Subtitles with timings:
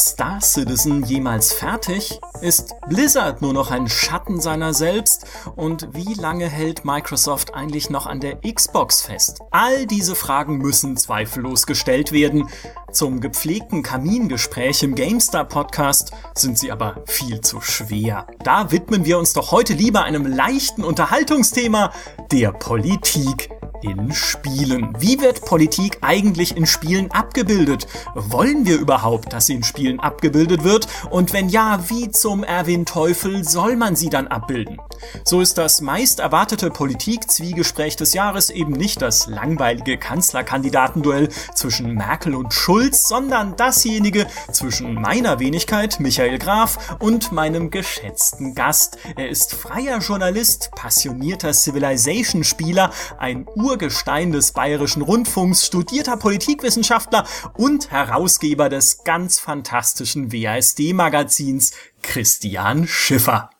[0.00, 2.18] Star Citizen jemals fertig?
[2.40, 5.26] Ist Blizzard nur noch ein Schatten seiner selbst?
[5.56, 9.40] Und wie lange hält Microsoft eigentlich noch an der Xbox fest?
[9.50, 12.48] All diese Fragen müssen zweifellos gestellt werden.
[12.90, 18.26] Zum gepflegten Kamingespräch im GameStar Podcast sind sie aber viel zu schwer.
[18.42, 21.92] Da widmen wir uns doch heute lieber einem leichten Unterhaltungsthema,
[22.32, 23.50] der Politik
[23.82, 24.94] in Spielen.
[24.98, 27.86] Wie wird Politik eigentlich in Spielen abgebildet?
[28.14, 30.86] Wollen wir überhaupt, dass sie in Spielen abgebildet wird?
[31.10, 34.78] Und wenn ja, wie zum Erwin Teufel soll man sie dann abbilden?
[35.24, 42.34] So ist das meist erwartete Politik-Zwiegespräch des Jahres eben nicht das langweilige Kanzlerkandidatenduell zwischen Merkel
[42.34, 48.98] und Schulz, sondern dasjenige zwischen meiner Wenigkeit, Michael Graf, und meinem geschätzten Gast.
[49.16, 58.68] Er ist freier Journalist, passionierter Civilization-Spieler, ein Urgestein des Bayerischen Rundfunks, studierter Politikwissenschaftler und Herausgeber
[58.68, 61.70] des ganz fantastischen WASD-Magazins
[62.02, 63.50] Christian Schiffer.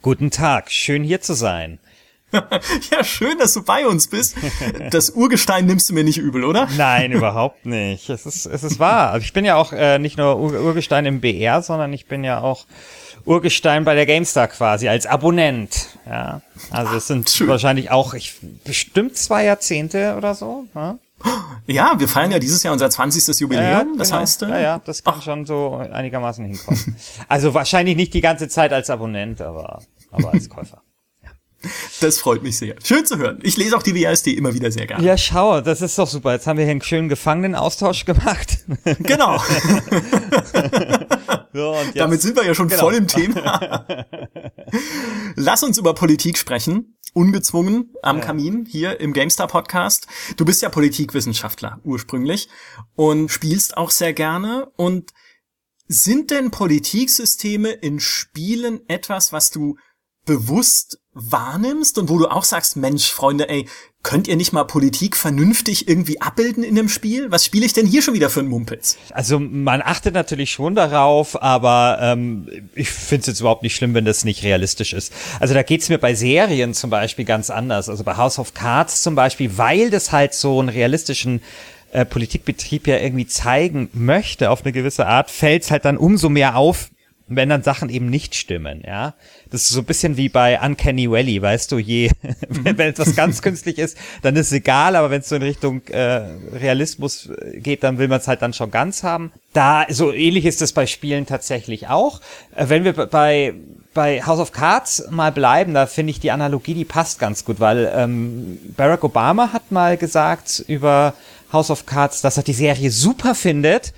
[0.00, 1.80] Guten Tag, schön hier zu sein.
[2.90, 4.36] ja, schön, dass du bei uns bist.
[4.90, 6.66] Das Urgestein nimmst du mir nicht übel, oder?
[6.78, 8.08] Nein, überhaupt nicht.
[8.08, 9.10] Es ist, es ist wahr.
[9.10, 12.24] Also ich bin ja auch äh, nicht nur Ur Urgestein im BR, sondern ich bin
[12.24, 12.64] ja auch
[13.24, 15.88] Urgestein bei der GameStar quasi als Abonnent.
[16.06, 17.48] Ja, also es sind Schön.
[17.48, 18.34] wahrscheinlich auch ich,
[18.64, 20.64] bestimmt zwei Jahrzehnte oder so.
[20.74, 20.98] Ja?
[21.66, 23.40] ja, wir feiern ja dieses Jahr unser 20.
[23.40, 23.64] Jubiläum.
[23.64, 24.20] Ja, das genau.
[24.20, 25.22] heißt, äh, ja, ja, das kann ach.
[25.22, 26.96] schon so einigermaßen hinkommen.
[27.28, 30.82] also wahrscheinlich nicht die ganze Zeit als Abonnent, aber aber als Käufer.
[32.00, 32.74] Das freut mich sehr.
[32.82, 33.38] Schön zu hören.
[33.42, 35.04] Ich lese auch die WASD immer wieder sehr gerne.
[35.04, 36.32] Ja, schau, das ist doch super.
[36.32, 38.58] Jetzt haben wir hier einen schönen Gefangenenaustausch gemacht.
[38.98, 39.40] Genau.
[41.52, 42.82] so, Damit sind wir ja schon genau.
[42.82, 43.96] voll im Thema.
[45.36, 46.98] Lass uns über Politik sprechen.
[47.14, 48.24] Ungezwungen am ja.
[48.24, 50.06] Kamin hier im GameStar Podcast.
[50.36, 52.48] Du bist ja Politikwissenschaftler ursprünglich
[52.94, 54.72] und spielst auch sehr gerne.
[54.76, 55.12] Und
[55.88, 59.76] sind denn Politiksysteme in Spielen etwas, was du
[60.24, 63.68] bewusst wahrnimmst und wo du auch sagst, Mensch, Freunde, ey,
[64.02, 67.30] könnt ihr nicht mal Politik vernünftig irgendwie abbilden in dem Spiel?
[67.30, 68.96] Was spiele ich denn hier schon wieder für einen Mumpitz?
[69.10, 73.94] Also man achtet natürlich schon darauf, aber ähm, ich finde es jetzt überhaupt nicht schlimm,
[73.94, 75.12] wenn das nicht realistisch ist.
[75.38, 77.88] Also da geht's mir bei Serien zum Beispiel ganz anders.
[77.88, 81.42] Also bei House of Cards zum Beispiel, weil das halt so einen realistischen
[81.92, 86.56] äh, Politikbetrieb ja irgendwie zeigen möchte auf eine gewisse Art, fällt's halt dann umso mehr
[86.56, 86.90] auf,
[87.28, 89.14] wenn dann Sachen eben nicht stimmen, ja.
[89.52, 92.10] Das ist so ein bisschen wie bei Uncanny Valley, weißt du, je,
[92.48, 95.42] wenn, wenn etwas ganz künstlich ist, dann ist es egal, aber wenn es so in
[95.42, 96.22] Richtung äh,
[96.54, 99.30] Realismus äh, geht, dann will man es halt dann schon ganz haben.
[99.52, 102.22] Da, so ähnlich ist es bei Spielen tatsächlich auch.
[102.56, 103.52] Äh, wenn wir bei,
[103.92, 107.60] bei House of Cards mal bleiben, da finde ich die Analogie, die passt ganz gut,
[107.60, 111.12] weil ähm, Barack Obama hat mal gesagt über
[111.52, 113.92] House of Cards, dass er die Serie super findet,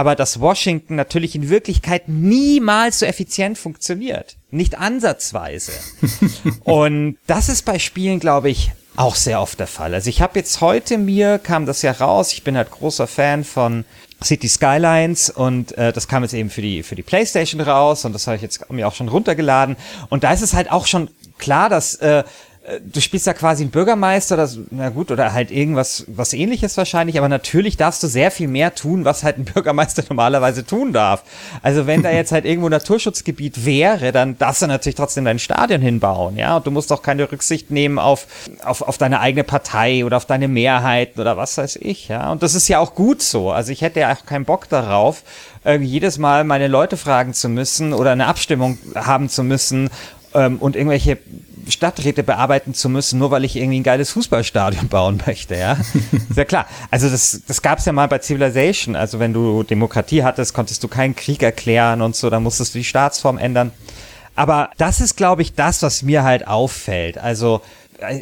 [0.00, 4.38] aber dass Washington natürlich in Wirklichkeit niemals so effizient funktioniert.
[4.50, 5.72] Nicht ansatzweise.
[6.64, 9.92] Und das ist bei Spielen, glaube ich, auch sehr oft der Fall.
[9.92, 13.44] Also ich habe jetzt heute mir, kam das ja raus, ich bin halt großer Fan
[13.44, 13.84] von
[14.24, 18.14] City Skylines und äh, das kam jetzt eben für die für die PlayStation raus und
[18.14, 19.76] das habe ich jetzt mir auch schon runtergeladen
[20.08, 22.24] und da ist es halt auch schon klar, dass äh,
[22.92, 27.16] du spielst ja quasi einen Bürgermeister, das, na gut, oder halt irgendwas, was ähnliches wahrscheinlich,
[27.16, 31.24] aber natürlich darfst du sehr viel mehr tun, was halt ein Bürgermeister normalerweise tun darf.
[31.62, 35.38] Also wenn da jetzt halt irgendwo ein Naturschutzgebiet wäre, dann darfst du natürlich trotzdem dein
[35.38, 38.26] Stadion hinbauen, ja, und du musst auch keine Rücksicht nehmen auf,
[38.62, 42.42] auf, auf deine eigene Partei oder auf deine Mehrheiten oder was weiß ich, ja, und
[42.42, 43.50] das ist ja auch gut so.
[43.50, 45.22] Also ich hätte ja auch keinen Bock darauf,
[45.64, 49.88] äh, jedes Mal meine Leute fragen zu müssen oder eine Abstimmung haben zu müssen
[50.34, 51.18] ähm, und irgendwelche
[51.70, 55.72] Stadträte bearbeiten zu müssen, nur weil ich irgendwie ein geiles Fußballstadion bauen möchte, ja.
[56.30, 56.66] Ist ja klar.
[56.90, 58.96] Also das, das gab es ja mal bei Civilization.
[58.96, 62.78] Also wenn du Demokratie hattest, konntest du keinen Krieg erklären und so, dann musstest du
[62.78, 63.72] die Staatsform ändern.
[64.36, 67.18] Aber das ist, glaube ich, das, was mir halt auffällt.
[67.18, 67.60] Also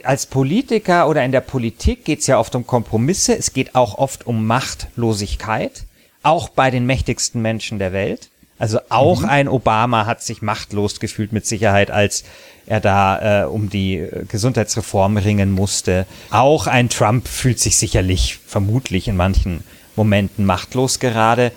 [0.03, 3.97] als Politiker oder in der Politik geht es ja oft um Kompromisse, es geht auch
[3.99, 5.85] oft um Machtlosigkeit,
[6.23, 8.31] auch bei den mächtigsten Menschen der Welt.
[8.59, 9.29] Also auch mhm.
[9.29, 12.25] ein Obama hat sich machtlos gefühlt mit Sicherheit, als
[12.69, 16.07] er da äh, um die äh, Gesundheitsreform ringen musste.
[16.31, 19.65] Auch ein Trump fühlt sich sicherlich, vermutlich in manchen
[19.97, 21.51] Momenten machtlos gerade.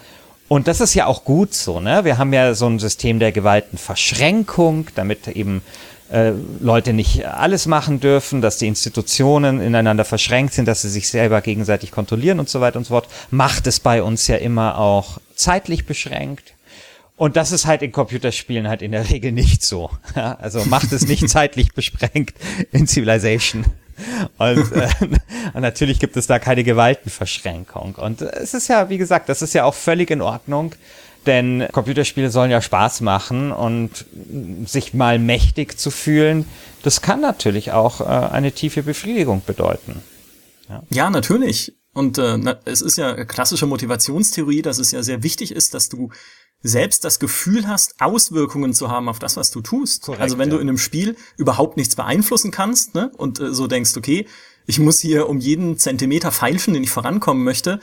[0.48, 2.04] Und das ist ja auch gut so, ne?
[2.04, 5.62] Wir haben ja so ein System der Gewaltenverschränkung, damit eben
[6.12, 11.10] äh, Leute nicht alles machen dürfen, dass die Institutionen ineinander verschränkt sind, dass sie sich
[11.10, 13.08] selber gegenseitig kontrollieren und so weiter und so fort.
[13.32, 16.51] Macht es bei uns ja immer auch zeitlich beschränkt.
[17.22, 19.92] Und das ist halt in Computerspielen halt in der Regel nicht so.
[20.16, 22.34] Ja, also macht es nicht zeitlich besprengt
[22.72, 23.64] in Civilization.
[24.40, 24.90] Und, äh,
[25.54, 27.94] und natürlich gibt es da keine Gewaltenverschränkung.
[27.94, 30.74] Und es ist ja, wie gesagt, das ist ja auch völlig in Ordnung.
[31.28, 34.04] denn Computerspiele sollen ja Spaß machen und
[34.66, 36.48] sich mal mächtig zu fühlen,
[36.82, 40.02] das kann natürlich auch äh, eine tiefe Befriedigung bedeuten.
[40.68, 41.76] Ja, ja natürlich.
[41.94, 46.10] Und äh, es ist ja klassische Motivationstheorie, dass es ja sehr wichtig ist, dass du
[46.64, 50.04] selbst das Gefühl hast, Auswirkungen zu haben auf das, was du tust.
[50.04, 50.56] Korrekt, also wenn ja.
[50.56, 54.28] du in einem Spiel überhaupt nichts beeinflussen kannst ne, und äh, so denkst, okay,
[54.68, 57.80] ich muss hier um jeden Zentimeter feilschen, den ich vorankommen möchte,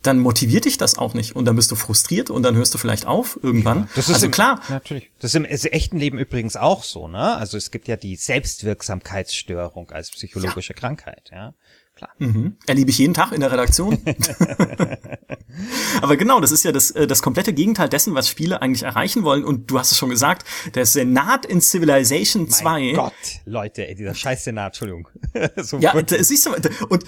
[0.00, 2.78] dann motiviert dich das auch nicht und dann bist du frustriert und dann hörst du
[2.78, 3.88] vielleicht auf irgendwann.
[3.94, 4.60] Das ist also im, klar.
[4.68, 5.10] Natürlich.
[5.20, 7.36] Das ist im echten Leben übrigens auch so, ne?
[7.36, 10.78] Also es gibt ja die Selbstwirksamkeitsstörung als psychologische ja.
[10.78, 11.54] Krankheit, ja
[12.02, 12.14] klar.
[12.18, 12.56] Mhm.
[12.66, 13.98] Erlebe ich jeden Tag in der Redaktion.
[16.02, 19.22] Aber genau, das ist ja das, äh, das komplette Gegenteil dessen, was Spiele eigentlich erreichen
[19.22, 19.44] wollen.
[19.44, 22.92] Und du hast es schon gesagt, der Senat in Civilization mein 2.
[22.92, 23.12] Gott,
[23.44, 25.08] Leute, ey, dieser scheiß Senat, Entschuldigung.
[25.56, 26.50] so ja, da, siehst du,
[26.88, 27.04] und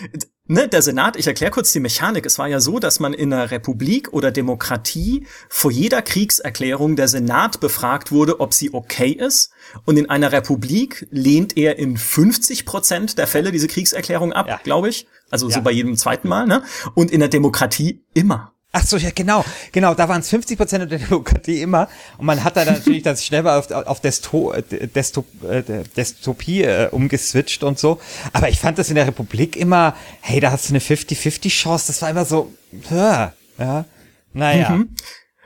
[0.47, 2.27] ne, der Senat, ich erkläre kurz die Mechanik.
[2.27, 7.09] Es war ja so, dass man in einer Republik oder Demokratie vor jeder Kriegserklärung der
[7.09, 9.53] Senat befragt wurde, ob sie okay ist.
[9.85, 14.61] Und in einer Republik lehnt er in 50 Prozent der Fälle diese Kriegserklärung ab, ja.
[14.63, 15.07] glaube ich.
[15.31, 15.57] Also ja.
[15.57, 16.63] so bei jedem zweiten Mal, ne?
[16.95, 18.54] Und in der Demokratie immer.
[18.77, 21.89] Ach so, ja, genau, genau, da waren es 50 Prozent der Demokratie immer
[22.19, 24.53] und man hat da natürlich das schnell mal auf, auf Desto,
[24.93, 25.63] Desto, äh,
[25.97, 28.01] Dystopie äh, umgeswitcht und so,
[28.33, 31.87] aber ich fand das in der Republik immer, hey, da hast du eine 50-50 Chance,
[31.87, 32.53] das war immer so,
[32.91, 33.85] ja, ja,
[34.33, 34.71] naja.
[34.71, 34.89] Mhm.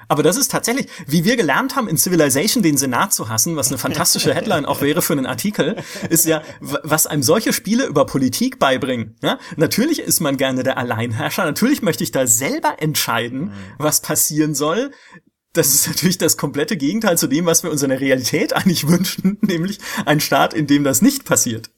[0.09, 3.69] Aber das ist tatsächlich, wie wir gelernt haben, in Civilization den Senat zu hassen, was
[3.69, 5.77] eine fantastische Headline auch wäre für einen Artikel,
[6.09, 9.17] ist ja, was einem solche Spiele über Politik beibringen.
[9.23, 9.39] Ja?
[9.57, 13.53] Natürlich ist man gerne der Alleinherrscher, natürlich möchte ich da selber entscheiden, mhm.
[13.79, 14.91] was passieren soll
[15.55, 18.87] das ist natürlich das komplette Gegenteil zu dem, was wir uns in der Realität eigentlich
[18.87, 21.71] wünschen, nämlich ein Staat, in dem das nicht passiert.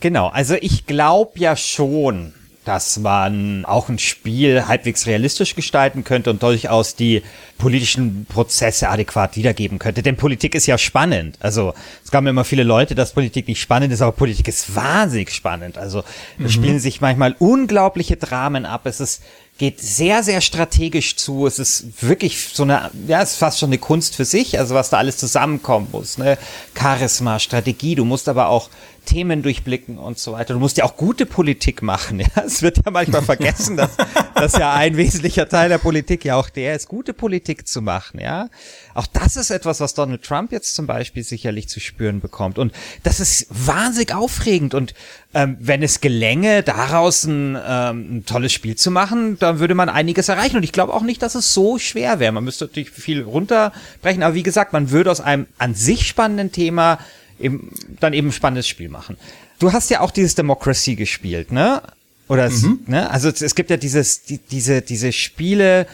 [0.00, 2.32] Genau, also ich glaube ja schon,
[2.64, 7.22] dass man auch ein Spiel halbwegs realistisch gestalten könnte und durchaus die
[7.58, 10.02] politischen Prozesse adäquat wiedergeben könnte.
[10.02, 11.36] Denn Politik ist ja spannend.
[11.40, 11.74] Also
[12.04, 15.76] es gab immer viele Leute, dass Politik nicht spannend ist, aber Politik ist wahnsinnig spannend.
[15.76, 16.04] Also
[16.38, 16.46] mhm.
[16.46, 18.86] es spielen sich manchmal unglaubliche Dramen ab.
[18.86, 19.22] Es ist
[19.58, 21.46] geht sehr, sehr strategisch zu.
[21.46, 24.74] Es ist wirklich so eine, ja, es ist fast schon eine Kunst für sich, also
[24.74, 26.18] was da alles zusammenkommen muss.
[26.18, 26.38] Ne?
[26.74, 28.70] Charisma, Strategie, du musst aber auch
[29.04, 30.54] Themen durchblicken und so weiter.
[30.54, 32.20] Du musst ja auch gute Politik machen.
[32.36, 32.42] Ja?
[32.44, 33.96] Es wird ja manchmal vergessen, dass,
[34.34, 38.20] dass ja ein wesentlicher Teil der Politik ja auch der ist, gute Politik zu machen.
[38.20, 38.48] Ja,
[38.94, 42.58] auch das ist etwas, was Donald Trump jetzt zum Beispiel sicherlich zu spüren bekommt.
[42.58, 42.72] Und
[43.02, 44.74] das ist wahnsinnig aufregend.
[44.74, 44.94] Und
[45.34, 49.88] ähm, wenn es gelänge, daraus ein, ähm, ein tolles Spiel zu machen, dann würde man
[49.88, 50.56] einiges erreichen.
[50.56, 52.32] Und ich glaube auch nicht, dass es so schwer wäre.
[52.32, 54.22] Man müsste natürlich viel runterbrechen.
[54.22, 56.98] Aber wie gesagt, man würde aus einem an sich spannenden Thema
[57.38, 57.70] eben,
[58.00, 59.16] dann eben ein spannendes Spiel machen.
[59.58, 61.82] Du hast ja auch dieses Democracy gespielt, ne?
[62.28, 62.54] Oder mhm.
[62.54, 63.10] es, ne?
[63.10, 65.86] Also es, es, gibt ja dieses, die, diese, diese Spiele,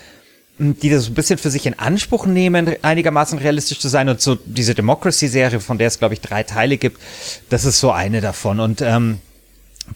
[0.59, 4.09] hm, die das so ein bisschen für sich in Anspruch nehmen, einigermaßen realistisch zu sein.
[4.09, 7.01] Und so diese Democracy-Serie, von der es, glaube ich, drei Teile gibt,
[7.49, 8.61] das ist so eine davon.
[8.61, 9.19] Und ähm,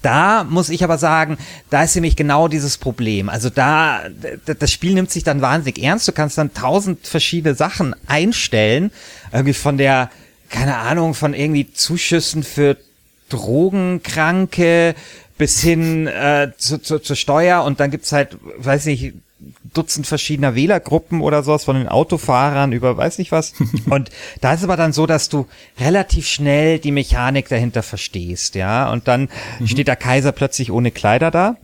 [0.00, 1.36] da muss ich aber sagen,
[1.68, 3.28] da ist nämlich genau dieses Problem.
[3.28, 4.02] Also da,
[4.46, 6.08] das Spiel nimmt sich dann wahnsinnig ernst.
[6.08, 8.90] Du kannst dann tausend verschiedene Sachen einstellen.
[9.32, 10.10] Irgendwie von der
[10.52, 12.76] keine Ahnung, von irgendwie Zuschüssen für
[13.28, 14.94] Drogenkranke
[15.38, 19.14] bis hin äh, zu, zu, zur Steuer und dann gibt's halt, weiß nicht,
[19.74, 23.54] Dutzend verschiedener Wählergruppen oder sowas von den Autofahrern über weiß nicht was.
[23.90, 24.10] Und
[24.40, 25.48] da ist aber dann so, dass du
[25.80, 28.92] relativ schnell die Mechanik dahinter verstehst, ja.
[28.92, 29.66] Und dann mhm.
[29.66, 31.56] steht der Kaiser plötzlich ohne Kleider da.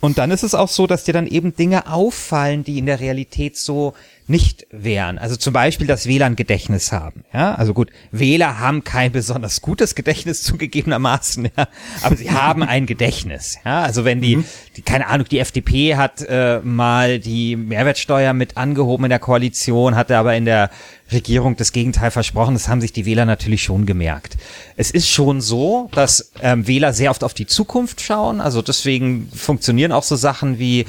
[0.00, 2.98] Und dann ist es auch so, dass dir dann eben Dinge auffallen, die in der
[2.98, 3.94] Realität so
[4.32, 5.18] nicht wären.
[5.18, 7.22] Also zum Beispiel das WLAN-Gedächtnis haben.
[7.34, 11.68] Ja, also gut, Wähler haben kein besonders gutes Gedächtnis zugegebenermaßen, ja,
[12.02, 13.58] aber sie haben ein Gedächtnis.
[13.64, 14.44] Ja, also wenn die, mhm.
[14.76, 19.96] die keine Ahnung, die FDP hat äh, mal die Mehrwertsteuer mit angehoben in der Koalition,
[19.96, 20.70] hatte aber in der
[21.12, 22.54] Regierung das Gegenteil versprochen.
[22.54, 24.38] Das haben sich die Wähler natürlich schon gemerkt.
[24.76, 28.40] Es ist schon so, dass ähm, Wähler sehr oft auf die Zukunft schauen.
[28.40, 30.86] Also deswegen funktionieren auch so Sachen wie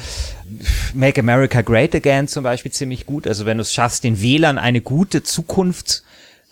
[0.94, 3.28] Make America Great Again zum Beispiel ziemlich gut.
[3.28, 6.04] Also wenn du es schaffst, den Wählern eine gute Zukunft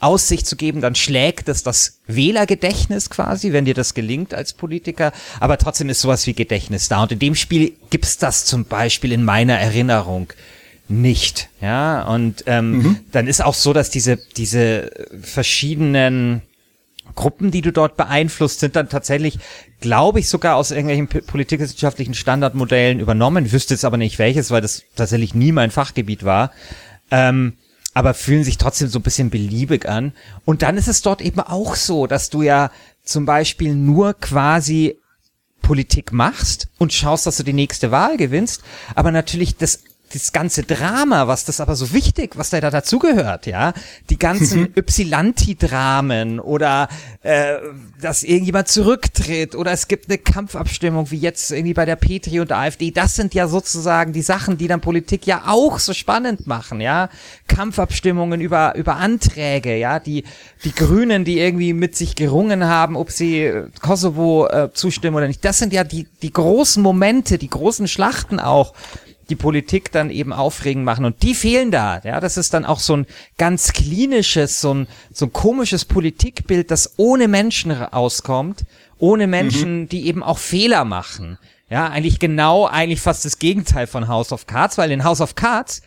[0.02, 5.14] Aussicht zu geben, dann schlägt es das Wählergedächtnis quasi, wenn dir das gelingt als Politiker.
[5.40, 7.04] Aber trotzdem ist sowas wie Gedächtnis da.
[7.04, 10.34] Und in dem Spiel gibt's das zum Beispiel in meiner Erinnerung
[10.88, 11.50] nicht.
[11.62, 13.00] Ja, und ähm, mhm.
[13.12, 14.92] dann ist auch so, dass diese, diese
[15.22, 16.42] verschiedenen
[17.16, 19.40] Gruppen, die du dort beeinflusst, sind dann tatsächlich,
[19.80, 23.52] glaube ich, sogar aus irgendwelchen politikwissenschaftlichen Standardmodellen übernommen.
[23.52, 26.52] Wüsste jetzt aber nicht welches, weil das tatsächlich nie mein Fachgebiet war.
[27.10, 27.54] Ähm,
[27.94, 30.14] aber fühlen sich trotzdem so ein bisschen beliebig an.
[30.46, 32.72] Und dann ist es dort eben auch so, dass du ja
[33.04, 34.98] zum Beispiel nur quasi
[35.62, 38.62] Politik machst und schaust, dass du die nächste Wahl gewinnst,
[38.96, 43.74] aber natürlich das das ganze Drama, was das aber so wichtig, was da dazugehört, ja,
[44.10, 44.74] die ganzen mhm.
[44.76, 46.90] Ypsilanti-Dramen oder
[47.24, 47.58] äh,
[48.00, 52.50] dass irgendjemand zurücktritt oder es gibt eine Kampfabstimmung wie jetzt irgendwie bei der Petri und
[52.50, 56.48] der AfD, das sind ja sozusagen die Sachen, die dann Politik ja auch so spannend
[56.48, 57.10] machen, ja,
[57.48, 60.24] Kampfabstimmungen über über Anträge, ja, die
[60.64, 63.52] die Grünen, die irgendwie mit sich gerungen haben, ob sie
[63.82, 68.40] Kosovo äh, zustimmen oder nicht, das sind ja die die großen Momente, die großen Schlachten
[68.40, 68.74] auch
[69.32, 71.06] die Politik dann eben aufregend machen.
[71.06, 72.02] Und die fehlen da.
[72.04, 73.08] Ja, das ist dann auch so ein
[73.38, 78.66] ganz klinisches, so ein, so ein komisches Politikbild, das ohne Menschen auskommt,
[79.00, 79.90] ohne Menschen, mhm.
[79.90, 81.40] die eben auch Fehler machen.
[81.70, 85.36] Ja, eigentlich genau, eigentlich fast das Gegenteil von House of Cards, weil in House of
[85.36, 85.82] Cards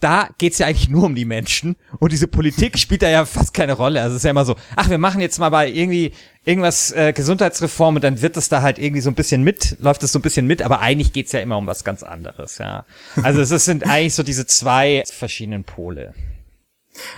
[0.00, 3.54] da geht's ja eigentlich nur um die Menschen und diese Politik spielt da ja fast
[3.54, 4.00] keine Rolle.
[4.00, 6.12] Also es ist ja immer so, ach, wir machen jetzt mal bei irgendwie
[6.44, 10.02] irgendwas äh, Gesundheitsreform und dann wird es da halt irgendwie so ein bisschen mit, läuft
[10.02, 12.86] es so ein bisschen mit, aber eigentlich geht's ja immer um was ganz anderes, ja.
[13.22, 16.14] Also es sind eigentlich so diese zwei verschiedenen Pole.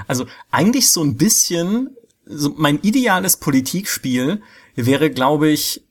[0.07, 1.97] Also eigentlich so ein bisschen,
[2.27, 4.43] so mein ideales Politikspiel
[4.75, 5.83] wäre, glaube ich,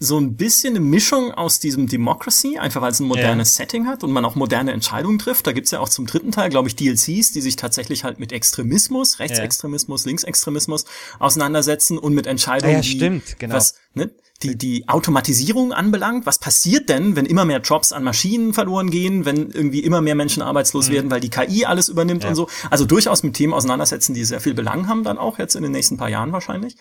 [0.00, 3.64] so ein bisschen eine Mischung aus diesem Democracy, einfach weil es ein modernes ja.
[3.64, 5.46] Setting hat und man auch moderne Entscheidungen trifft.
[5.46, 8.32] Da gibt's ja auch zum dritten Teil, glaube ich, DLCs, die sich tatsächlich halt mit
[8.32, 10.08] Extremismus, Rechtsextremismus, ja.
[10.08, 10.84] Linksextremismus
[11.18, 13.56] auseinandersetzen und mit Entscheidungen, ah ja, stimmt, genau.
[13.56, 14.10] was, ne,
[14.42, 16.26] die, die Automatisierung anbelangt.
[16.26, 20.14] Was passiert denn, wenn immer mehr Jobs an Maschinen verloren gehen, wenn irgendwie immer mehr
[20.14, 20.92] Menschen arbeitslos mhm.
[20.92, 22.30] werden, weil die KI alles übernimmt ja.
[22.30, 22.48] und so.
[22.70, 25.72] Also durchaus mit Themen auseinandersetzen, die sehr viel Belang haben dann auch jetzt in den
[25.72, 26.76] nächsten paar Jahren wahrscheinlich.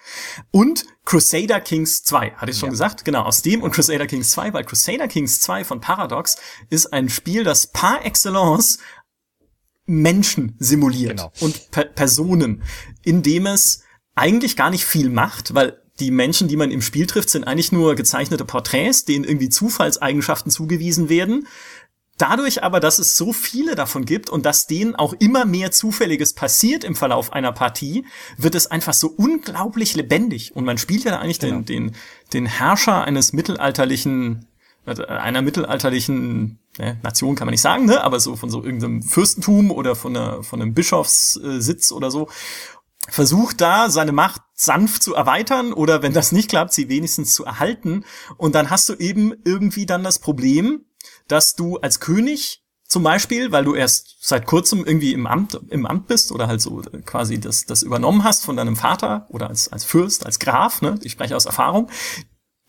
[0.52, 2.72] Und Crusader Kings 2, hatte ich schon ja.
[2.72, 6.38] gesagt, genau, aus dem und Crusader Kings 2, weil Crusader Kings 2 von Paradox
[6.70, 8.80] ist ein Spiel, das par excellence
[9.88, 11.32] Menschen simuliert genau.
[11.40, 12.62] und per Personen,
[13.04, 13.84] indem es
[14.16, 17.72] eigentlich gar nicht viel macht, weil die Menschen, die man im Spiel trifft, sind eigentlich
[17.72, 21.48] nur gezeichnete Porträts, denen irgendwie Zufallseigenschaften zugewiesen werden.
[22.18, 26.34] Dadurch aber, dass es so viele davon gibt und dass denen auch immer mehr Zufälliges
[26.34, 28.06] passiert im Verlauf einer Partie,
[28.38, 30.56] wird es einfach so unglaublich lebendig.
[30.56, 31.58] Und man spielt ja da eigentlich genau.
[31.58, 31.96] den, den,
[32.34, 34.48] den Herrscher eines mittelalterlichen,
[34.88, 39.04] äh, einer mittelalterlichen ne, Nation kann man nicht sagen, ne, aber so von so irgendeinem
[39.04, 42.30] Fürstentum oder von, einer, von einem Bischofssitz oder so
[43.10, 47.46] versucht da seine Macht sanft zu erweitern oder wenn das nicht klappt, sie wenigstens zu
[47.46, 48.04] erhalten.
[48.38, 50.86] Und dann hast du eben irgendwie dann das Problem,
[51.28, 55.86] dass du als König zum Beispiel, weil du erst seit kurzem irgendwie im Amt, im
[55.86, 59.72] Amt bist oder halt so quasi das, das übernommen hast von deinem Vater oder als,
[59.72, 61.92] als Fürst, als Graf, ne, ich spreche aus Erfahrung,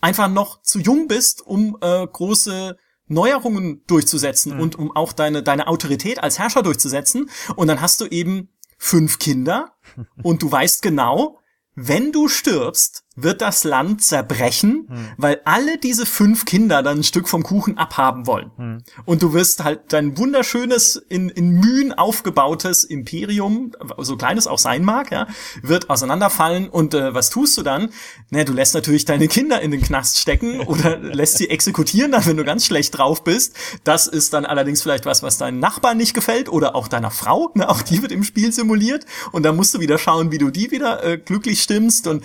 [0.01, 2.77] einfach noch zu jung bist, um äh, große
[3.07, 4.61] Neuerungen durchzusetzen mhm.
[4.61, 7.31] und um auch deine, deine Autorität als Herrscher durchzusetzen.
[7.57, 9.73] Und dann hast du eben fünf Kinder
[10.23, 11.38] und du weißt genau,
[11.81, 15.09] wenn du stirbst, wird das Land zerbrechen, hm.
[15.17, 18.51] weil alle diese fünf Kinder dann ein Stück vom Kuchen abhaben wollen.
[18.57, 18.79] Hm.
[19.05, 24.59] Und du wirst halt dein wunderschönes, in, in Mühen aufgebautes Imperium, so klein es auch
[24.59, 25.27] sein mag, ja,
[25.63, 26.69] wird auseinanderfallen.
[26.69, 27.91] Und äh, was tust du dann?
[28.31, 32.25] Na, du lässt natürlich deine Kinder in den Knast stecken oder lässt sie exekutieren, dann,
[32.27, 33.57] wenn du ganz schlecht drauf bist.
[33.85, 37.51] Das ist dann allerdings vielleicht was, was deinen Nachbarn nicht gefällt oder auch deiner Frau.
[37.55, 37.69] Ne?
[37.69, 39.05] Auch die wird im Spiel simuliert.
[39.33, 42.07] Und dann musst du wieder schauen, wie du die wieder äh, glücklich stimmst.
[42.07, 42.25] Und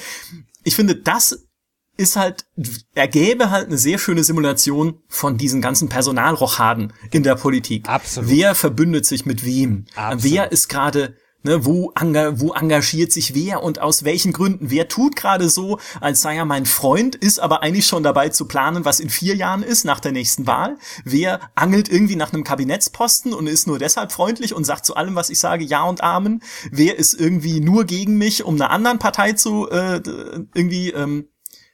[0.63, 1.48] ich finde, das
[1.96, 2.46] ist halt,
[2.96, 7.88] ergäbe halt eine sehr schöne Simulation von diesen ganzen Personalrochaden in der Politik.
[7.88, 8.29] Absolut.
[8.29, 9.86] Wer verbündet sich mit wem?
[9.96, 10.24] Absolut.
[10.24, 14.71] Wer ist gerade Ne, wo, wo engagiert sich wer und aus welchen Gründen?
[14.71, 18.45] Wer tut gerade so, als sei er mein Freund, ist aber eigentlich schon dabei zu
[18.45, 20.77] planen, was in vier Jahren ist, nach der nächsten Wahl?
[21.03, 25.15] Wer angelt irgendwie nach einem Kabinettsposten und ist nur deshalb freundlich und sagt zu allem,
[25.15, 26.41] was ich sage, Ja und Amen?
[26.71, 30.01] Wer ist irgendwie nur gegen mich, um einer anderen Partei zu äh,
[30.53, 31.27] irgendwie ähm,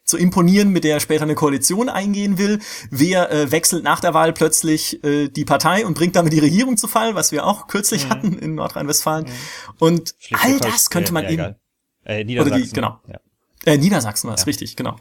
[0.09, 2.59] zu imponieren, mit der er später eine Koalition eingehen will.
[2.89, 6.77] Wer äh, wechselt nach der Wahl plötzlich äh, die Partei und bringt damit die Regierung
[6.77, 8.09] zu Fall, was wir auch kürzlich mhm.
[8.09, 9.25] hatten in Nordrhein-Westfalen.
[9.25, 9.29] Mhm.
[9.79, 11.55] Und all das könnte man eben.
[12.05, 12.63] Äh, Niedersachsen.
[12.63, 12.99] Die, genau.
[13.07, 13.19] Ja.
[13.65, 14.45] Äh, Niedersachsen war es, ja.
[14.45, 14.95] richtig, genau.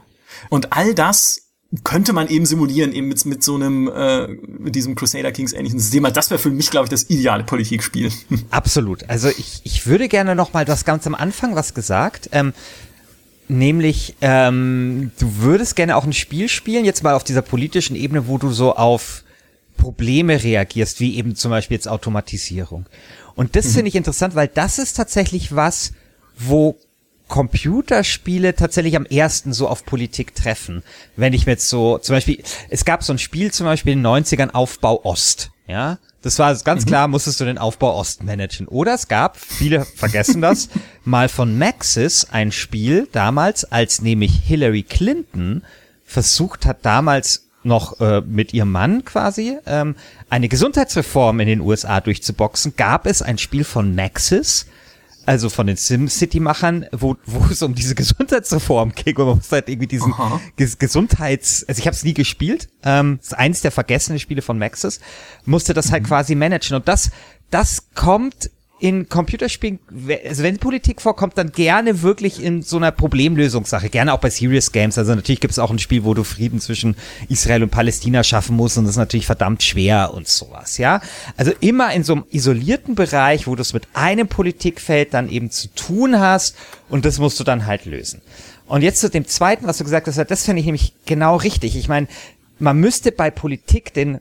[0.49, 1.49] Und all das
[1.83, 5.79] könnte man eben simulieren, eben mit, mit so einem, äh, mit diesem Crusader Kings ähnlichen
[5.79, 6.03] System.
[6.11, 8.11] Das wäre für mich, glaube ich, das ideale Politikspiel.
[8.49, 9.07] Absolut.
[9.09, 12.29] Also ich, ich würde gerne noch mal das ganz am Anfang was gesagt.
[12.31, 12.53] Ähm,
[13.51, 18.27] Nämlich, ähm, du würdest gerne auch ein Spiel spielen, jetzt mal auf dieser politischen Ebene,
[18.27, 19.23] wo du so auf
[19.75, 22.85] Probleme reagierst, wie eben zum Beispiel jetzt Automatisierung.
[23.35, 23.71] Und das mhm.
[23.71, 25.93] finde ich interessant, weil das ist tatsächlich was,
[26.37, 26.77] wo
[27.27, 30.83] Computerspiele tatsächlich am ersten so auf Politik treffen.
[31.15, 34.03] Wenn ich mir jetzt so, zum Beispiel, es gab so ein Spiel zum Beispiel in
[34.03, 35.97] den 90ern Aufbau Ost, ja.
[36.21, 36.89] Das war ganz mhm.
[36.89, 38.67] klar, musstest du den Aufbau Ost managen.
[38.67, 40.69] Oder es gab, viele vergessen das,
[41.05, 45.63] mal von Maxis ein Spiel damals, als nämlich Hillary Clinton
[46.03, 49.95] versucht hat, damals noch äh, mit ihrem Mann quasi ähm,
[50.29, 54.65] eine Gesundheitsreform in den USA durchzuboxen, gab es ein Spiel von Nexus,
[55.25, 59.69] also von den SimCity-Machern, wo, wo es um diese Gesundheitsreform ging und man muss halt
[59.69, 60.13] irgendwie diesen
[60.55, 64.57] Ges Gesundheits, also ich habe es nie gespielt, ähm, ist eins der vergessenen Spiele von
[64.57, 64.99] Maxis,
[65.45, 66.07] musste das halt mhm.
[66.07, 67.11] quasi managen und das,
[67.51, 68.49] das kommt
[68.79, 69.79] in Computerspielen,
[70.25, 74.71] also wenn Politik vorkommt, dann gerne wirklich in so einer Problemlösungssache, gerne auch bei Serious
[74.71, 74.97] Games.
[74.97, 76.95] Also natürlich gibt es auch ein Spiel, wo du Frieden zwischen
[77.27, 81.01] Israel und Palästina schaffen musst und das ist natürlich verdammt schwer und sowas, ja.
[81.35, 85.51] Also immer in so einem isolierten Bereich, wo du es mit einem Politikfeld dann eben
[85.51, 86.55] zu tun hast
[86.89, 88.21] und das musst du dann halt lösen.
[88.65, 91.75] Und jetzt zu dem zweiten, was du gesagt hast, das finde ich nämlich genau richtig.
[91.75, 92.07] Ich meine,
[92.59, 94.19] man müsste bei Politik den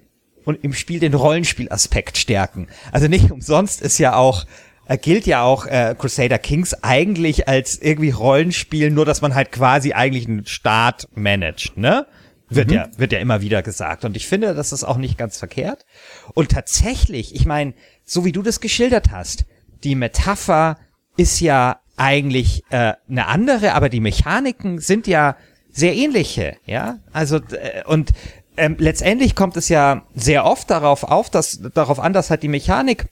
[0.48, 2.68] und im Spiel den Rollenspielaspekt stärken.
[2.90, 4.46] Also nicht umsonst ist ja auch
[4.86, 9.52] äh, gilt ja auch äh, Crusader Kings eigentlich als irgendwie Rollenspiel, nur dass man halt
[9.52, 12.06] quasi eigentlich einen Staat managt, ne?
[12.48, 12.74] Wird mhm.
[12.76, 15.84] ja wird ja immer wieder gesagt und ich finde, das ist auch nicht ganz verkehrt.
[16.32, 17.74] Und tatsächlich, ich meine,
[18.06, 19.44] so wie du das geschildert hast,
[19.84, 20.78] die Metapher
[21.18, 25.36] ist ja eigentlich äh, eine andere, aber die Mechaniken sind ja
[25.70, 27.00] sehr ähnliche, ja?
[27.12, 28.12] Also äh, und
[28.58, 32.48] ähm, letztendlich kommt es ja sehr oft darauf auf, dass darauf an, dass halt die
[32.48, 33.06] Mechanik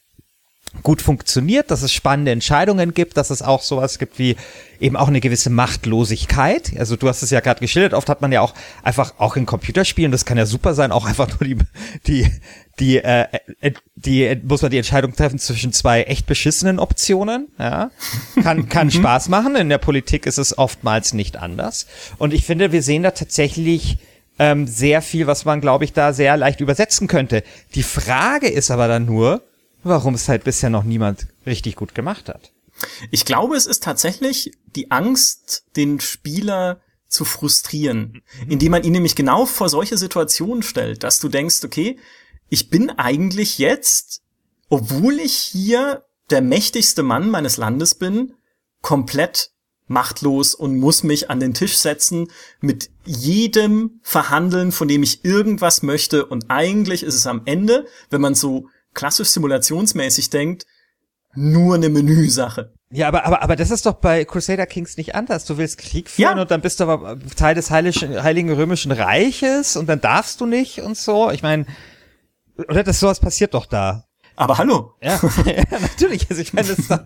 [0.82, 4.36] gut funktioniert, dass es spannende Entscheidungen gibt, dass es auch sowas gibt wie
[4.80, 6.72] eben auch eine gewisse Machtlosigkeit.
[6.78, 9.46] Also du hast es ja gerade geschildert, oft hat man ja auch einfach auch in
[9.46, 11.58] Computerspielen, das kann ja super sein, auch einfach nur die
[12.06, 12.30] die
[12.78, 13.26] die äh,
[13.94, 17.90] die muss man die Entscheidung treffen zwischen zwei echt beschissenen Optionen, ja.
[18.42, 18.92] Kann kann mhm.
[18.92, 21.86] Spaß machen, in der Politik ist es oftmals nicht anders
[22.18, 23.98] und ich finde, wir sehen da tatsächlich
[24.38, 27.42] ähm, sehr viel, was man, glaube ich, da sehr leicht übersetzen könnte.
[27.74, 29.42] Die Frage ist aber dann nur,
[29.82, 32.52] warum es halt bisher noch niemand richtig gut gemacht hat.
[33.10, 38.50] Ich glaube, es ist tatsächlich die Angst, den Spieler zu frustrieren, mhm.
[38.50, 41.98] indem man ihn nämlich genau vor solche Situationen stellt, dass du denkst, okay,
[42.48, 44.22] ich bin eigentlich jetzt,
[44.68, 48.34] obwohl ich hier der mächtigste Mann meines Landes bin,
[48.82, 49.50] komplett
[49.86, 52.28] machtlos und muss mich an den Tisch setzen,
[52.60, 56.26] mit jedem verhandeln, von dem ich irgendwas möchte.
[56.26, 60.66] Und eigentlich ist es am Ende, wenn man so klassisch simulationsmäßig denkt,
[61.34, 62.72] nur eine Menüsache.
[62.90, 65.44] Ja, aber, aber, aber das ist doch bei Crusader Kings nicht anders.
[65.44, 66.42] Du willst Krieg führen ja.
[66.42, 70.46] und dann bist du aber Teil des Heiligen, Heiligen Römischen Reiches und dann darfst du
[70.46, 71.30] nicht und so.
[71.30, 71.66] Ich meine,
[72.56, 74.04] oder das sowas passiert doch da.
[74.36, 74.94] Aber hallo.
[75.02, 76.28] Ja, ja natürlich.
[76.28, 77.00] Also ich meine, das ist, doch,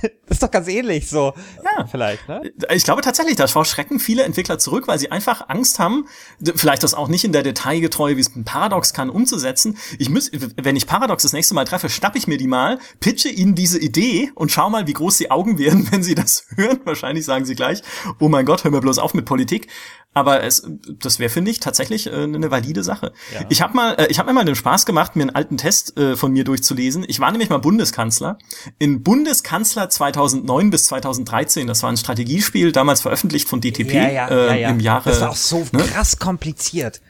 [0.00, 1.34] das ist doch ganz ähnlich so.
[1.64, 1.86] Ja.
[1.86, 2.52] Vielleicht, ne?
[2.72, 6.06] Ich glaube tatsächlich, da schrecken viele Entwickler zurück, weil sie einfach Angst haben,
[6.54, 9.76] vielleicht das auch nicht in der Detailgetreue, wie es ein Paradox kann, umzusetzen.
[9.98, 13.28] Ich muss, wenn ich Paradox das nächste Mal treffe, schnapp ich mir die mal, pitche
[13.28, 16.80] ihnen diese Idee und schau mal, wie groß die Augen werden, wenn sie das hören.
[16.84, 17.82] Wahrscheinlich sagen sie gleich,
[18.20, 19.66] oh mein Gott, hör mir bloß auf mit Politik.
[20.14, 20.66] Aber es,
[20.98, 23.12] das wäre, finde ich, tatsächlich äh, eine valide Sache.
[23.34, 23.44] Ja.
[23.50, 25.98] Ich habe mal, äh, ich habe mir mal den Spaß gemacht, mir einen alten Test
[25.98, 26.75] äh, von mir durchzulesen.
[26.78, 28.38] Ich war nämlich mal Bundeskanzler.
[28.78, 34.28] In Bundeskanzler 2009 bis 2013, das war ein Strategiespiel, damals veröffentlicht von DTP ja, ja,
[34.28, 35.10] äh, im Jahre.
[35.10, 35.82] Das war auch so ne?
[35.82, 37.00] krass kompliziert.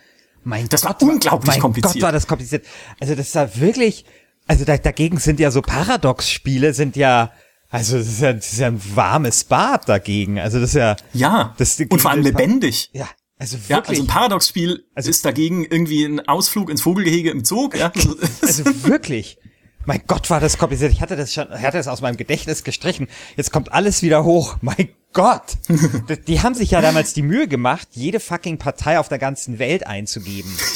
[0.44, 1.94] Mein das Gott, war unglaublich mein kompliziert.
[1.94, 2.64] Gott, war das kompliziert.
[3.00, 4.04] Also das war wirklich,
[4.46, 7.32] also da, dagegen sind ja so Paradox-Spiele sind ja
[7.68, 10.38] also das ist, ja, das ist ja ein warmes Bad dagegen.
[10.38, 10.96] Also das ist ja.
[11.12, 11.54] Ja.
[11.58, 12.90] Das, und vor allem lebendig.
[12.92, 13.08] Ja.
[13.38, 13.68] Also wirklich.
[13.68, 17.76] Ja, also ein Paradox-Spiel also, ist dagegen irgendwie ein Ausflug ins Vogelgehege im Zug.
[17.76, 17.92] Ja.
[18.40, 19.38] also wirklich.
[19.86, 20.92] Mein Gott, war das kompliziert.
[20.92, 23.06] Ich hatte das schon, ich hatte das aus meinem Gedächtnis gestrichen.
[23.36, 24.56] Jetzt kommt alles wieder hoch.
[24.60, 25.56] Mein Gott.
[26.26, 29.86] die haben sich ja damals die Mühe gemacht, jede fucking Partei auf der ganzen Welt
[29.86, 30.52] einzugeben.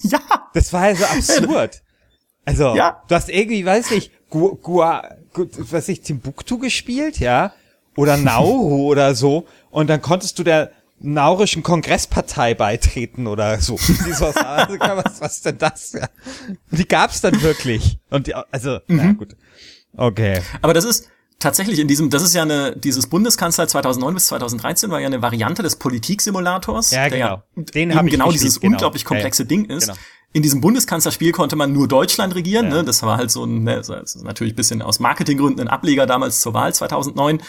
[0.00, 0.20] Ja.
[0.54, 1.82] Das war ja so absurd.
[2.44, 3.02] Also, ja.
[3.08, 7.52] du hast irgendwie, weiß ich, Gua, Gua, was ich, Timbuktu gespielt, ja,
[7.96, 13.74] oder Nauru oder so, und dann konntest du der naurischen Kongresspartei beitreten oder so.
[14.04, 15.92] also, was, was ist denn das?
[15.92, 16.08] Ja.
[16.70, 17.98] Die gab's dann wirklich.
[18.10, 18.96] Und die, also, mhm.
[18.96, 19.36] na gut.
[19.96, 20.40] Okay.
[20.62, 21.08] Aber das ist,
[21.38, 25.22] tatsächlich in diesem, das ist ja eine, dieses Bundeskanzler 2009 bis 2013 war ja eine
[25.22, 27.42] Variante des Politiksimulators, ja, genau.
[27.56, 28.74] der Den eben genau dieses genau.
[28.74, 29.86] unglaublich komplexe ja, Ding ist.
[29.86, 29.98] Genau
[30.32, 32.66] in diesem Bundeskanzlerspiel konnte man nur Deutschland regieren.
[32.66, 32.74] Ja.
[32.74, 32.84] Ne?
[32.84, 33.82] Das war halt so ein, ne,
[34.22, 37.40] natürlich ein bisschen aus Marketinggründen ein Ableger damals zur Wahl 2009.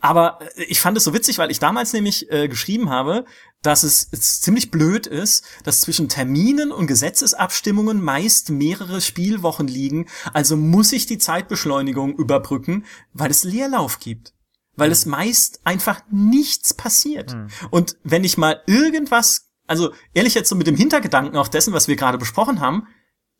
[0.00, 3.24] Aber äh, ich fand es so witzig, weil ich damals nämlich äh, geschrieben habe,
[3.62, 10.06] dass es, es ziemlich blöd ist, dass zwischen Terminen und Gesetzesabstimmungen meist mehrere Spielwochen liegen.
[10.32, 14.34] Also muss ich die Zeitbeschleunigung überbrücken, weil es Leerlauf gibt.
[14.76, 17.34] Weil es meist einfach nichts passiert.
[17.34, 17.48] Mhm.
[17.70, 21.86] Und wenn ich mal irgendwas also ehrlich jetzt so mit dem Hintergedanken auch dessen, was
[21.86, 22.88] wir gerade besprochen haben,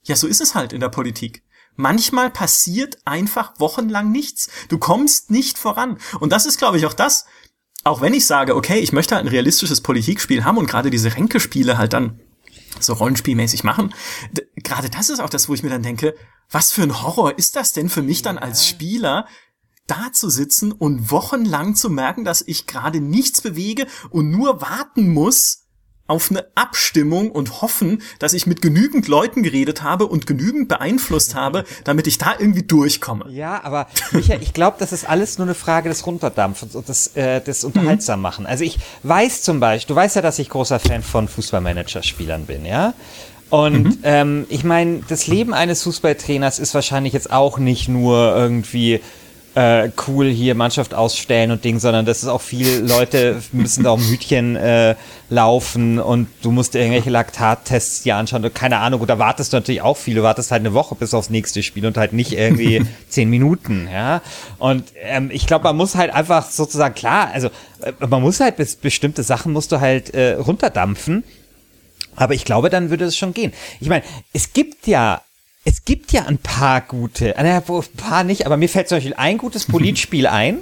[0.03, 1.43] ja, so ist es halt in der Politik.
[1.81, 4.51] Manchmal passiert einfach wochenlang nichts.
[4.69, 5.97] Du kommst nicht voran.
[6.19, 7.25] Und das ist, glaube ich, auch das,
[7.85, 11.15] auch wenn ich sage, okay, ich möchte halt ein realistisches Politikspiel haben und gerade diese
[11.15, 12.19] Ränkespiele halt dann
[12.81, 13.95] so rollenspielmäßig machen.
[14.57, 16.17] Gerade das ist auch das, wo ich mir dann denke,
[16.51, 19.29] was für ein Horror ist das denn für mich dann als Spieler,
[19.87, 25.13] da zu sitzen und wochenlang zu merken, dass ich gerade nichts bewege und nur warten
[25.13, 25.68] muss
[26.09, 31.35] auf eine Abstimmung und hoffen, dass ich mit genügend Leuten geredet habe und genügend beeinflusst
[31.35, 33.27] habe, damit ich da irgendwie durchkomme.
[33.31, 37.15] Ja, aber Michael, ich glaube, das ist alles nur eine Frage des Runterdampfens und des,
[37.15, 38.47] äh, des unterhaltsam machen.
[38.47, 42.65] Also ich weiß zum Beispiel, du weißt ja, dass ich großer Fan von Fußballmanager-Spielern bin,
[42.65, 42.95] ja?
[43.51, 43.99] Und mhm.
[44.03, 49.01] ähm, ich meine, das Leben eines Fußballtrainers ist wahrscheinlich jetzt auch nicht nur irgendwie
[49.59, 53.91] äh, cool hier Mannschaft ausstellen und Ding, sondern das ist auch viel, Leute müssen da
[53.91, 54.95] um Hütchen äh,
[55.31, 59.83] laufen und du musst irgendwelche Laktattests dir anschauen und keine Ahnung, oder wartest du natürlich
[59.83, 62.87] auch viel, du wartest halt eine Woche bis aufs nächste Spiel und halt nicht irgendwie
[63.09, 64.23] zehn Minuten, ja.
[64.59, 67.49] Und ähm, ich glaube, man muss halt einfach sozusagen, klar, also
[67.83, 71.25] äh, man muss halt bis bestimmte Sachen musst du halt äh, runterdampfen.
[72.15, 73.53] Aber ich glaube, dann würde es schon gehen.
[73.81, 75.21] Ich meine, es gibt ja
[75.65, 77.63] es gibt ja ein paar gute, äh, ein
[77.97, 80.59] paar nicht, aber mir fällt zum Beispiel ein gutes Politspiel ein.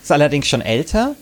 [0.00, 1.16] Ist allerdings schon älter.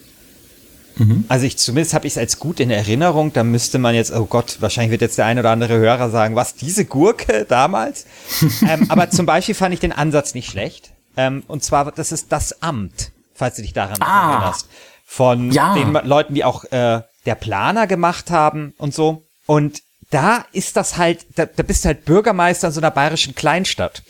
[0.97, 1.25] Mhm.
[1.29, 3.33] Also ich zumindest habe ich es als gut in Erinnerung.
[3.33, 6.37] Da müsste man jetzt, oh Gott, wahrscheinlich wird jetzt der ein oder andere Hörer sagen,
[6.37, 8.07] was diese Gurke damals.
[8.69, 10.93] ähm, aber zum Beispiel fand ich den Ansatz nicht schlecht.
[11.17, 14.33] Ähm, und zwar, das ist das Amt, falls du dich daran ah.
[14.33, 14.69] erinnerst,
[15.07, 15.75] von ja.
[15.75, 19.25] den Leuten, die auch äh, der Planer gemacht haben und so.
[19.47, 19.83] Und
[20.15, 24.03] da ist das halt, da, da bist du halt Bürgermeister in so einer bayerischen Kleinstadt.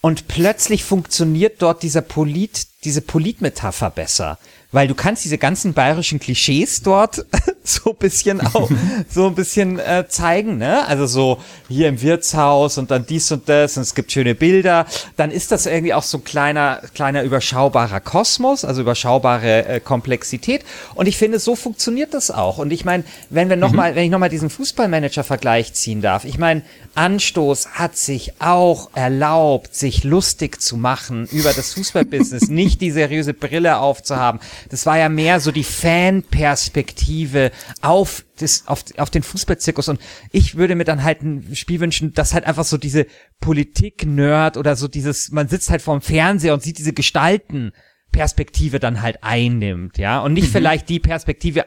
[0.00, 4.38] Und plötzlich funktioniert dort dieser Polit, diese Politmetapher besser
[4.72, 7.24] weil du kannst diese ganzen bayerischen Klischees dort
[7.62, 8.70] so ein bisschen auch
[9.08, 10.86] so ein bisschen äh, zeigen, ne?
[10.86, 14.86] Also so hier im Wirtshaus und dann dies und das und es gibt schöne Bilder.
[15.16, 20.64] Dann ist das irgendwie auch so ein kleiner kleiner überschaubarer Kosmos, also überschaubare äh, Komplexität.
[20.94, 22.58] Und ich finde, so funktioniert das auch.
[22.58, 23.76] Und ich meine, wenn wir noch mhm.
[23.76, 26.62] mal, wenn ich noch mal diesen Fußballmanager-Vergleich ziehen darf, ich meine,
[26.94, 33.34] Anstoß hat sich auch erlaubt, sich lustig zu machen über das Fußballbusiness, nicht die seriöse
[33.34, 34.40] Brille aufzuhaben.
[34.70, 37.50] Das war ja mehr so die Fanperspektive
[37.82, 39.88] auf das, auf, auf den Fußballzirkus.
[39.88, 40.00] Und
[40.32, 43.06] ich würde mir dann halt ein Spiel wünschen, das halt einfach so diese
[43.40, 47.72] Politik-Nerd oder so dieses, man sitzt halt vorm Fernseher und sieht diese Gestalten
[48.12, 50.52] Perspektive dann halt einnimmt, ja, und nicht mhm.
[50.52, 51.66] vielleicht die Perspektive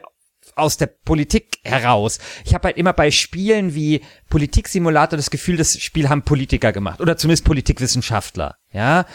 [0.56, 2.18] aus der Politik heraus.
[2.44, 7.00] Ich habe halt immer bei Spielen wie Politiksimulator das Gefühl, das Spiel haben Politiker gemacht
[7.00, 9.06] oder zumindest Politikwissenschaftler, ja.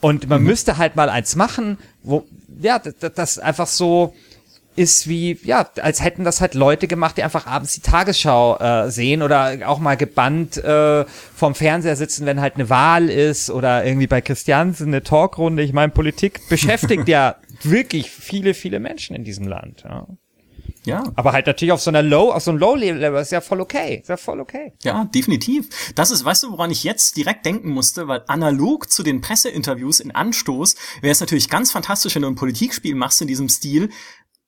[0.00, 0.48] Und man mhm.
[0.48, 2.26] müsste halt mal eins machen, wo
[2.60, 4.14] ja das, das einfach so
[4.76, 8.90] ist wie, ja, als hätten das halt Leute gemacht, die einfach abends die Tagesschau äh,
[8.90, 13.84] sehen oder auch mal gebannt äh, vorm Fernseher sitzen, wenn halt eine Wahl ist oder
[13.84, 15.62] irgendwie bei Christiansen eine Talkrunde.
[15.62, 19.84] Ich meine, Politik beschäftigt ja wirklich viele, viele Menschen in diesem Land.
[19.84, 20.08] Ja.
[20.86, 21.04] Ja.
[21.16, 24.00] Aber halt natürlich auf so einer Low, auf so einem Low-Level ist ja voll okay.
[24.00, 24.72] Ist ja voll okay.
[24.82, 25.92] Ja, definitiv.
[25.94, 30.00] Das ist, weißt du, woran ich jetzt direkt denken musste, weil analog zu den Presseinterviews
[30.00, 33.90] in Anstoß wäre es natürlich ganz fantastisch, wenn du ein Politikspiel machst in diesem Stil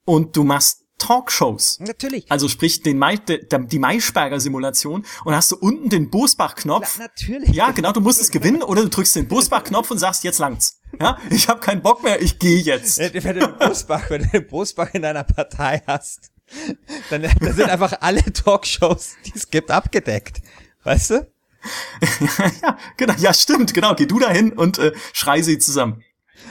[0.04, 1.78] und du machst Talkshows.
[1.80, 2.30] Natürlich.
[2.30, 6.98] Also sprich den Mai, de, de, die Maischberger-Simulation und hast du unten den Bosbach-Knopf.
[6.98, 7.50] Natürlich.
[7.50, 10.80] Ja, genau, du musst es gewinnen oder du drückst den Bosbach-Knopf und sagst, jetzt langt's.
[11.00, 12.98] Ja, ich habe keinen Bock mehr, ich gehe jetzt.
[12.98, 16.30] Wenn du den Bosbach, wenn du den Bosbach in deiner Partei hast,
[17.10, 20.40] dann, dann sind einfach alle Talkshows, die es gibt, abgedeckt.
[20.84, 21.26] Weißt du?
[22.62, 23.94] ja, genau, ja, stimmt, genau.
[23.94, 26.02] Geh du dahin und äh, schrei sie zusammen.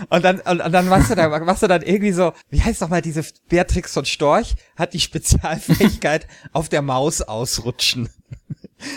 [0.10, 2.82] Und dann, und, und dann machst du da, machst du dann irgendwie so, wie heißt
[2.82, 8.10] doch mal diese Beatrix von Storch, hat die Spezialfähigkeit auf der Maus ausrutschen.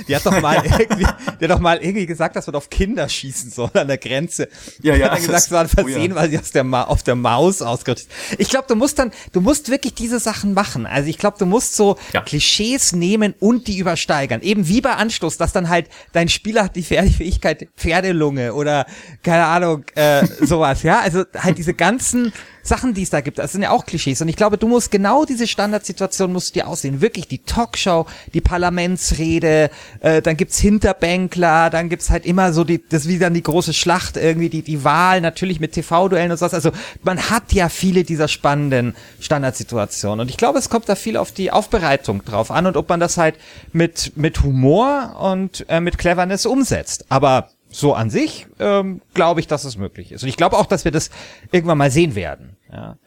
[0.09, 1.07] Die hat doch mal irgendwie,
[1.41, 4.49] die hat doch mal irgendwie gesagt, dass man auf Kinder schießen soll an der Grenze.
[4.83, 5.07] Ja, ja.
[5.07, 6.23] Hat dann gesagt, es war ein Versehen, oh ja.
[6.23, 8.41] weil sie aus der Ma auf der Maus ausgerutscht ist.
[8.41, 10.87] Ich glaube, du musst dann, du musst wirklich diese Sachen machen.
[10.87, 12.23] Also ich glaube, du musst so ja.
[12.23, 14.43] Klischees nehmen und die übersteigern.
[14.43, 18.87] Eben wie bei Anstoß, dass dann halt dein Spieler hat die Fähigkeit Pferdelunge oder
[19.23, 21.01] keine Ahnung, äh, sowas, ja.
[21.01, 22.33] Also halt diese ganzen
[22.69, 24.21] Sachen, die es da gibt, das sind ja auch Klischees.
[24.21, 27.01] Und ich glaube, du musst genau diese Standardsituation musst du dir aussehen.
[27.01, 32.83] Wirklich die Talkshow, die Parlamentsrede, äh, dann gibt's Hinterbänkler, dann gibt's halt immer so die,
[32.89, 36.55] das wie dann die große Schlacht, irgendwie die, die Wahl, natürlich mit TV-Duellen und sowas.
[36.55, 36.71] Also
[37.03, 40.21] man hat ja viele dieser spannenden Standardsituationen.
[40.21, 43.01] Und ich glaube, es kommt da viel auf die Aufbereitung drauf an und ob man
[43.01, 43.37] das halt
[43.73, 47.07] mit, mit Humor und äh, mit Cleverness umsetzt.
[47.09, 50.23] Aber so an sich ähm, glaube ich, dass es möglich ist.
[50.23, 51.11] Und ich glaube auch, dass wir das
[51.53, 52.57] irgendwann mal sehen werden.
[52.73, 52.99] Ja.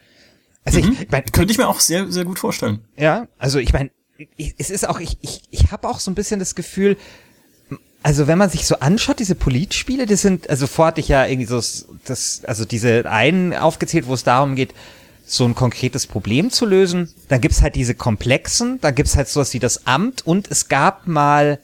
[0.64, 0.98] Also mhm.
[1.00, 2.80] ich, mein, könnte ich mir auch sehr, sehr gut vorstellen.
[2.98, 3.92] Ja, also ich meine,
[4.38, 6.98] es ist auch, ich, ich, ich habe auch so ein bisschen das Gefühl,
[8.04, 11.26] also wenn man sich so anschaut, diese Politspiele, die sind, also vorher hatte ich ja
[11.26, 11.62] irgendwie so
[12.06, 14.74] das, also diese einen aufgezählt, wo es darum geht,
[15.26, 17.14] so ein konkretes Problem zu lösen.
[17.30, 21.08] Dann gibt's halt diese komplexen, da gibt's halt sowas wie das Amt und es gab
[21.08, 21.60] mal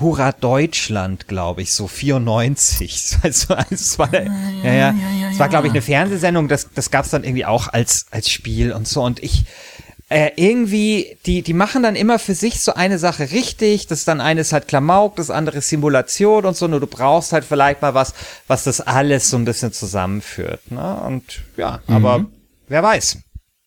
[0.00, 3.18] Hurra Deutschland, glaube ich, so 94.
[3.22, 4.22] Also, es war, ja,
[4.62, 7.68] ja, ja, ja, es war, glaube ich, eine Fernsehsendung, das, das gab's dann irgendwie auch
[7.68, 9.02] als, als Spiel und so.
[9.02, 9.44] Und ich,
[10.10, 13.86] äh, irgendwie, die, die machen dann immer für sich so eine Sache richtig.
[13.86, 16.68] Das dann eine ist halt Klamauk, das andere ist Simulation und so.
[16.68, 18.14] Nur du brauchst halt vielleicht mal was,
[18.46, 20.70] was das alles so ein bisschen zusammenführt.
[20.70, 21.02] Ne?
[21.06, 21.94] Und ja, mhm.
[21.94, 22.26] aber
[22.68, 23.18] wer weiß.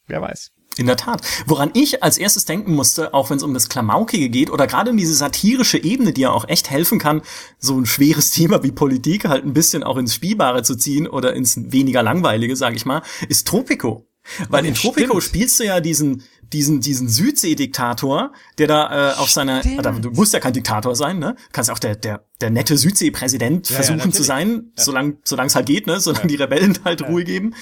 [0.07, 0.51] Wer weiß.
[0.77, 1.21] In der Tat.
[1.45, 4.91] Woran ich als erstes denken musste, auch wenn es um das Klamaukige geht oder gerade
[4.91, 7.21] um diese satirische Ebene, die ja auch echt helfen kann,
[7.59, 11.33] so ein schweres Thema wie Politik halt ein bisschen auch ins Spielbare zu ziehen oder
[11.33, 14.07] ins weniger langweilige, sag ich mal, ist Tropico.
[14.49, 15.23] Weil in Tropico stimmt.
[15.23, 20.33] spielst du ja diesen, diesen, diesen Südsee-Diktator, der da äh, auf seiner, äh, du musst
[20.33, 21.35] ja kein Diktator sein, ne?
[21.35, 24.83] Du kannst auch der, der, der nette Südsee-Präsident ja, versuchen ja, zu sein, ja.
[24.83, 25.99] solange solange es halt geht, ne?
[25.99, 27.53] Solange die Rebellen halt Ruhe geben.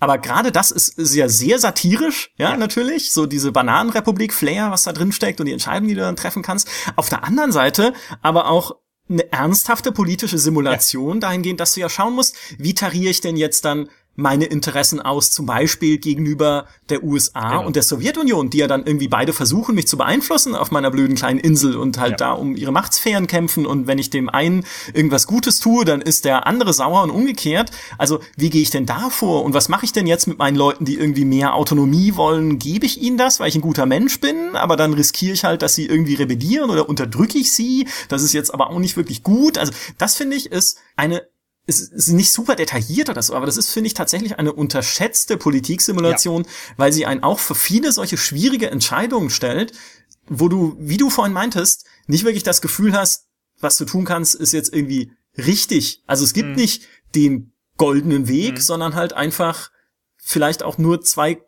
[0.00, 3.12] Aber gerade das ist, ist ja sehr satirisch, ja, natürlich.
[3.12, 6.68] So diese Bananenrepublik-Flair, was da drin steckt und die Entscheidungen, die du dann treffen kannst.
[6.96, 8.76] Auf der anderen Seite aber auch
[9.08, 13.64] eine ernsthafte politische Simulation dahingehend, dass du ja schauen musst, wie tariere ich denn jetzt
[13.64, 17.66] dann meine Interessen aus, zum Beispiel gegenüber der USA genau.
[17.66, 21.16] und der Sowjetunion, die ja dann irgendwie beide versuchen, mich zu beeinflussen auf meiner blöden
[21.16, 22.16] kleinen Insel und halt ja.
[22.18, 26.24] da um ihre Machtsphären kämpfen und wenn ich dem einen irgendwas Gutes tue, dann ist
[26.24, 27.70] der andere sauer und umgekehrt.
[27.96, 30.56] Also wie gehe ich denn da vor und was mache ich denn jetzt mit meinen
[30.56, 32.58] Leuten, die irgendwie mehr Autonomie wollen?
[32.58, 35.62] Gebe ich ihnen das, weil ich ein guter Mensch bin, aber dann riskiere ich halt,
[35.62, 37.88] dass sie irgendwie rebellieren oder unterdrücke ich sie?
[38.08, 39.56] Das ist jetzt aber auch nicht wirklich gut.
[39.56, 41.22] Also das finde ich ist eine
[41.66, 45.36] es ist nicht super detailliert oder so, aber das ist, finde ich, tatsächlich eine unterschätzte
[45.36, 46.50] Politiksimulation, ja.
[46.76, 49.72] weil sie einen auch für viele solche schwierige Entscheidungen stellt,
[50.26, 53.28] wo du, wie du vorhin meintest, nicht wirklich das Gefühl hast,
[53.60, 56.02] was du tun kannst, ist jetzt irgendwie richtig.
[56.06, 56.56] Also es gibt mhm.
[56.56, 58.60] nicht den goldenen Weg, mhm.
[58.60, 59.70] sondern halt einfach
[60.16, 61.42] vielleicht auch nur zwei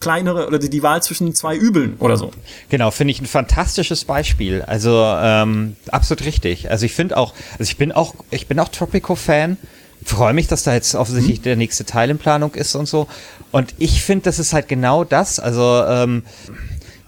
[0.00, 2.30] kleinere oder die Wahl zwischen zwei Übeln oder so.
[2.70, 4.62] Genau, finde ich ein fantastisches Beispiel.
[4.62, 6.70] Also ähm, absolut richtig.
[6.70, 9.58] Also ich finde auch, also ich bin auch, ich bin auch Tropico-Fan.
[10.02, 11.44] Freue mich, dass da jetzt offensichtlich mhm.
[11.44, 13.06] der nächste Teil in Planung ist und so.
[13.50, 15.38] Und ich finde, das ist halt genau das.
[15.38, 16.22] Also ähm,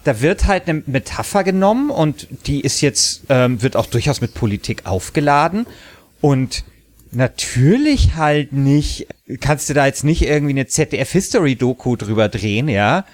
[0.04, 4.34] da wird halt eine Metapher genommen und die ist jetzt, ähm, wird auch durchaus mit
[4.34, 5.66] Politik aufgeladen.
[6.20, 6.64] Und
[7.14, 9.06] natürlich halt nicht,
[9.40, 13.04] kannst du da jetzt nicht irgendwie eine ZDF-History-Doku drüber drehen, ja.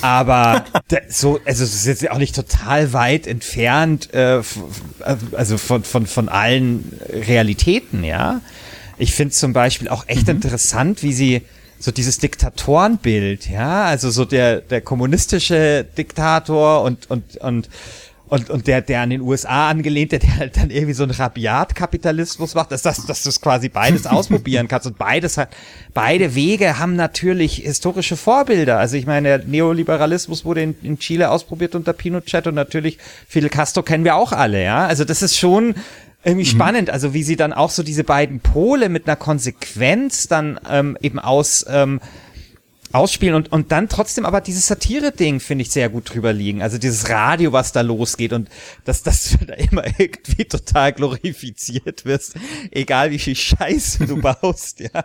[0.00, 0.64] Aber
[1.08, 4.42] so, also es ist jetzt auch nicht total weit entfernt, äh,
[5.32, 8.40] also von, von, von allen Realitäten, ja.
[8.98, 10.36] Ich finde zum Beispiel auch echt mhm.
[10.36, 11.42] interessant, wie sie
[11.78, 17.68] so dieses Diktatorenbild, ja, also so der, der kommunistische Diktator und, und, und
[18.32, 21.12] und, und der, der an den USA angelehnt, der, der halt dann irgendwie so einen
[21.12, 24.86] Rabiat-Kapitalismus macht, dass, dass, dass du es quasi beides ausprobieren kannst.
[24.86, 25.50] Und beides hat,
[25.92, 28.78] beide Wege haben natürlich historische Vorbilder.
[28.78, 32.96] Also ich meine, der Neoliberalismus wurde in, in Chile ausprobiert unter Pinochet und natürlich
[33.28, 34.86] Fidel Castro kennen wir auch alle, ja.
[34.86, 35.74] Also das ist schon
[36.24, 36.56] irgendwie mhm.
[36.56, 40.96] spannend, also wie sie dann auch so diese beiden Pole mit einer Konsequenz dann ähm,
[41.02, 42.00] eben aus ähm,
[42.92, 46.62] ausspielen und, und dann trotzdem aber dieses Satire-Ding finde ich sehr gut drüber liegen.
[46.62, 48.48] Also dieses Radio, was da losgeht und
[48.84, 52.34] dass das da immer irgendwie total glorifiziert wirst,
[52.70, 55.04] egal wie viel Scheiße du baust, ja.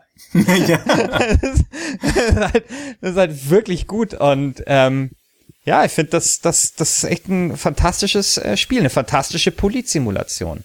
[0.67, 0.79] ja.
[1.41, 2.65] Das, ist halt,
[3.01, 5.11] das ist halt wirklich gut und ähm,
[5.65, 10.63] ja, ich finde, das, das, das ist echt ein fantastisches äh, Spiel, eine fantastische Polizsimulation.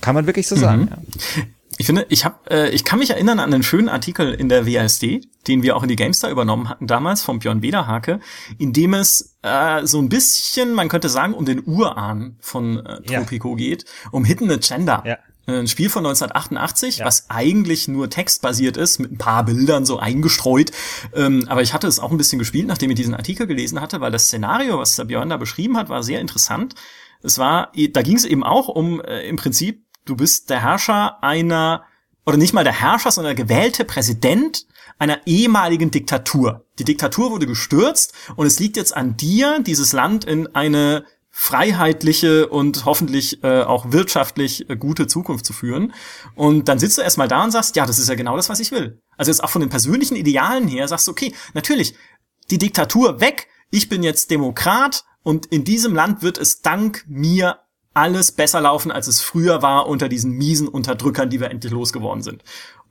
[0.00, 0.82] Kann man wirklich so sagen.
[0.82, 0.88] Mhm.
[0.88, 1.42] Ja.
[1.80, 4.66] Ich finde, ich habe, äh, ich kann mich erinnern an einen schönen Artikel in der
[4.66, 8.20] WASD, den wir auch in die GameStar übernommen hatten damals vom Björn Wederhake,
[8.58, 13.00] in dem es äh, so ein bisschen, man könnte sagen, um den Urahn von äh,
[13.00, 13.56] Tropico ja.
[13.56, 15.02] geht, um Hidden Agenda.
[15.06, 15.16] Ja.
[15.46, 17.06] Ein Spiel von 1988, ja.
[17.06, 20.72] was eigentlich nur textbasiert ist, mit ein paar Bildern so eingestreut.
[21.14, 24.02] Ähm, aber ich hatte es auch ein bisschen gespielt, nachdem ich diesen Artikel gelesen hatte,
[24.02, 26.74] weil das Szenario, was der Björn da beschrieben hat, war sehr interessant.
[27.22, 31.22] Es war, da ging es eben auch um äh, im Prinzip Du bist der Herrscher
[31.22, 31.84] einer,
[32.26, 34.66] oder nicht mal der Herrscher, sondern der gewählte Präsident
[34.98, 36.66] einer ehemaligen Diktatur.
[36.80, 42.48] Die Diktatur wurde gestürzt und es liegt jetzt an dir, dieses Land in eine freiheitliche
[42.48, 45.94] und hoffentlich äh, auch wirtschaftlich äh, gute Zukunft zu führen.
[46.34, 48.58] Und dann sitzt du erstmal da und sagst, ja, das ist ja genau das, was
[48.58, 49.00] ich will.
[49.16, 51.94] Also jetzt auch von den persönlichen Idealen her sagst du, okay, natürlich,
[52.50, 57.60] die Diktatur weg, ich bin jetzt Demokrat und in diesem Land wird es dank mir
[58.00, 62.22] alles besser laufen, als es früher war unter diesen miesen Unterdrückern, die wir endlich losgeworden
[62.22, 62.42] sind.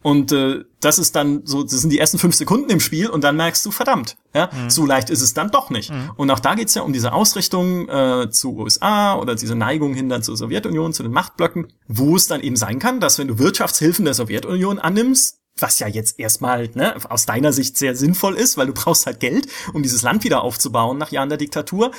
[0.04, 3.24] Und äh, das ist dann so, das sind die ersten fünf Sekunden im Spiel und
[3.24, 4.70] dann merkst du, verdammt, ja, mhm.
[4.70, 5.92] so leicht ist es dann doch nicht.
[5.92, 6.12] Mhm.
[6.16, 10.10] Und auch da geht's ja um diese Ausrichtung äh, zu USA oder diese Neigung hin
[10.10, 13.40] dann zur Sowjetunion, zu den Machtblöcken, wo es dann eben sein kann, dass wenn du
[13.40, 18.58] Wirtschaftshilfen der Sowjetunion annimmst, was ja jetzt erstmal ne, aus deiner Sicht sehr sinnvoll ist,
[18.58, 21.92] weil du brauchst halt Geld, um dieses Land wieder aufzubauen nach Jahren der Diktatur.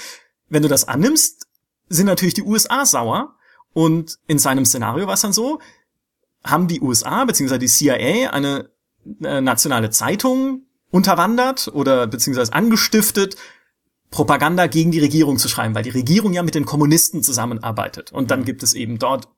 [0.48, 1.49] Wenn du das annimmst,
[1.90, 3.36] sind natürlich die USA sauer.
[3.72, 5.60] Und in seinem Szenario war es dann so,
[6.42, 7.58] haben die USA bzw.
[7.58, 8.70] die CIA eine
[9.22, 13.36] äh, nationale Zeitung unterwandert oder beziehungsweise angestiftet,
[14.10, 18.10] Propaganda gegen die Regierung zu schreiben, weil die Regierung ja mit den Kommunisten zusammenarbeitet.
[18.10, 19.28] Und dann gibt es eben dort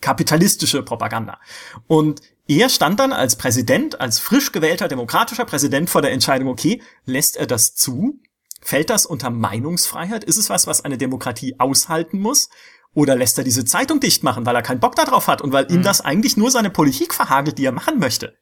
[0.00, 1.38] kapitalistische Propaganda.
[1.86, 6.82] Und er stand dann als Präsident, als frisch gewählter demokratischer Präsident vor der Entscheidung, okay,
[7.06, 8.20] lässt er das zu?
[8.60, 10.24] Fällt das unter Meinungsfreiheit?
[10.24, 12.48] Ist es was, was eine Demokratie aushalten muss?
[12.94, 15.66] Oder lässt er diese Zeitung dicht machen, weil er keinen Bock darauf hat und weil
[15.66, 15.76] mhm.
[15.76, 18.36] ihm das eigentlich nur seine Politik verhagelt, die er machen möchte?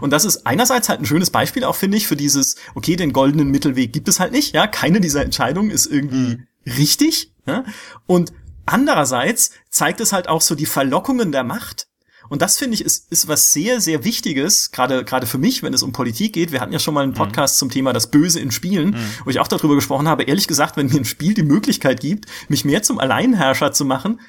[0.00, 3.12] Und das ist einerseits halt ein schönes Beispiel auch, finde ich, für dieses, okay, den
[3.12, 6.46] goldenen Mittelweg gibt es halt nicht, ja, keine dieser Entscheidungen ist irgendwie mhm.
[6.66, 7.64] richtig, ja?
[8.06, 8.32] Und
[8.66, 11.88] andererseits zeigt es halt auch so die Verlockungen der Macht.
[12.28, 15.74] Und das finde ich ist, ist was sehr, sehr Wichtiges, gerade, gerade für mich, wenn
[15.74, 16.52] es um Politik geht.
[16.52, 17.16] Wir hatten ja schon mal einen mhm.
[17.16, 17.58] Podcast mhm.
[17.58, 19.04] zum Thema das Böse in Spielen, mhm.
[19.24, 20.24] wo ich auch darüber gesprochen habe.
[20.24, 24.20] Ehrlich gesagt, wenn mir ein Spiel die Möglichkeit gibt, mich mehr zum Alleinherrscher zu machen,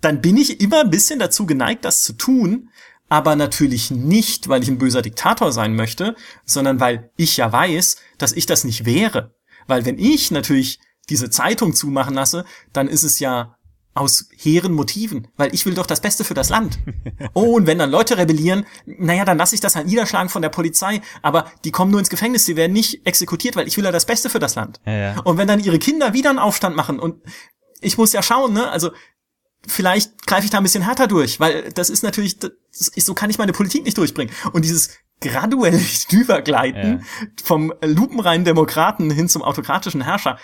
[0.00, 2.68] dann bin ich immer ein bisschen dazu geneigt, das zu tun,
[3.08, 7.96] aber natürlich nicht, weil ich ein böser Diktator sein möchte, sondern weil ich ja weiß,
[8.18, 9.34] dass ich das nicht wäre.
[9.66, 13.53] Weil wenn ich natürlich diese Zeitung zumachen lasse, dann ist es ja
[13.94, 16.78] aus hehren Motiven, weil ich will doch das Beste für das Land.
[17.32, 20.48] Oh, und wenn dann Leute rebellieren, naja, dann lasse ich das halt niederschlagen von der
[20.48, 23.92] Polizei, aber die kommen nur ins Gefängnis, die werden nicht exekutiert, weil ich will ja
[23.92, 24.80] das Beste für das Land.
[24.84, 25.20] Ja, ja.
[25.20, 27.22] Und wenn dann ihre Kinder wieder einen Aufstand machen und
[27.80, 28.90] ich muss ja schauen, ne, also
[29.66, 32.52] vielleicht greife ich da ein bisschen härter durch, weil das ist natürlich, das
[32.94, 34.34] ist, so kann ich meine Politik nicht durchbringen.
[34.52, 35.80] Und dieses graduelle
[36.10, 37.26] Übergleiten ja.
[37.42, 40.38] vom lupenreinen Demokraten hin zum autokratischen Herrscher,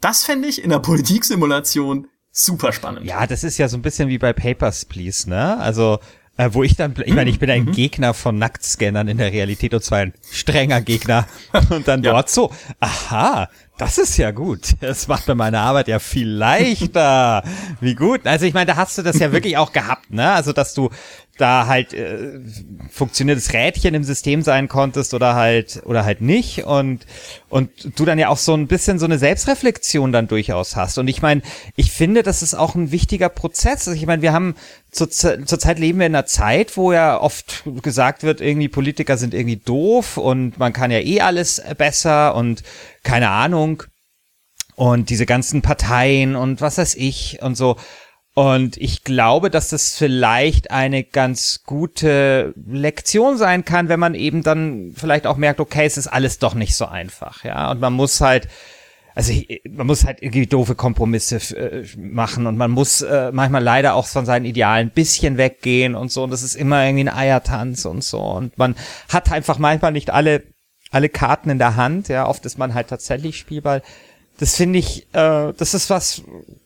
[0.00, 3.06] das fände ich in der Politiksimulation super spannend.
[3.06, 5.58] Ja, das ist ja so ein bisschen wie bei Papers, Please, ne?
[5.58, 5.98] Also,
[6.38, 7.72] äh, wo ich dann, ich meine, ich bin ein mhm.
[7.72, 11.26] Gegner von Nacktscannern in der Realität und zwar ein strenger Gegner.
[11.70, 12.12] Und dann ja.
[12.12, 14.74] dort so, aha, das ist ja gut.
[14.80, 17.42] Das macht mir meine Arbeit ja viel leichter.
[17.80, 18.26] Wie gut.
[18.26, 20.32] Also ich meine, da hast du das ja wirklich auch gehabt, ne?
[20.32, 20.90] Also dass du
[21.38, 22.40] da halt äh,
[22.90, 26.64] funktioniertes Rädchen im System sein konntest oder halt oder halt nicht.
[26.64, 27.06] Und
[27.48, 30.98] und du dann ja auch so ein bisschen so eine Selbstreflexion dann durchaus hast.
[30.98, 31.42] Und ich meine
[31.76, 33.88] ich finde das ist auch ein wichtiger Prozess.
[33.88, 34.56] Also ich meine wir haben
[34.90, 39.34] zur, zurzeit leben wir in einer Zeit wo ja oft gesagt wird irgendwie Politiker sind
[39.34, 42.62] irgendwie doof und man kann ja eh alles besser und
[43.02, 43.84] keine Ahnung.
[44.74, 47.76] Und diese ganzen Parteien und was weiß ich und so
[48.38, 54.44] und ich glaube, dass das vielleicht eine ganz gute Lektion sein kann, wenn man eben
[54.44, 57.72] dann vielleicht auch merkt, okay, es ist alles doch nicht so einfach, ja.
[57.72, 58.46] Und man muss halt,
[59.16, 59.32] also
[59.68, 64.06] man muss halt irgendwie doofe Kompromisse äh, machen und man muss äh, manchmal leider auch
[64.06, 66.22] von seinen Idealen ein bisschen weggehen und so.
[66.22, 68.20] Und das ist immer irgendwie ein Eiertanz und so.
[68.20, 68.76] Und man
[69.08, 70.44] hat einfach manchmal nicht alle
[70.90, 72.06] alle Karten in der Hand.
[72.06, 73.82] Ja, oft ist man halt tatsächlich Spielball
[74.38, 76.22] das finde ich, äh, das ist was,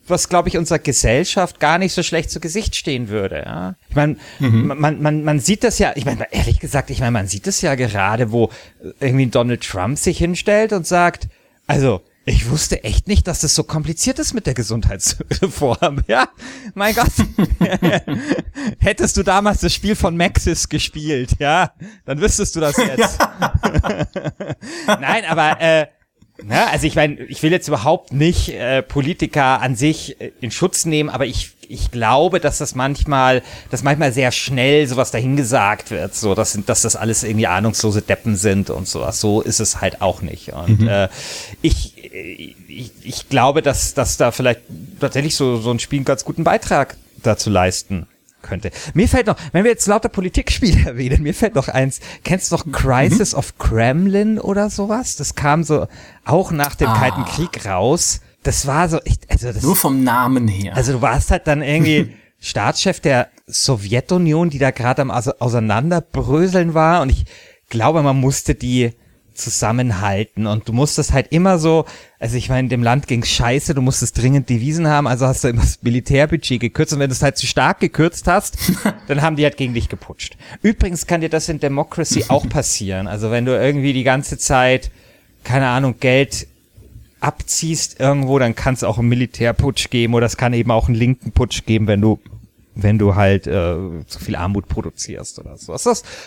[0.06, 3.42] was glaube ich unserer Gesellschaft gar nicht so schlecht zu Gesicht stehen würde.
[3.44, 3.74] Ja?
[3.88, 4.72] Ich meine, mhm.
[4.78, 7.62] man, man, man sieht das ja, ich meine, ehrlich gesagt, ich meine, man sieht es
[7.62, 8.50] ja gerade, wo
[9.00, 11.28] irgendwie Donald Trump sich hinstellt und sagt,
[11.66, 16.02] also, ich wusste echt nicht, dass das so kompliziert ist mit der Gesundheitsreform.
[16.06, 16.28] Ja,
[16.74, 17.10] mein Gott.
[18.78, 21.72] Hättest du damals das Spiel von Maxis gespielt, ja,
[22.04, 23.18] dann wüsstest du das jetzt.
[24.86, 25.86] Nein, aber äh,
[26.42, 30.50] na, also ich meine, ich will jetzt überhaupt nicht äh, Politiker an sich äh, in
[30.50, 35.90] Schutz nehmen, aber ich, ich glaube, dass das manchmal, dass manchmal sehr schnell sowas dahingesagt
[35.90, 39.20] wird, so dass, dass das alles irgendwie ahnungslose Deppen sind und sowas.
[39.20, 40.52] So ist es halt auch nicht.
[40.52, 40.88] Und mhm.
[40.88, 41.08] äh,
[41.60, 41.94] ich,
[42.68, 44.62] ich, ich glaube, dass, dass da vielleicht
[45.00, 48.06] tatsächlich so, so ein Spiel einen ganz guten Beitrag dazu leisten
[48.42, 48.70] könnte.
[48.94, 52.00] Mir fällt noch, wenn wir jetzt lauter Politikspiele erwähnen, mir fällt noch eins.
[52.24, 53.38] Kennst du noch Crisis mhm.
[53.38, 55.16] of Kremlin oder sowas?
[55.16, 55.86] Das kam so
[56.24, 56.98] auch nach dem ah.
[56.98, 58.20] Kalten Krieg raus.
[58.42, 60.76] Das war so, ich, also das, nur vom Namen her.
[60.76, 67.02] Also du warst halt dann irgendwie Staatschef der Sowjetunion, die da gerade am Auseinanderbröseln war
[67.02, 67.24] und ich
[67.68, 68.92] glaube, man musste die
[69.34, 71.84] zusammenhalten und du musstest halt immer so,
[72.18, 75.48] also ich meine, dem Land ging's scheiße, du musstest dringend Devisen haben, also hast du
[75.48, 78.58] immer das Militärbudget gekürzt und wenn du es halt zu stark gekürzt hast,
[79.08, 80.36] dann haben die halt gegen dich geputscht.
[80.62, 84.90] Übrigens kann dir das in Democracy auch passieren, also wenn du irgendwie die ganze Zeit,
[85.44, 86.46] keine Ahnung, Geld
[87.20, 90.96] abziehst irgendwo, dann kann es auch einen Militärputsch geben oder es kann eben auch einen
[90.96, 92.18] linken Putsch geben, wenn du
[92.74, 93.76] wenn du halt äh,
[94.06, 95.72] zu viel Armut produzierst oder so.
[95.72, 95.84] Das,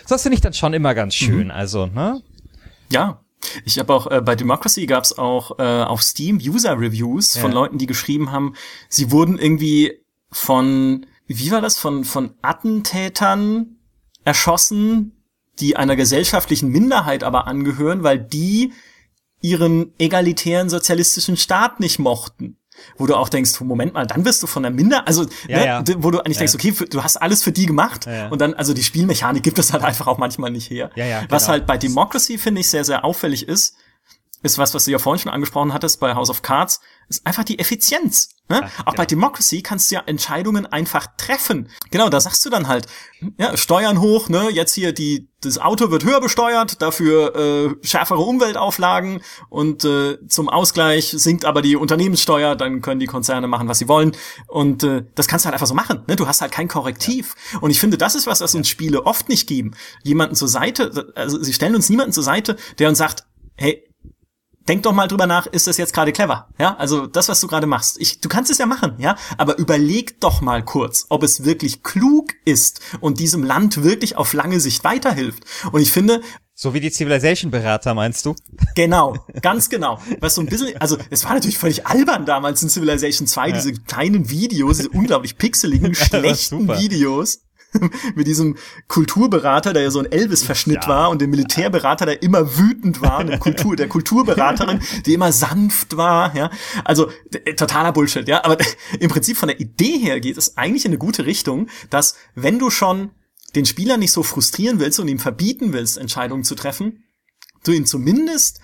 [0.08, 1.46] das finde ich dann schon immer ganz schön.
[1.46, 1.52] Mhm.
[1.52, 2.22] Also, ne?
[2.96, 3.26] Ja,
[3.66, 7.42] ich habe auch äh, bei Democracy gab es auch äh, auf Steam User Reviews ja.
[7.42, 8.54] von Leuten, die geschrieben haben,
[8.88, 10.00] sie wurden irgendwie
[10.32, 13.80] von wie war das von von Attentätern
[14.24, 15.12] erschossen,
[15.60, 18.72] die einer gesellschaftlichen Minderheit aber angehören, weil die
[19.42, 22.56] ihren egalitären sozialistischen Staat nicht mochten
[22.98, 25.66] wo du auch denkst, Moment mal, dann bist du von der Minder, also ja, ne,
[25.66, 25.84] ja.
[25.98, 26.46] wo du eigentlich ja.
[26.46, 29.60] denkst, okay, für, du hast alles für die gemacht und dann, also die Spielmechanik gibt
[29.60, 30.92] es halt einfach auch manchmal nicht her.
[30.96, 31.54] Ja, Was genau.
[31.54, 33.76] halt bei Democracy, finde ich, sehr, sehr auffällig ist,
[34.44, 36.80] ist was, was du ja vorhin schon angesprochen hattest bei House of Cards,
[37.10, 38.30] ist einfach die Effizienz.
[38.48, 38.62] Ne?
[38.62, 39.22] Ja, auch bei genau.
[39.22, 41.70] Democracy kannst du ja Entscheidungen einfach treffen.
[41.90, 42.86] Genau, da sagst du dann halt,
[43.38, 48.22] ja, Steuern hoch, ne, jetzt hier die, das Auto wird höher besteuert, dafür äh, schärfere
[48.22, 53.80] Umweltauflagen und äh, zum Ausgleich sinkt aber die Unternehmenssteuer, dann können die Konzerne machen, was
[53.80, 54.12] sie wollen.
[54.48, 56.04] Und äh, das kannst du halt einfach so machen.
[56.08, 56.16] Ne?
[56.16, 57.34] Du hast halt kein Korrektiv.
[57.62, 59.72] Und ich finde, das ist was, was uns Spiele oft nicht geben.
[60.04, 63.24] Jemanden zur Seite, also sie stellen uns niemanden zur Seite, der uns sagt,
[63.56, 63.84] hey,
[64.68, 66.48] denk doch mal drüber nach, ist das jetzt gerade clever?
[66.60, 68.00] Ja, also das, was du gerade machst.
[68.00, 71.84] Ich, du kannst es ja machen, ja, aber überleg doch mal kurz, ob es wirklich
[71.84, 75.44] klug ist und diesem Land wirklich auf lange Sicht weiterhilft.
[75.72, 76.22] Und ich finde,
[76.54, 78.36] So wie die Civilization-Berater, meinst du?
[78.76, 80.00] Genau, ganz genau.
[80.20, 83.74] Was so ein bisschen, also es war natürlich völlig albern damals in Civilization 2, diese
[83.74, 86.68] kleinen Videos, diese unglaublich pixeligen, schlechten.
[86.68, 87.40] Videos.
[88.16, 88.56] Mit diesem
[88.88, 90.88] Kulturberater, der ja so ein Elvis-Verschnitt Ja.
[90.88, 95.98] war und dem Militärberater, der immer wütend war, und Kultur, der Kulturberaterin, die immer sanft
[95.98, 96.50] war, ja.
[96.86, 98.44] Also d- totaler Bullshit, ja.
[98.46, 98.58] Aber
[99.00, 102.60] im Prinzip von der Idee her geht es eigentlich in eine gute Richtung, dass wenn
[102.60, 103.12] du schon
[103.56, 107.04] den Spieler nicht so frustrieren willst und ihm verbieten willst, Entscheidungen zu treffen,
[107.64, 108.60] du ihm zumindest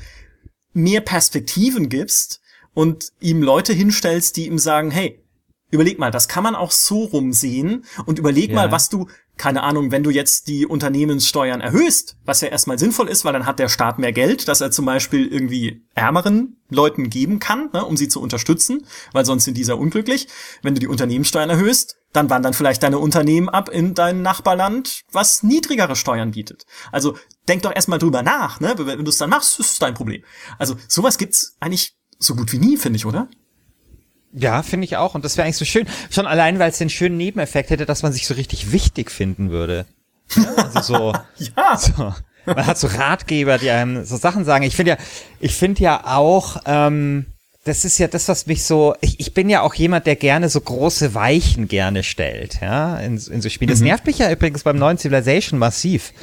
[0.73, 2.39] mehr Perspektiven gibst
[2.73, 5.21] und ihm Leute hinstellst, die ihm sagen, hey,
[5.71, 8.55] überleg mal, das kann man auch so rumsehen und überleg Ja.
[8.55, 9.07] mal, was du,
[9.37, 13.45] keine Ahnung, wenn du jetzt die Unternehmenssteuern erhöhst, was ja erstmal sinnvoll ist, weil dann
[13.45, 17.83] hat der Staat mehr Geld, dass er zum Beispiel irgendwie ärmeren Leuten geben kann, ne,
[17.83, 20.27] um sie zu unterstützen, weil sonst sind die sehr unglücklich.
[20.61, 25.43] Wenn du die Unternehmenssteuern erhöhst, dann wandern vielleicht deine Unternehmen ab in dein Nachbarland, was
[25.43, 26.65] niedrigere Steuern bietet.
[26.91, 27.17] Also
[27.47, 28.73] denk doch erstmal drüber nach, ne?
[28.77, 30.21] Wenn du es dann machst, ist es dein Problem.
[30.59, 33.29] Also sowas gibt's eigentlich so gut wie nie, finde ich, oder?
[34.33, 35.15] Ja, finde ich auch.
[35.15, 35.87] Und das wäre eigentlich so schön.
[36.09, 39.49] Schon allein, weil es den schönen Nebeneffekt hätte, dass man sich so richtig wichtig finden
[39.49, 39.85] würde.
[40.35, 41.13] Ja, also so,
[41.57, 41.77] Ja.
[41.77, 42.13] so.
[42.45, 44.63] Man hat so Ratgeber, die einem so Sachen sagen.
[44.63, 44.97] Ich finde ja,
[45.39, 47.27] ich finde ja auch, ähm,
[47.65, 50.49] das ist ja das, was mich so, ich, ich bin ja auch jemand, der gerne
[50.49, 53.69] so große Weichen gerne stellt, ja, in, in so Spielen.
[53.69, 56.13] Das nervt mich ja übrigens beim neuen Civilization massiv.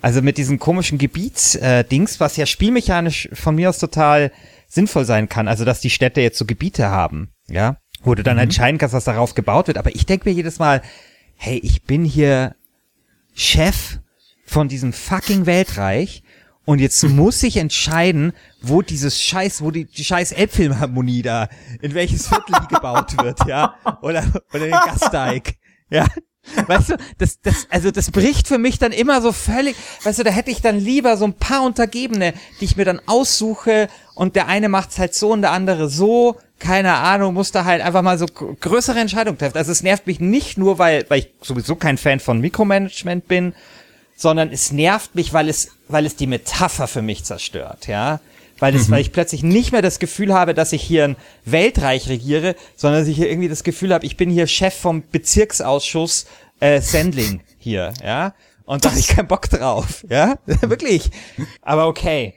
[0.00, 4.30] Also mit diesen komischen Gebietsdings, äh, Dings, was ja spielmechanisch von mir aus total
[4.68, 5.48] sinnvoll sein kann.
[5.48, 9.04] Also dass die Städte jetzt so Gebiete haben, ja, wo du dann entscheiden kannst, was
[9.04, 9.78] darauf gebaut wird.
[9.78, 10.82] Aber ich denke mir jedes Mal,
[11.36, 12.54] hey, ich bin hier
[13.34, 13.98] Chef
[14.44, 16.22] von diesem fucking Weltreich
[16.64, 21.48] und jetzt muss ich entscheiden, wo dieses Scheiß, wo die, die scheiß Elbphilharmonie da,
[21.80, 25.56] in welches Viertel die gebaut wird, ja, oder, oder den Gasteig,
[25.90, 26.06] ja.
[26.66, 30.24] Weißt du, das, das, also das bricht für mich dann immer so völlig, weißt du,
[30.24, 34.36] da hätte ich dann lieber so ein paar Untergebene, die ich mir dann aussuche und
[34.36, 38.02] der eine macht's halt so und der andere so, keine Ahnung, muss da halt einfach
[38.02, 39.58] mal so gr- größere Entscheidungen treffen.
[39.58, 43.54] Also es nervt mich nicht nur, weil, weil ich sowieso kein Fan von Mikromanagement bin,
[44.16, 48.20] sondern es nervt mich, weil es, weil es die Metapher für mich zerstört, ja.
[48.60, 52.08] Weil es, weil ich plötzlich nicht mehr das Gefühl habe, dass ich hier ein Weltreich
[52.08, 56.26] regiere, sondern dass ich hier irgendwie das Gefühl habe, ich bin hier Chef vom Bezirksausschuss
[56.60, 58.32] äh, Sendling hier, ja.
[58.64, 60.38] Und da habe ich keinen Bock drauf, ja.
[60.46, 61.10] Wirklich.
[61.62, 62.34] Aber okay.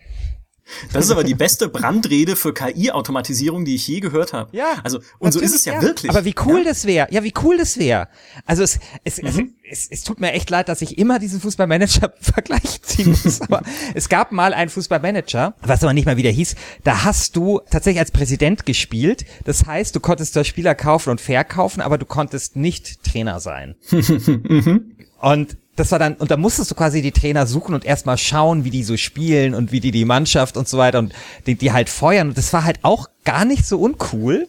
[0.94, 4.56] Das ist aber die beste Brandrede für KI-Automatisierung, die ich je gehört habe.
[4.56, 4.66] Ja.
[4.84, 6.10] Also, und so ist es ja, wirklich.
[6.10, 6.66] Aber wie cool ja?
[6.66, 7.08] das wäre.
[7.12, 8.08] Ja, wie cool das wäre.
[8.46, 9.54] Also es, es, Mhm.
[9.70, 13.42] es, es, es tut mir echt leid, dass ich immer diesen Fußballmanager-Vergleich ziehen muss.
[13.50, 13.62] aber
[13.94, 18.00] es gab mal einen Fußballmanager, was aber nicht mal wieder hieß, da hast du tatsächlich
[18.00, 19.26] als Präsident gespielt.
[19.46, 23.76] Das heißt, du konntest da Spieler kaufen und verkaufen, aber du konntest nicht Trainer sein.
[25.20, 28.66] Und das war dann, und da musstest du quasi die Trainer suchen und erstmal schauen,
[28.66, 31.14] wie die so spielen und wie die die Mannschaft und so weiter und
[31.46, 32.30] die, die halt feuern.
[32.30, 34.48] Und das war halt auch gar nicht so uncool,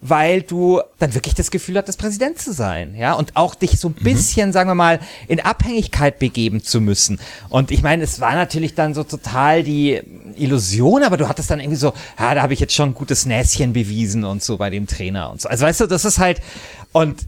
[0.00, 3.88] weil du dann wirklich das Gefühl hattest, Präsident zu sein, ja, und auch dich so
[3.88, 7.20] ein bisschen, sagen wir mal, in Abhängigkeit begeben zu müssen.
[7.50, 10.00] Und ich meine, es war natürlich dann so total die
[10.36, 13.26] Illusion, aber du hattest dann irgendwie so, ja, da habe ich jetzt schon ein gutes
[13.26, 15.50] Näschen bewiesen und so bei dem Trainer und so.
[15.50, 16.40] Also weißt du, das ist halt,
[16.92, 17.26] und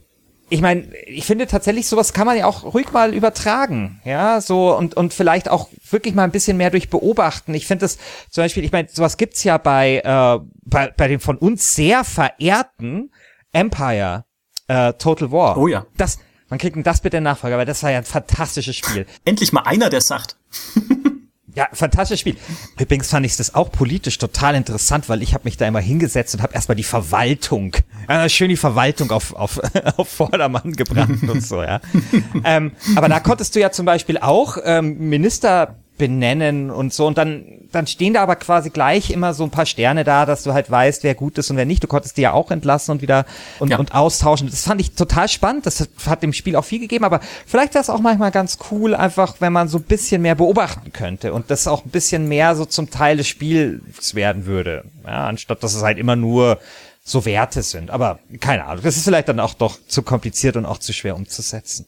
[0.53, 4.77] ich meine, ich finde tatsächlich, sowas kann man ja auch ruhig mal übertragen, ja, so
[4.77, 7.55] und, und vielleicht auch wirklich mal ein bisschen mehr durch beobachten.
[7.55, 7.97] Ich finde das
[8.29, 12.05] zum Beispiel, ich meine, sowas gibt's ja bei, äh, bei, bei dem von uns sehr
[12.05, 13.11] verehrten
[13.53, 14.27] Empire
[14.69, 15.57] äh, Total War.
[15.57, 15.87] Oh ja.
[15.97, 16.19] Das,
[16.51, 19.07] man kriegt denn das bitte in Nachfolger, weil das war ja ein fantastisches Spiel.
[19.25, 20.37] Endlich mal einer, der sagt.
[21.55, 22.37] Ja, fantastisches Spiel.
[22.79, 26.35] Übrigens fand ich das auch politisch total interessant, weil ich habe mich da immer hingesetzt
[26.35, 27.77] und habe erstmal die Verwaltung,
[28.09, 29.61] äh, schön die Verwaltung auf, auf,
[29.97, 31.81] auf Vordermann gebracht und so, ja.
[32.45, 37.19] ähm, aber da konntest du ja zum Beispiel auch ähm, Minister benennen und so und
[37.19, 40.53] dann dann stehen da aber quasi gleich immer so ein paar Sterne da, dass du
[40.53, 41.83] halt weißt, wer gut ist und wer nicht.
[41.83, 43.25] Du konntest die ja auch entlassen und wieder
[43.59, 43.79] und, ja.
[43.79, 44.49] und austauschen.
[44.51, 45.67] Das fand ich total spannend.
[45.67, 48.95] Das hat dem Spiel auch viel gegeben, aber vielleicht wäre es auch manchmal ganz cool,
[48.95, 52.55] einfach wenn man so ein bisschen mehr beobachten könnte und das auch ein bisschen mehr
[52.57, 54.85] so zum Teil des Spiels werden würde.
[55.07, 56.59] Ja, anstatt dass es halt immer nur
[57.05, 57.91] so Werte sind.
[57.91, 58.85] Aber keine Ahnung.
[58.85, 61.87] Das ist vielleicht dann auch doch zu kompliziert und auch zu schwer umzusetzen.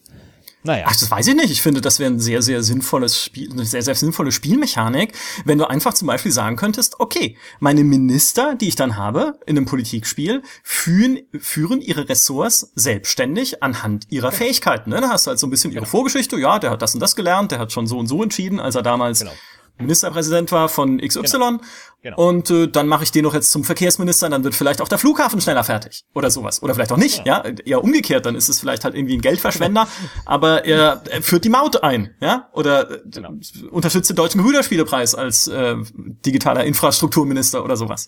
[0.65, 0.85] Naja.
[0.87, 1.51] Ach, das weiß ich nicht.
[1.51, 5.13] Ich finde, das wäre ein sehr, sehr sinnvolles Spiel, eine sehr, sehr sinnvolle Spielmechanik,
[5.45, 9.57] wenn du einfach zum Beispiel sagen könntest, okay, meine Minister, die ich dann habe in
[9.57, 14.31] einem Politikspiel, führen, führen ihre Ressorts selbstständig anhand ihrer.
[14.31, 14.89] Fähigkeiten.
[14.89, 15.01] Ne?
[15.01, 15.91] Da hast du halt so ein bisschen ihre genau.
[15.91, 16.37] Vorgeschichte.
[16.37, 18.75] Ja, der hat das und das gelernt, der hat schon so und so entschieden, als
[18.75, 19.31] er damals genau.
[19.77, 21.21] Ministerpräsident war von XY.
[21.21, 21.59] Genau.
[22.05, 22.17] Genau.
[22.17, 24.99] Und äh, dann mache ich den noch jetzt zum Verkehrsminister, dann wird vielleicht auch der
[24.99, 26.61] Flughafen schneller fertig oder sowas.
[26.61, 27.43] Oder vielleicht auch nicht, ja.
[27.43, 27.53] ja?
[27.65, 29.87] Eher umgekehrt, dann ist es vielleicht halt irgendwie ein Geldverschwender,
[30.25, 32.47] aber er, er führt die Maut ein, ja?
[32.53, 33.33] Oder äh, genau.
[33.71, 38.05] unterstützt den Deutschen Computerspielepreis als äh, digitaler Infrastrukturminister oder sowas.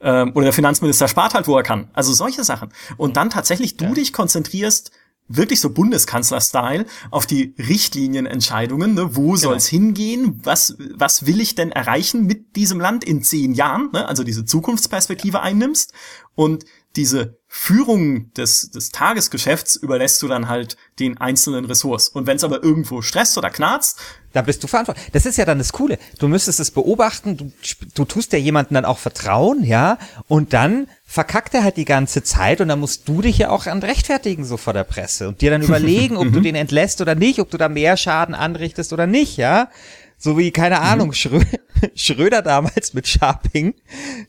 [0.00, 1.88] Ähm, oder der Finanzminister spart halt, wo er kann.
[1.92, 2.72] Also solche Sachen.
[2.96, 3.92] Und dann tatsächlich du ja.
[3.92, 4.90] dich konzentrierst
[5.28, 8.94] wirklich so Bundeskanzler-Style auf die Richtlinienentscheidungen.
[8.94, 9.16] Ne?
[9.16, 9.36] Wo genau.
[9.36, 10.40] soll es hingehen?
[10.42, 13.90] Was, was will ich denn erreichen mit diesem Land in zehn Jahren?
[13.92, 14.06] Ne?
[14.06, 15.92] Also diese Zukunftsperspektive einnimmst
[16.34, 16.64] und
[16.96, 22.08] diese Führung des, des Tagesgeschäfts überlässt du dann halt den einzelnen Ressorts.
[22.08, 24.00] Und wenn es aber irgendwo stresst oder knarzt,
[24.36, 25.06] da bist du verantwortlich.
[25.12, 25.98] Das ist ja dann das Coole.
[26.18, 27.52] Du müsstest es beobachten, du,
[27.94, 29.96] du tust ja jemanden dann auch vertrauen, ja,
[30.28, 33.66] und dann verkackt er halt die ganze Zeit und dann musst du dich ja auch
[33.66, 37.14] an rechtfertigen so vor der Presse und dir dann überlegen, ob du den entlässt oder
[37.14, 39.70] nicht, ob du da mehr Schaden anrichtest oder nicht, ja.
[40.18, 40.82] So wie, keine mhm.
[40.82, 41.40] Ahnung, Schrö
[41.94, 43.74] Schröder damals mit Scharping.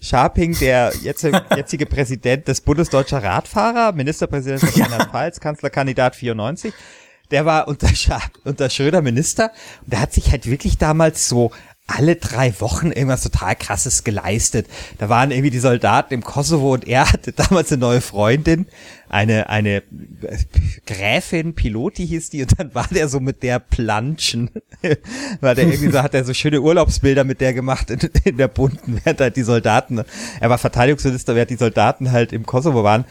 [0.01, 1.23] Scharping, der jetzt,
[1.55, 6.73] jetzige Präsident des Bundesdeutscher Radfahrer, Ministerpräsident von Rheinland-Pfalz, Kanzlerkandidat 94
[7.31, 7.89] der war unter,
[8.43, 9.51] unter Schröder Minister
[9.83, 11.51] und der hat sich halt wirklich damals so
[11.87, 14.67] alle drei Wochen irgendwas total krasses geleistet.
[14.97, 18.67] Da waren irgendwie die Soldaten im Kosovo und er hatte damals eine neue Freundin,
[19.07, 19.83] eine, eine
[20.85, 24.49] Gräfin, Piloti hieß die, und dann war der so mit der Planschen.
[25.39, 28.49] war der irgendwie so, hat er so schöne Urlaubsbilder mit der gemacht in, in der
[28.49, 30.03] bunten, während halt die Soldaten,
[30.41, 33.05] er war Verteidigungsminister, während die Soldaten halt im Kosovo waren.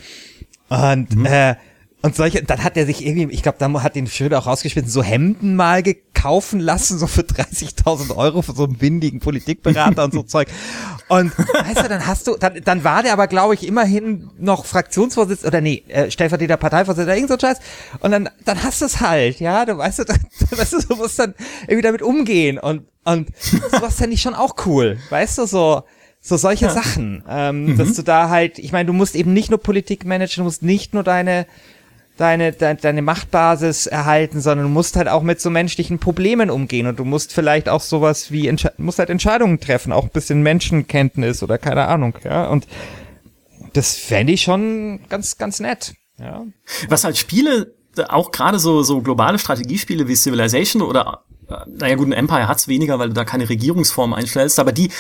[0.69, 1.25] Und mhm.
[1.25, 1.57] äh,
[2.03, 4.89] und solche, dann hat er sich irgendwie, ich glaube, da hat den Schröder auch rausgeschmissen,
[4.89, 10.13] so Hemden mal gekaufen lassen, so für 30.000 Euro für so einen windigen Politikberater und
[10.13, 10.49] so Zeug.
[11.09, 14.67] Und weißt du, dann hast du, dann, dann war der aber, glaube ich, immerhin noch
[14.67, 17.59] Fraktionsvorsitzender, oder nee, äh, stellvertretender Parteivorsitzender, irgend so Scheiß.
[18.01, 20.21] Und dann, dann hast du es halt, ja, du weißt du, dann,
[20.51, 22.59] weißt du, du musst dann irgendwie damit umgehen.
[22.59, 23.31] Und, und
[23.73, 25.83] sowas fände ich schon auch cool, weißt du, so,
[26.21, 26.73] so solche ja.
[26.73, 27.79] Sachen, ähm, mhm.
[27.79, 30.63] dass du da halt, ich meine, du musst eben nicht nur Politik managen, du musst
[30.63, 31.47] nicht nur deine
[32.17, 36.87] deine, de, deine Machtbasis erhalten, sondern du musst halt auch mit so menschlichen Problemen umgehen
[36.87, 41.43] und du musst vielleicht auch sowas wie, musst halt Entscheidungen treffen, auch ein bisschen Menschenkenntnis
[41.43, 42.67] oder keine Ahnung, ja, und
[43.73, 46.45] das fände ich schon ganz, ganz nett, ja.
[46.89, 47.75] Was halt Spiele,
[48.09, 52.69] auch gerade so, so globale Strategiespiele wie Civilization oder, äh, naja gut, ein Empire hat's
[52.69, 54.91] weniger, weil du da keine Regierungsform einstellst, aber die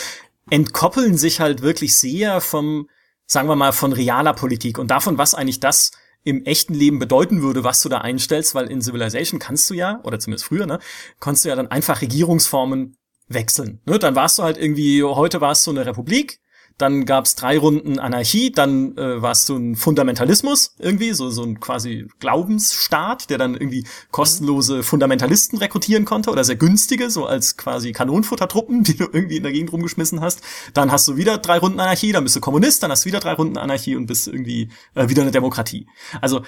[0.50, 2.88] entkoppeln sich halt wirklich sehr vom,
[3.26, 5.92] sagen wir mal, von realer Politik und davon, was eigentlich das
[6.26, 10.00] im echten Leben bedeuten würde, was du da einstellst, weil in Civilization kannst du ja,
[10.02, 10.80] oder zumindest früher, ne,
[11.20, 12.96] kannst du ja dann einfach Regierungsformen
[13.28, 13.80] wechseln.
[13.86, 14.00] Ne?
[14.00, 16.40] Dann warst du halt irgendwie, heute warst du eine Republik,
[16.78, 21.42] dann gab's drei Runden Anarchie, dann äh, war es so ein Fundamentalismus irgendwie, so, so
[21.42, 27.56] ein quasi Glaubensstaat, der dann irgendwie kostenlose Fundamentalisten rekrutieren konnte oder sehr günstige, so als
[27.56, 30.42] quasi Kanonenfuttertruppen, die du irgendwie in der Gegend rumgeschmissen hast.
[30.74, 33.20] Dann hast du wieder drei Runden Anarchie, dann bist du Kommunist, dann hast du wieder
[33.20, 35.86] drei Runden Anarchie und bist irgendwie äh, wieder eine Demokratie.
[36.20, 36.42] Also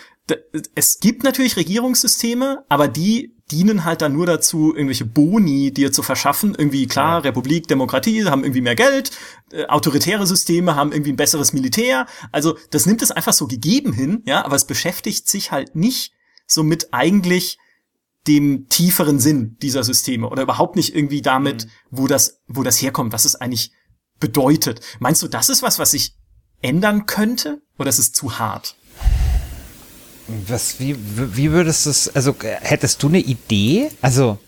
[0.75, 6.03] es gibt natürlich Regierungssysteme, aber die dienen halt dann nur dazu, irgendwelche Boni dir zu
[6.03, 6.55] verschaffen.
[6.57, 7.19] Irgendwie klar, ja.
[7.19, 9.11] Republik, Demokratie haben irgendwie mehr Geld,
[9.53, 12.07] äh, autoritäre Systeme haben irgendwie ein besseres Militär.
[12.33, 16.13] Also das nimmt es einfach so gegeben hin, ja, aber es beschäftigt sich halt nicht
[16.47, 17.59] so mit eigentlich
[18.27, 21.71] dem tieferen Sinn dieser Systeme oder überhaupt nicht irgendwie damit, mhm.
[21.91, 23.73] wo das, wo das herkommt, was es eigentlich
[24.21, 24.81] bedeutet.
[24.99, 26.15] Meinst du, das ist was, was sich
[26.61, 28.77] ändern könnte oder ist es zu hart?
[30.47, 33.91] Was, wie, wie würdest du es, also hättest du eine Idee?
[34.03, 34.39] Also.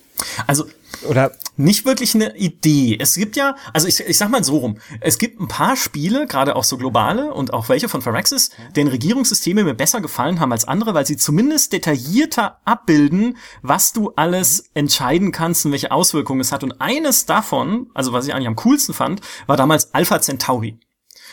[0.47, 0.67] Also,
[1.09, 2.97] oder nicht wirklich eine Idee.
[3.01, 6.27] Es gibt ja, also ich, ich sag mal so rum, es gibt ein paar Spiele,
[6.27, 10.53] gerade auch so globale und auch welche von Phyrexis, denen Regierungssysteme mir besser gefallen haben
[10.53, 16.41] als andere, weil sie zumindest detaillierter abbilden, was du alles entscheiden kannst und welche Auswirkungen
[16.41, 16.65] es hat.
[16.65, 20.79] Und eines davon, also was ich eigentlich am coolsten fand, war damals Alpha Centauri.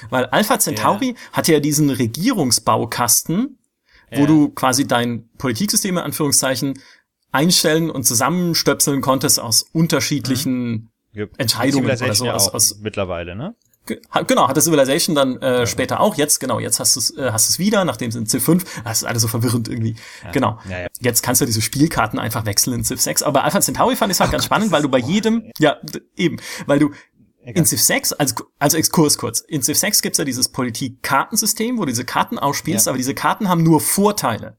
[0.10, 1.16] Weil Alpha Centauri ja.
[1.34, 3.57] hatte ja diesen Regierungsbaukasten,
[4.12, 4.26] wo ja.
[4.26, 6.80] du quasi dein Politiksystem in Anführungszeichen
[7.32, 11.30] einstellen und zusammenstöpseln konntest aus unterschiedlichen mhm.
[11.38, 12.30] Entscheidungen oder so.
[12.30, 13.56] Aus, aus, mittlerweile, ne?
[14.28, 15.66] Genau, hat das Civilization dann äh, ja.
[15.66, 16.16] später auch.
[16.16, 18.84] Jetzt, genau, jetzt hast du es äh, hast du's wieder, nachdem es in Civ 5,
[18.84, 19.96] das ist alles so verwirrend irgendwie.
[20.26, 20.32] Ja.
[20.32, 20.60] Genau.
[20.70, 20.88] Ja, ja.
[21.00, 23.24] Jetzt kannst du diese Spielkarten einfach wechseln in Civ 6.
[23.24, 25.52] Aber Alpha Centauri fand ich es halt oh ganz Gott, spannend, weil du bei jedem,
[25.58, 25.78] ja,
[26.18, 26.92] eben, weil du
[27.56, 31.82] in Civ 6, also, also Exkurs kurz, in Civ 6 gibt's ja dieses Politik-Kartensystem, wo
[31.82, 34.58] du diese Karten ausspielst, aber diese Karten haben nur Vorteile.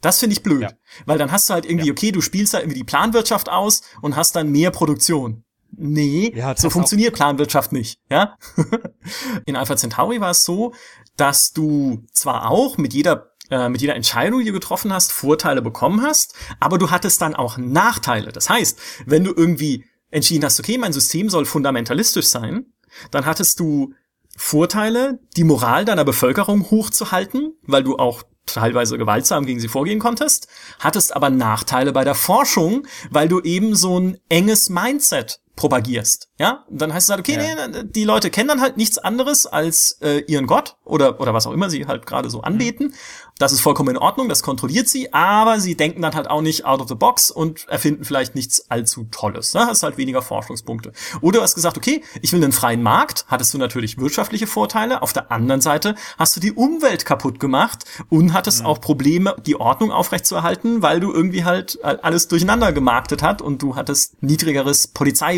[0.00, 0.62] Das finde ich blöd.
[0.62, 0.70] Ja.
[1.06, 1.92] Weil dann hast du halt irgendwie, ja.
[1.92, 5.44] okay, du spielst da irgendwie die Planwirtschaft aus und hast dann mehr Produktion.
[5.76, 8.36] Nee, ja, so funktioniert Planwirtschaft nicht, ja?
[9.46, 10.72] In Alpha Centauri war es so,
[11.16, 15.62] dass du zwar auch mit jeder äh, mit jeder Entscheidung, die du getroffen hast, Vorteile
[15.62, 18.32] bekommen hast, aber du hattest dann auch Nachteile.
[18.32, 19.84] Das heißt, wenn du irgendwie
[20.14, 22.66] entschieden hast, okay, mein System soll fundamentalistisch sein,
[23.10, 23.94] dann hattest du
[24.36, 30.48] Vorteile, die Moral deiner Bevölkerung hochzuhalten, weil du auch teilweise gewaltsam gegen sie vorgehen konntest,
[30.78, 36.28] hattest aber Nachteile bei der Forschung, weil du eben so ein enges Mindset propagierst.
[36.38, 37.68] Ja, und dann heißt es halt, okay, ja.
[37.68, 41.46] nee, die Leute kennen dann halt nichts anderes als äh, ihren Gott oder oder was
[41.46, 42.88] auch immer sie halt gerade so anbeten.
[42.88, 42.94] Mhm.
[43.38, 46.66] Das ist vollkommen in Ordnung, das kontrolliert sie, aber sie denken dann halt auch nicht
[46.66, 49.54] out of the box und erfinden vielleicht nichts allzu Tolles.
[49.54, 49.66] Ne?
[49.66, 50.92] Hast halt weniger Forschungspunkte.
[51.20, 55.02] Oder du hast gesagt, okay, ich will einen freien Markt, hattest du natürlich wirtschaftliche Vorteile.
[55.02, 58.66] Auf der anderen Seite hast du die Umwelt kaputt gemacht und hattest mhm.
[58.66, 63.74] auch Probleme, die Ordnung aufrechtzuerhalten, weil du irgendwie halt alles durcheinander gemarktet hat und du
[63.74, 64.86] hattest niedrigeres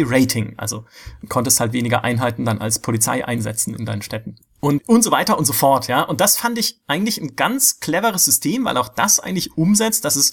[0.06, 0.54] Polizeirating.
[0.56, 0.84] Also
[1.28, 4.36] konntest halt weniger Einheiten dann als Polizei einsetzen in deinen Städten.
[4.60, 6.02] Und, und so weiter und so fort, ja.
[6.02, 10.16] Und das fand ich eigentlich ein ganz cleveres System, weil auch das eigentlich umsetzt, dass
[10.16, 10.32] es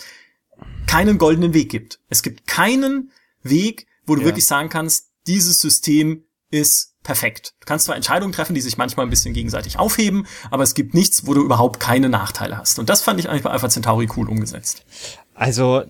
[0.87, 1.99] keinen goldenen Weg gibt.
[2.09, 3.11] Es gibt keinen
[3.41, 4.27] Weg, wo du ja.
[4.27, 7.55] wirklich sagen kannst, dieses System ist perfekt.
[7.59, 10.93] Du kannst zwar Entscheidungen treffen, die sich manchmal ein bisschen gegenseitig aufheben, aber es gibt
[10.93, 12.79] nichts, wo du überhaupt keine Nachteile hast.
[12.79, 14.85] Und das fand ich eigentlich bei Alpha Centauri cool umgesetzt.
[15.33, 15.83] Also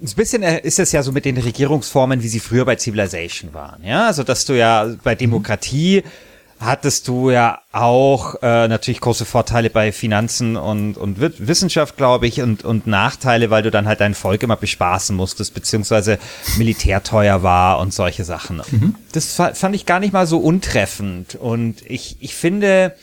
[0.00, 3.54] ein bisschen äh, ist es ja so mit den Regierungsformen, wie sie früher bei Civilization
[3.54, 3.84] waren.
[3.84, 6.02] Ja, also dass du ja bei Demokratie
[6.60, 12.40] hattest du ja auch äh, natürlich große Vorteile bei Finanzen und, und Wissenschaft, glaube ich,
[12.40, 16.18] und, und Nachteile, weil du dann halt dein Volk immer bespaßen musstest, beziehungsweise
[16.56, 18.62] Militär teuer war und solche Sachen.
[18.70, 18.94] Mhm.
[19.12, 21.34] Das fand ich gar nicht mal so untreffend.
[21.34, 22.94] Und ich, ich finde,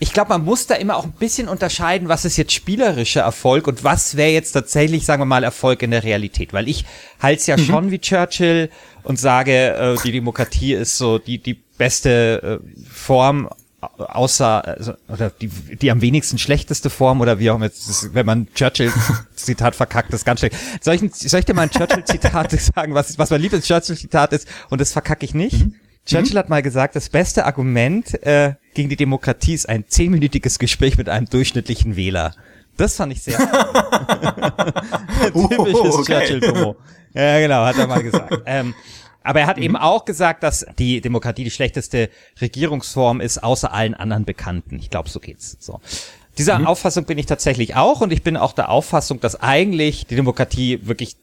[0.00, 3.66] ich glaube, man muss da immer auch ein bisschen unterscheiden, was ist jetzt spielerischer Erfolg
[3.66, 6.52] und was wäre jetzt tatsächlich, sagen wir mal, Erfolg in der Realität.
[6.52, 6.84] Weil ich
[7.20, 7.64] halte es ja mhm.
[7.64, 8.70] schon wie Churchill
[9.02, 13.48] und sage, äh, die Demokratie ist so die, die beste äh, Form
[13.80, 17.70] außer also, oder die, die am wenigsten schlechteste Form oder wie auch immer,
[18.12, 18.92] wenn man Churchill
[19.36, 20.56] Zitat verkackt, ist ganz schlecht.
[20.80, 23.96] Soll ich, soll ich dir mal ein Churchill Zitat sagen, was, was mein liebes Churchill
[23.96, 25.64] Zitat ist und das verkacke ich nicht?
[25.64, 25.74] Mhm.
[26.06, 26.38] Churchill mhm.
[26.38, 31.08] hat mal gesagt, das beste Argument äh, gegen die Demokratie ist ein zehnminütiges Gespräch mit
[31.08, 32.36] einem durchschnittlichen Wähler.
[32.76, 33.36] Das fand ich sehr
[35.34, 36.04] oh, Typisches okay.
[36.04, 36.76] Churchill-Promo.
[37.12, 38.40] Ja, genau, hat er mal gesagt.
[38.46, 38.74] Ähm,
[39.24, 39.64] aber er hat mhm.
[39.64, 42.08] eben auch gesagt, dass die Demokratie die schlechteste
[42.40, 44.76] Regierungsform ist, außer allen anderen Bekannten.
[44.78, 45.56] Ich glaube, so geht's.
[45.58, 45.80] So.
[46.38, 46.68] Dieser mhm.
[46.68, 50.86] Auffassung bin ich tatsächlich auch und ich bin auch der Auffassung, dass eigentlich die Demokratie
[50.86, 51.16] wirklich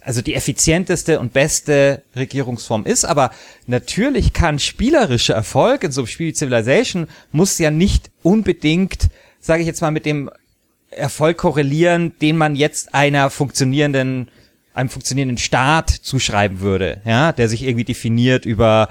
[0.00, 3.30] also die effizienteste und beste Regierungsform ist, aber
[3.66, 9.08] natürlich kann spielerischer Erfolg in so einem Spiel Civilization muss ja nicht unbedingt,
[9.40, 10.30] sage ich jetzt mal, mit dem
[10.90, 14.30] Erfolg korrelieren, den man jetzt einer funktionierenden
[14.78, 18.88] einem funktionierenden Staat zuschreiben würde, ja, der sich irgendwie definiert über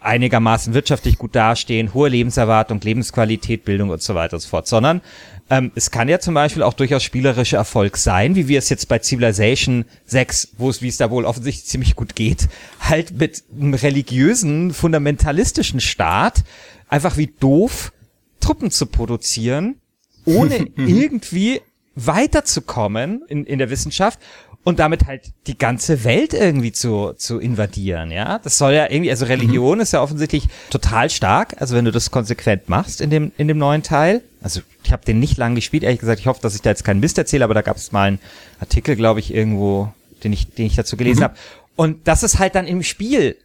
[0.00, 5.02] einigermaßen wirtschaftlich gut dastehen, hohe Lebenserwartung, Lebensqualität, Bildung und so weiter und so fort, sondern
[5.48, 8.88] ähm, es kann ja zum Beispiel auch durchaus spielerischer Erfolg sein, wie wir es jetzt
[8.88, 12.48] bei Civilization 6, wo es, wie es da wohl offensichtlich ziemlich gut geht,
[12.80, 16.42] halt mit einem religiösen, fundamentalistischen Staat
[16.88, 17.92] einfach wie doof
[18.40, 19.76] Truppen zu produzieren,
[20.24, 21.60] ohne irgendwie
[21.94, 24.18] weiterzukommen in, in der Wissenschaft
[24.66, 28.40] und damit halt die ganze Welt irgendwie zu, zu invadieren, ja.
[28.40, 29.82] Das soll ja irgendwie, also Religion mhm.
[29.82, 33.58] ist ja offensichtlich total stark, also wenn du das konsequent machst in dem, in dem
[33.58, 34.22] neuen Teil.
[34.42, 36.82] Also ich habe den nicht lang gespielt, ehrlich gesagt, ich hoffe, dass ich da jetzt
[36.82, 38.18] keinen Mist erzähle, aber da gab es mal einen
[38.58, 39.92] Artikel, glaube ich, irgendwo,
[40.24, 41.24] den ich, den ich dazu gelesen mhm.
[41.24, 41.34] habe.
[41.76, 43.36] Und das ist halt dann im Spiel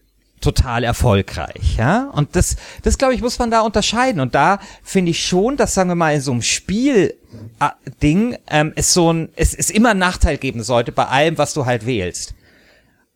[0.41, 2.09] total erfolgreich, ja.
[2.13, 4.19] Und das, das glaube ich, muss man da unterscheiden.
[4.19, 7.15] Und da finde ich schon, dass sagen wir mal in so einem Spiel
[8.01, 11.53] Ding ähm, es so ein, es ist immer ein Nachteil geben sollte bei allem, was
[11.53, 12.33] du halt wählst.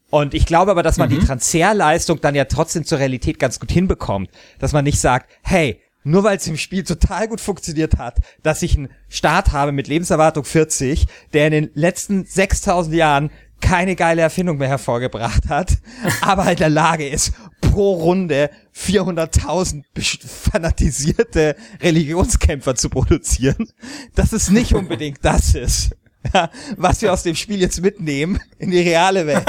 [0.10, 1.20] Und ich glaube aber, dass man mhm.
[1.20, 4.30] die Transferleistung dann ja trotzdem zur Realität ganz gut hinbekommt.
[4.60, 8.62] Dass man nicht sagt, hey, nur weil es im Spiel total gut funktioniert hat, dass
[8.62, 14.22] ich einen Start habe mit Lebenserwartung 40, der in den letzten 6000 Jahren keine geile
[14.22, 15.78] Erfindung mehr hervorgebracht hat,
[16.22, 19.84] aber in der Lage ist, pro Runde 400.000
[20.28, 23.70] fanatisierte Religionskämpfer zu produzieren,
[24.14, 25.96] dass es nicht unbedingt das ist,
[26.34, 29.46] ja, was wir aus dem Spiel jetzt mitnehmen in die reale Welt.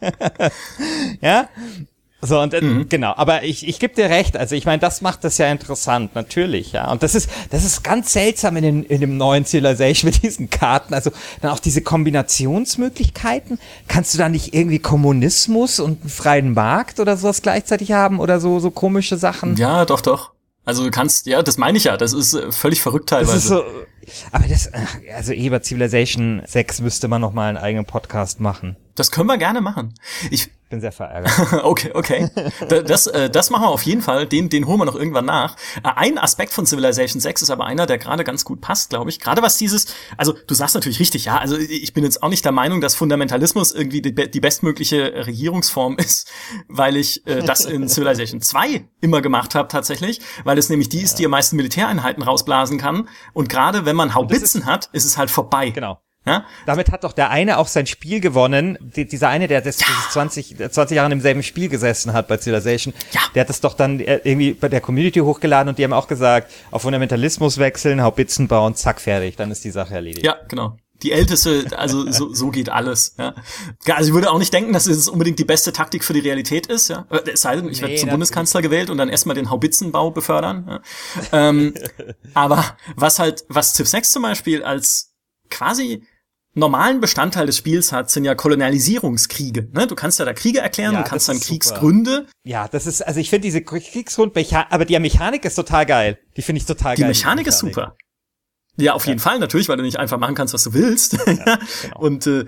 [1.20, 1.48] ja,
[2.20, 2.88] so, und äh, mhm.
[2.88, 6.16] genau, aber ich, ich gebe dir recht, also ich meine, das macht das ja interessant,
[6.16, 6.90] natürlich, ja.
[6.90, 10.50] Und das ist, das ist ganz seltsam in, den, in dem neuen Civilization mit diesen
[10.50, 10.94] Karten.
[10.94, 13.60] Also dann auch diese Kombinationsmöglichkeiten.
[13.86, 18.40] Kannst du da nicht irgendwie Kommunismus und einen freien Markt oder sowas gleichzeitig haben oder
[18.40, 19.54] so, so komische Sachen?
[19.56, 20.32] Ja, doch, doch.
[20.64, 23.32] Also du kannst, ja, das meine ich ja, das ist äh, völlig verrückt teilweise.
[23.32, 23.62] Das ist so,
[24.32, 24.70] aber das,
[25.14, 28.76] also über Civilization 6 müsste man noch mal einen eigenen Podcast machen.
[28.94, 29.94] Das können wir gerne machen.
[30.30, 31.32] Ich bin sehr verärgert.
[31.64, 32.30] okay, okay.
[32.68, 34.26] Das, äh, das machen wir auf jeden Fall.
[34.26, 35.56] Den, den holen wir noch irgendwann nach.
[35.82, 39.10] Äh, ein Aspekt von Civilization 6 ist aber einer, der gerade ganz gut passt, glaube
[39.10, 39.20] ich.
[39.20, 42.44] Gerade was dieses, also du sagst natürlich richtig, ja, also ich bin jetzt auch nicht
[42.44, 46.28] der Meinung, dass Fundamentalismus irgendwie die, die bestmögliche Regierungsform ist,
[46.68, 51.00] weil ich äh, das in Civilization 2 immer gemacht habe tatsächlich, weil es nämlich die
[51.00, 53.08] ist, die am meisten Militäreinheiten rausblasen kann.
[53.32, 55.70] Und gerade wenn man Haubitzen ist, hat, ist es halt vorbei.
[55.70, 56.00] Genau.
[56.26, 56.44] Ja?
[56.66, 58.76] Damit hat doch der eine auch sein Spiel gewonnen.
[58.80, 59.86] Die, dieser eine, der das, ja.
[60.10, 63.20] 20, 20 Jahre im selben Spiel gesessen hat bei Civilization, ja.
[63.34, 66.08] der hat das doch dann äh, irgendwie bei der Community hochgeladen und die haben auch
[66.08, 70.26] gesagt, auf Fundamentalismus wechseln, Haubitzen bauen, zack, fertig, dann ist die Sache erledigt.
[70.26, 70.76] Ja, genau.
[71.02, 73.14] Die älteste, also so, so geht alles.
[73.18, 73.36] Ja.
[73.86, 76.66] Also ich würde auch nicht denken, dass es unbedingt die beste Taktik für die Realität
[76.66, 76.88] ist.
[76.88, 77.06] Ja.
[77.32, 80.66] Es sei denn, ich werde zum Bundeskanzler gewählt und dann erstmal den Haubitzenbau befördern.
[80.68, 80.80] Ja.
[81.48, 81.74] ähm,
[82.34, 82.64] aber
[82.96, 85.07] was halt, was Civ 6 zum Beispiel als
[85.50, 86.02] quasi
[86.54, 89.68] normalen Bestandteil des Spiels hat, sind ja Kolonialisierungskriege.
[89.72, 89.86] Ne?
[89.86, 92.26] Du kannst ja da Kriege erklären ja, und kannst dann Kriegsgründe.
[92.44, 94.36] Ja, das ist, also ich finde diese Kriegsgrund,
[94.70, 96.18] aber die Mechanik ist total geil.
[96.36, 97.08] Die finde ich total die geil.
[97.08, 97.96] Mechanik die Mechanik ist super.
[98.80, 99.10] Ja, auf ja.
[99.10, 101.18] jeden Fall natürlich, weil du nicht einfach machen kannst, was du willst.
[101.26, 101.98] Ja, genau.
[101.98, 102.44] Und äh,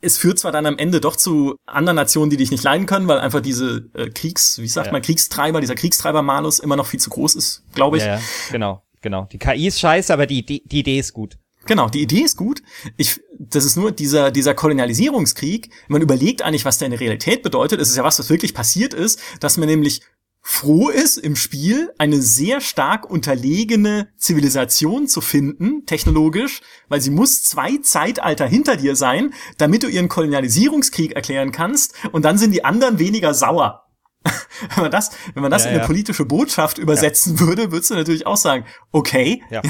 [0.00, 3.08] es, führt zwar dann am Ende doch zu anderen Nationen, die dich nicht leiden können,
[3.08, 4.92] weil einfach diese äh, Kriegs, wie sagt ja.
[4.92, 8.04] man, Kriegstreiber, dieser Kriegstreiber-Malus immer noch viel zu groß ist, glaube ich.
[8.04, 8.20] Ja, ja,
[8.50, 9.28] genau, genau.
[9.30, 11.36] Die KI ist scheiße, aber die, die, die Idee ist gut.
[11.66, 12.62] Genau, die Idee ist gut.
[12.96, 15.70] Ich, das ist nur dieser, dieser Kolonialisierungskrieg.
[15.88, 17.80] Man überlegt eigentlich, was der in der Realität bedeutet.
[17.80, 20.02] Es ist ja was, was wirklich passiert ist, dass man nämlich
[20.48, 27.42] froh ist, im Spiel eine sehr stark unterlegene Zivilisation zu finden, technologisch, weil sie muss
[27.42, 32.64] zwei Zeitalter hinter dir sein, damit du ihren Kolonialisierungskrieg erklären kannst und dann sind die
[32.64, 33.85] anderen weniger sauer.
[34.74, 35.86] wenn man das, wenn man das ja, in eine ja.
[35.86, 37.40] politische Botschaft übersetzen ja.
[37.40, 39.62] würde, würdest du natürlich auch sagen, okay, ja,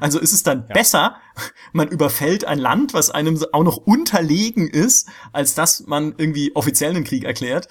[0.00, 1.16] also ist es dann besser,
[1.72, 6.90] man überfällt ein Land, was einem auch noch unterlegen ist, als dass man irgendwie offiziell
[6.90, 7.68] einen Krieg erklärt.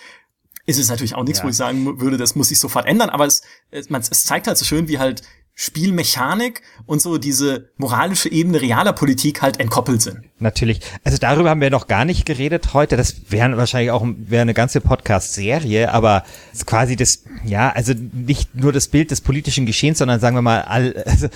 [0.65, 3.25] Ist es natürlich auch nichts, wo ich sagen würde, das muss sich sofort ändern, aber
[3.25, 5.21] es, es, es zeigt halt so schön, wie halt
[5.55, 10.21] Spielmechanik und so diese moralische Ebene realer Politik halt entkoppelt sind.
[10.39, 10.81] Natürlich.
[11.03, 12.97] Also darüber haben wir noch gar nicht geredet heute.
[12.97, 16.23] Das wäre wahrscheinlich auch wäre eine ganze Podcast-Serie, aber
[16.65, 20.63] quasi das, ja, also nicht nur das Bild des politischen Geschehens, sondern sagen wir mal,
[20.63, 21.27] all, also,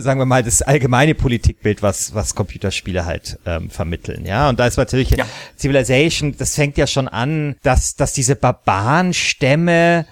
[0.00, 4.24] sagen wir mal das allgemeine Politikbild, was was Computerspiele halt ähm, vermitteln.
[4.24, 5.26] Ja, und da ist natürlich ja.
[5.58, 6.36] Civilization.
[6.38, 10.06] Das fängt ja schon an, dass dass diese Barbarenstämme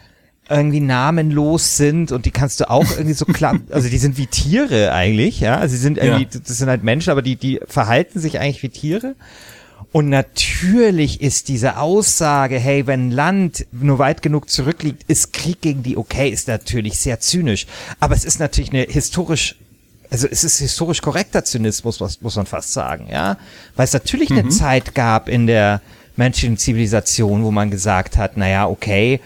[0.52, 4.26] irgendwie namenlos sind und die kannst du auch irgendwie so klar, also die sind wie
[4.26, 6.40] Tiere eigentlich, ja, also sie sind irgendwie, ja.
[6.46, 9.14] das sind halt Menschen, aber die, die verhalten sich eigentlich wie Tiere.
[9.90, 15.82] Und natürlich ist diese Aussage, hey, wenn Land nur weit genug zurückliegt, ist Krieg gegen
[15.82, 17.66] die okay, ist natürlich sehr zynisch.
[18.00, 19.56] Aber es ist natürlich eine historisch,
[20.08, 23.36] also es ist historisch korrekter Zynismus, was muss man fast sagen, ja.
[23.76, 24.38] Weil es natürlich mhm.
[24.38, 25.82] eine Zeit gab in der
[26.16, 29.20] menschlichen Zivilisation, wo man gesagt hat, naja, okay,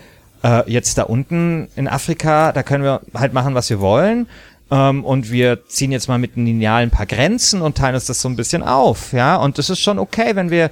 [0.47, 4.29] äh, jetzt da unten in Afrika, da können wir halt machen, was wir wollen.
[4.71, 8.07] Ähm, und wir ziehen jetzt mal mit einem Lineal ein paar Grenzen und teilen uns
[8.07, 9.37] das so ein bisschen auf, ja.
[9.37, 10.71] Und das ist schon okay, wenn wir,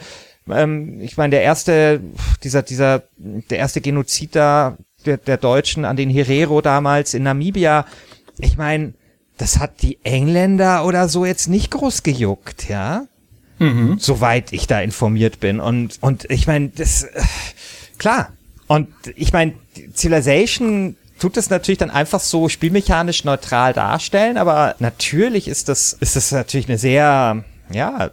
[0.49, 2.01] ähm, ich meine, der erste,
[2.43, 7.85] dieser, dieser, der erste Genozid da der, der Deutschen an den Herero damals in Namibia,
[8.39, 8.95] ich meine,
[9.39, 13.07] das hat die Engländer oder so jetzt nicht groß gejuckt, ja.
[13.59, 13.99] Mhm.
[14.01, 15.61] Soweit ich da informiert bin.
[15.61, 17.23] Und, und ich meine, das, äh,
[17.99, 18.33] klar,
[18.67, 19.55] und ich meine,
[19.95, 26.17] Civilization tut das natürlich dann einfach so spielmechanisch neutral darstellen, aber natürlich ist das, ist
[26.17, 28.11] das natürlich eine sehr, ja,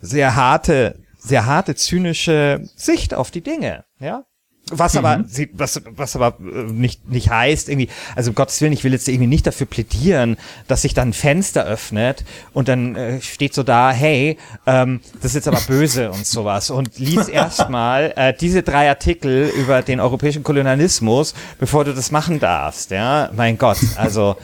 [0.00, 4.24] sehr harte, sehr harte, zynische Sicht auf die Dinge, ja.
[4.70, 4.98] Was mhm.
[5.04, 8.92] aber, was, was aber äh, nicht, nicht heißt, irgendwie, also um Gottes Willen, ich will
[8.92, 10.36] jetzt irgendwie nicht dafür plädieren,
[10.68, 15.32] dass sich dann ein Fenster öffnet und dann äh, steht so da, hey, ähm, das
[15.32, 16.70] ist jetzt aber böse und sowas.
[16.70, 22.40] Und lies erstmal äh, diese drei Artikel über den europäischen Kolonialismus, bevor du das machen
[22.40, 23.30] darfst, ja.
[23.34, 24.36] Mein Gott, also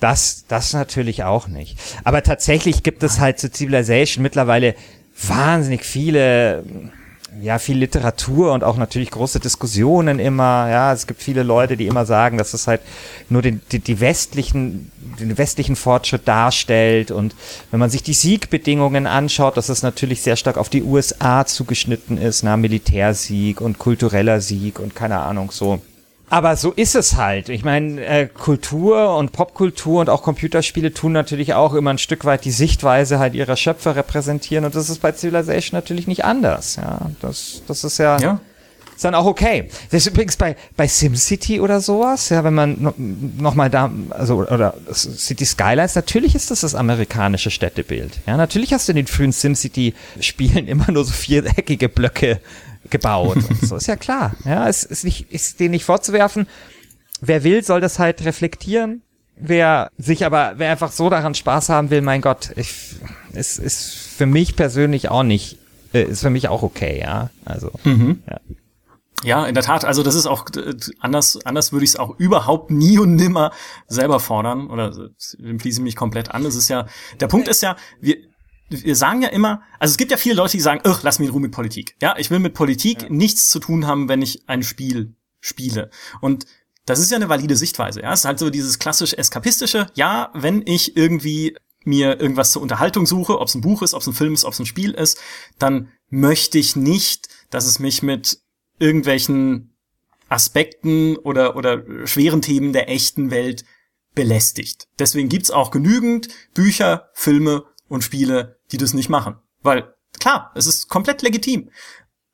[0.00, 1.78] das, das natürlich auch nicht.
[2.02, 4.74] Aber tatsächlich gibt es halt zu Civilization mittlerweile
[5.26, 6.64] wahnsinnig viele
[7.40, 10.68] ja, viel Literatur und auch natürlich große Diskussionen immer.
[10.68, 12.80] Ja, es gibt viele Leute, die immer sagen, dass es halt
[13.28, 17.10] nur den, die, die westlichen, den westlichen Fortschritt darstellt.
[17.10, 17.34] Und
[17.70, 22.18] wenn man sich die Siegbedingungen anschaut, dass es natürlich sehr stark auf die USA zugeschnitten
[22.18, 25.80] ist, na, Militärsieg und kultureller Sieg und keine Ahnung so.
[26.32, 27.50] Aber so ist es halt.
[27.50, 32.24] Ich meine, äh, Kultur und Popkultur und auch Computerspiele tun natürlich auch immer ein Stück
[32.24, 36.76] weit die Sichtweise halt ihrer Schöpfer repräsentieren und das ist bei Civilization natürlich nicht anders.
[36.76, 38.40] Ja, das, das ist ja, ja.
[38.96, 39.68] ist dann auch okay.
[39.90, 43.90] Das ist übrigens bei, bei SimCity oder sowas, ja, wenn man no, noch mal da,
[44.08, 48.20] also, oder City Skylines, natürlich ist das das amerikanische Städtebild.
[48.26, 52.40] Ja, natürlich hast du in den frühen SimCity-Spielen immer nur so viereckige Blöcke
[52.92, 53.38] gebaut.
[53.62, 54.34] so ist ja klar.
[54.44, 56.46] Ja, es ist nicht, ist denen nicht vorzuwerfen.
[57.20, 59.02] Wer will, soll das halt reflektieren.
[59.34, 62.94] Wer sich aber, wer einfach so daran Spaß haben will, mein Gott, ich,
[63.32, 65.58] es ist für mich persönlich auch nicht,
[65.92, 67.30] äh, ist für mich auch okay, ja.
[67.44, 68.22] Also, mhm.
[68.30, 68.38] ja.
[69.24, 69.84] Ja, in der Tat.
[69.84, 70.46] Also das ist auch
[70.98, 71.38] anders.
[71.44, 73.52] Anders würde ich es auch überhaupt nie und nimmer
[73.86, 74.92] selber fordern oder
[75.38, 76.42] dem fließe mich komplett an.
[76.42, 76.86] Das ist ja
[77.20, 78.16] der Punkt ist ja, wir
[78.72, 81.28] wir sagen ja immer, also es gibt ja viele Leute, die sagen, ach, lass mich
[81.28, 81.96] in Ruhe mit Politik.
[82.00, 83.08] Ja, ich will mit Politik ja.
[83.10, 85.90] nichts zu tun haben, wenn ich ein Spiel spiele.
[86.20, 86.46] Und
[86.86, 88.00] das ist ja eine valide Sichtweise.
[88.02, 89.86] Ja, es ist halt so dieses klassisch eskapistische.
[89.94, 94.00] Ja, wenn ich irgendwie mir irgendwas zur Unterhaltung suche, ob es ein Buch ist, ob
[94.00, 95.20] es ein Film ist, ob es ein Spiel ist,
[95.58, 98.40] dann möchte ich nicht, dass es mich mit
[98.78, 99.74] irgendwelchen
[100.28, 103.64] Aspekten oder, oder schweren Themen der echten Welt
[104.14, 104.88] belästigt.
[104.98, 109.36] Deswegen gibt's auch genügend Bücher, Filme und Spiele, die das nicht machen.
[109.62, 111.70] Weil, klar, es ist komplett legitim.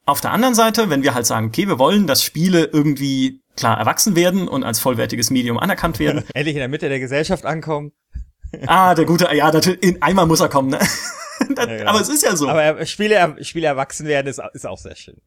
[0.06, 3.78] Auf der anderen Seite, wenn wir halt sagen, okay, wir wollen, dass Spiele irgendwie klar
[3.78, 6.24] erwachsen werden und als vollwertiges Medium anerkannt werden.
[6.34, 7.92] Endlich in der Mitte der Gesellschaft ankommen.
[8.66, 10.78] ah, der gute, ja, natürlich, in, einmal muss er kommen, ne?
[11.54, 11.90] das, ja, genau.
[11.90, 12.48] Aber es ist ja so.
[12.48, 15.20] Aber Spiele, Spiele erwachsen werden ist, ist auch sehr schön.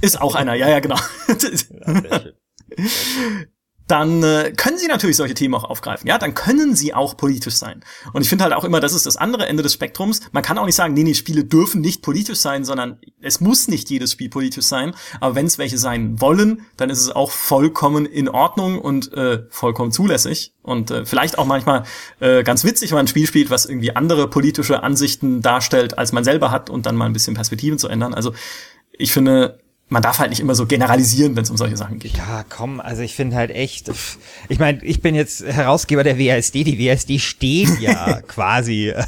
[0.00, 0.96] Ist auch einer, ja, ja, genau.
[1.28, 2.34] ja, sehr schön
[3.86, 6.08] dann äh, können sie natürlich solche Themen auch aufgreifen.
[6.08, 7.84] Ja, dann können sie auch politisch sein.
[8.12, 10.20] Und ich finde halt auch immer, das ist das andere Ende des Spektrums.
[10.32, 13.68] Man kann auch nicht sagen, nee, nee, Spiele dürfen nicht politisch sein, sondern es muss
[13.68, 14.94] nicht jedes Spiel politisch sein.
[15.20, 19.42] Aber wenn es welche sein wollen, dann ist es auch vollkommen in Ordnung und äh,
[19.50, 20.54] vollkommen zulässig.
[20.62, 21.84] Und äh, vielleicht auch manchmal
[22.20, 26.12] äh, ganz witzig, wenn man ein Spiel spielt, was irgendwie andere politische Ansichten darstellt, als
[26.12, 28.14] man selber hat und dann mal ein bisschen Perspektiven zu ändern.
[28.14, 28.32] Also
[28.96, 29.58] ich finde,
[29.94, 32.16] man darf halt nicht immer so generalisieren, wenn es um solche Sachen geht.
[32.16, 33.90] Ja, komm, also ich finde halt echt,
[34.48, 39.04] ich meine, ich bin jetzt Herausgeber der WASD, die WASD steht ja quasi äh,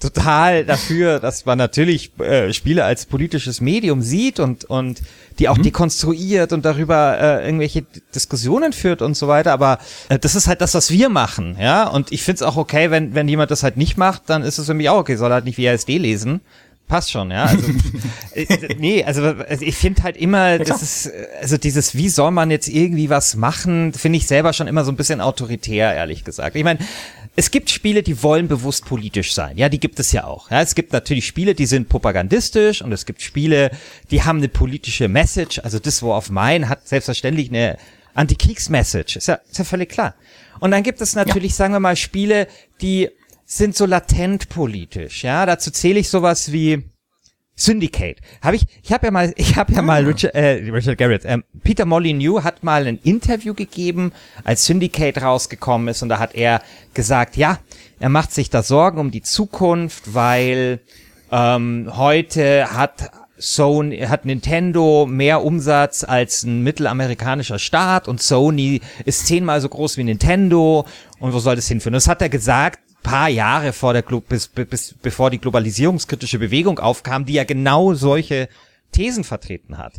[0.00, 5.00] total dafür, dass man natürlich äh, Spiele als politisches Medium sieht und und
[5.38, 5.62] die auch mhm.
[5.62, 10.60] dekonstruiert und darüber äh, irgendwelche Diskussionen führt und so weiter, aber äh, das ist halt
[10.60, 13.62] das, was wir machen, ja, und ich finde es auch okay, wenn wenn jemand das
[13.62, 16.40] halt nicht macht, dann ist es für mich auch okay, soll halt nicht WASD lesen,
[16.88, 17.46] Passt schon, ja.
[17.46, 17.72] Also,
[18.34, 21.10] äh, nee, also, also ich finde halt immer, das ist,
[21.40, 24.92] also dieses, wie soll man jetzt irgendwie was machen, finde ich selber schon immer so
[24.92, 26.54] ein bisschen autoritär, ehrlich gesagt.
[26.54, 26.78] Ich meine,
[27.34, 29.58] es gibt Spiele, die wollen bewusst politisch sein.
[29.58, 30.50] Ja, die gibt es ja auch.
[30.50, 33.70] Ja, es gibt natürlich Spiele, die sind propagandistisch und es gibt Spiele,
[34.12, 35.58] die haben eine politische Message.
[35.58, 37.78] Also das War of Mine hat selbstverständlich eine
[38.14, 39.16] Antikriegsmessage.
[39.16, 40.14] Ist ja, ist ja völlig klar.
[40.60, 41.56] Und dann gibt es natürlich, ja.
[41.56, 42.46] sagen wir mal, Spiele,
[42.80, 43.10] die
[43.46, 45.24] sind so latent politisch.
[45.24, 46.84] Ja, dazu zähle ich sowas wie
[47.54, 48.18] Syndicate.
[48.42, 50.08] Habe ich, ich habe ja mal, ich habe ja mal ah.
[50.08, 54.12] Richard, äh, Richard Garrett, ähm, Peter Molyneux hat mal ein Interview gegeben,
[54.44, 56.60] als Syndicate rausgekommen ist und da hat er
[56.92, 57.58] gesagt, ja,
[57.98, 60.80] er macht sich da Sorgen um die Zukunft, weil
[61.32, 69.26] ähm, heute hat Sony hat Nintendo mehr Umsatz als ein mittelamerikanischer Staat und Sony ist
[69.26, 70.86] zehnmal so groß wie Nintendo
[71.20, 71.94] und wo soll das hinführen?
[71.94, 76.80] Das hat er gesagt, paar Jahre vor der Glo bis, bis, bevor die globalisierungskritische Bewegung
[76.80, 78.48] aufkam, die ja genau solche
[78.90, 79.94] Thesen vertreten hat.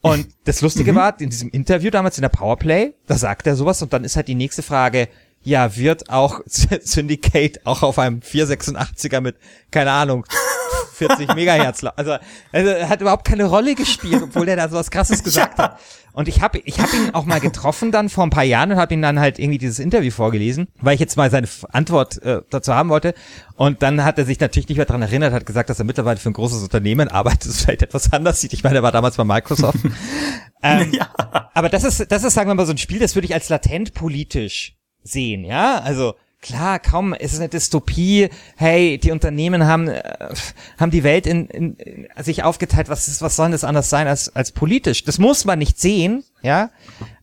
[0.00, 0.96] Und das Lustige mhm.
[0.96, 4.16] war, in diesem Interview damals in der Powerplay, da sagt er sowas und dann ist
[4.16, 5.08] halt die nächste Frage,
[5.42, 9.36] ja, wird auch Syndicate auch auf einem 486er mit,
[9.70, 10.26] keine Ahnung,
[10.94, 11.84] 40 Megahertz.
[11.96, 12.16] Also,
[12.52, 15.64] also er hat überhaupt keine Rolle gespielt, obwohl er da so was Krasses gesagt ja.
[15.64, 15.80] hat.
[16.12, 18.78] Und ich habe ich hab ihn auch mal getroffen dann vor ein paar Jahren und
[18.78, 22.42] habe ihn dann halt irgendwie dieses Interview vorgelesen, weil ich jetzt mal seine Antwort äh,
[22.50, 23.14] dazu haben wollte.
[23.54, 26.18] Und dann hat er sich natürlich nicht mehr daran erinnert, hat gesagt, dass er mittlerweile
[26.18, 28.52] für ein großes Unternehmen arbeitet, das vielleicht etwas anders sieht.
[28.52, 29.78] Ich meine, er war damals bei Microsoft.
[30.62, 31.08] ähm, ja.
[31.54, 33.48] Aber das ist, das ist, sagen wir mal, so ein Spiel, das würde ich als
[33.48, 35.80] latent politisch sehen, ja?
[35.80, 38.30] Also Klar, kaum, es ist eine Dystopie.
[38.56, 40.02] Hey, die Unternehmen haben, äh,
[40.78, 42.88] haben die Welt in, in, in sich aufgeteilt.
[42.88, 45.04] Was ist, was soll das anders sein als, als politisch?
[45.04, 46.70] Das muss man nicht sehen, ja.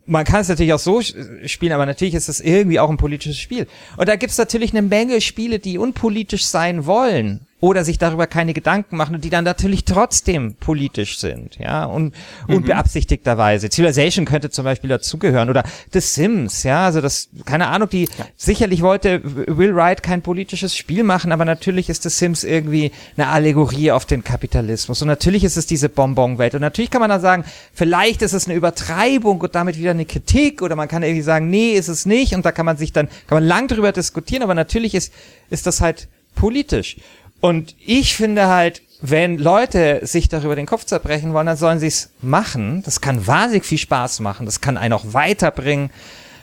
[0.06, 3.40] Man kann es natürlich auch so spielen, aber natürlich ist es irgendwie auch ein politisches
[3.40, 3.68] Spiel.
[3.98, 8.54] Und da gibt's natürlich eine Menge Spiele, die unpolitisch sein wollen oder sich darüber keine
[8.54, 12.14] Gedanken machen und die dann natürlich trotzdem politisch sind, ja, und
[12.48, 12.56] mhm.
[12.56, 13.70] unbeabsichtigterweise.
[13.70, 18.26] Civilization könnte zum Beispiel dazugehören oder The Sims, ja, also das, keine Ahnung, die, ja.
[18.36, 23.30] sicherlich wollte Will Wright kein politisches Spiel machen, aber natürlich ist The Sims irgendwie eine
[23.30, 27.22] Allegorie auf den Kapitalismus und natürlich ist es diese Bonbon-Welt und natürlich kann man dann
[27.22, 27.44] sagen,
[27.74, 31.50] vielleicht ist es eine Übertreibung und damit wieder eine Kritik oder man kann irgendwie sagen,
[31.50, 34.44] nee, ist es nicht und da kann man sich dann, kann man lang drüber diskutieren,
[34.44, 35.12] aber natürlich ist,
[35.50, 36.98] ist das halt politisch.
[37.40, 41.88] Und ich finde halt, wenn Leute sich darüber den Kopf zerbrechen wollen, dann sollen sie
[41.88, 42.82] es machen.
[42.84, 44.46] Das kann wahnsinnig viel Spaß machen.
[44.46, 45.92] Das kann einen auch weiterbringen.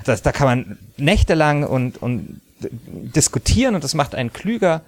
[0.04, 4.82] Das, da kann man nächtelang und, und diskutieren und das macht einen klüger.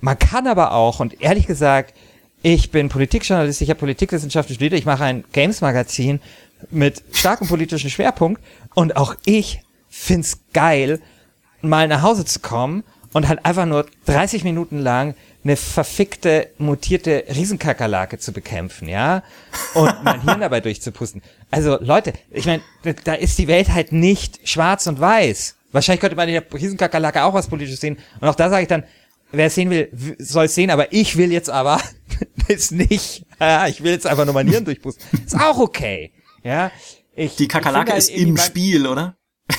[0.00, 1.94] Man kann aber auch, und ehrlich gesagt,
[2.42, 6.20] ich bin Politikjournalist, ich habe Politikwissenschaft studiert, ich mache ein Games-Magazin
[6.70, 8.40] mit starkem politischen Schwerpunkt
[8.74, 11.00] und auch ich find's geil,
[11.62, 15.14] mal nach Hause zu kommen und halt einfach nur 30 Minuten lang
[15.44, 19.22] eine verfickte, mutierte Riesenkakerlake zu bekämpfen, ja?
[19.74, 21.22] Und mein Hirn dabei durchzupusten.
[21.50, 22.62] Also, Leute, ich meine,
[23.04, 25.56] da ist die Welt halt nicht schwarz und weiß.
[25.72, 27.98] Wahrscheinlich könnte man in der Riesenkakerlake auch was Politisches sehen.
[28.20, 28.84] Und auch da sage ich dann,
[29.30, 31.80] wer es sehen will, soll es sehen, aber ich will jetzt aber
[32.48, 33.24] ist nicht.
[33.40, 35.04] Ja, ich will jetzt einfach nur mein Hirn durchpusten.
[35.24, 36.12] Ist auch okay.
[36.42, 36.70] Ja.
[37.14, 39.16] Ich, die Kakerlake halt ist im Spiel, oder?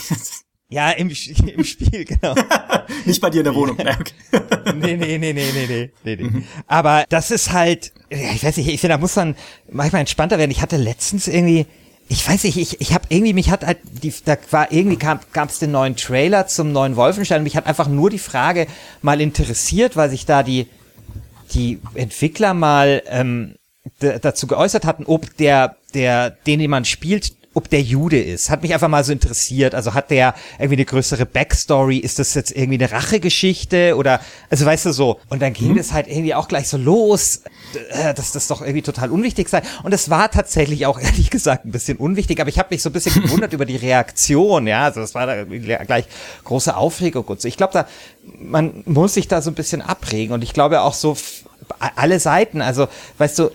[0.69, 1.09] Ja, im,
[1.55, 2.35] im Spiel, genau.
[3.05, 3.77] Nicht bei dir in der Wohnung.
[4.75, 6.23] nee, nee, nee, nee, nee, nee, nee, nee.
[6.23, 6.43] Mhm.
[6.67, 9.35] Aber das ist halt, ich weiß nicht, ich finde, da muss man
[9.71, 10.51] manchmal entspannter werden.
[10.51, 11.65] Ich hatte letztens irgendwie,
[12.07, 15.19] ich weiß nicht, ich, ich habe irgendwie, mich hat halt, die, da war irgendwie kam
[15.33, 18.67] gab es den neuen Trailer zum neuen Wolfenstein und mich hat einfach nur die Frage
[19.01, 20.67] mal interessiert, weil sich da die,
[21.53, 23.55] die Entwickler mal ähm,
[23.99, 28.49] dazu geäußert hatten, ob der, der, den, den man spielt, ob der Jude ist.
[28.49, 29.75] Hat mich einfach mal so interessiert.
[29.75, 31.97] Also hat der irgendwie eine größere Backstory?
[31.97, 35.19] Ist das jetzt irgendwie eine Rachegeschichte oder, also weißt du so.
[35.27, 35.77] Und dann ging mhm.
[35.77, 37.41] das halt irgendwie auch gleich so los,
[37.89, 39.61] äh, dass das doch irgendwie total unwichtig sei.
[39.83, 42.89] Und es war tatsächlich auch ehrlich gesagt ein bisschen unwichtig, aber ich habe mich so
[42.89, 44.65] ein bisschen gewundert über die Reaktion.
[44.65, 46.05] Ja, also das war da gleich
[46.45, 47.47] große Aufregung und so.
[47.49, 47.87] Ich glaube, da,
[48.39, 51.17] man muss sich da so ein bisschen abregen und ich glaube auch so
[51.95, 52.61] alle Seiten.
[52.61, 53.49] Also, weißt du,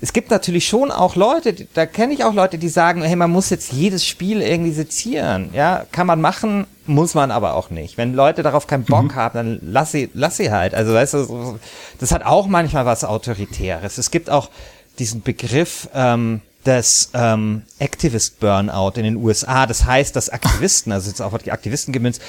[0.00, 3.30] es gibt natürlich schon auch Leute, da kenne ich auch Leute, die sagen, hey, man
[3.30, 5.50] muss jetzt jedes Spiel irgendwie sezieren.
[5.52, 7.96] Ja, kann man machen, muss man aber auch nicht.
[7.96, 9.14] Wenn Leute darauf keinen Bock mhm.
[9.14, 10.74] haben, dann lass sie, lass sie halt.
[10.74, 11.58] Also, weißt du,
[11.98, 13.98] das hat auch manchmal was Autoritäres.
[13.98, 14.50] Es gibt auch
[14.98, 19.66] diesen Begriff, ähm, des ähm, Activist Burnout in den USA.
[19.66, 22.20] Das heißt, dass Aktivisten, also jetzt auch die Aktivisten gemünzt,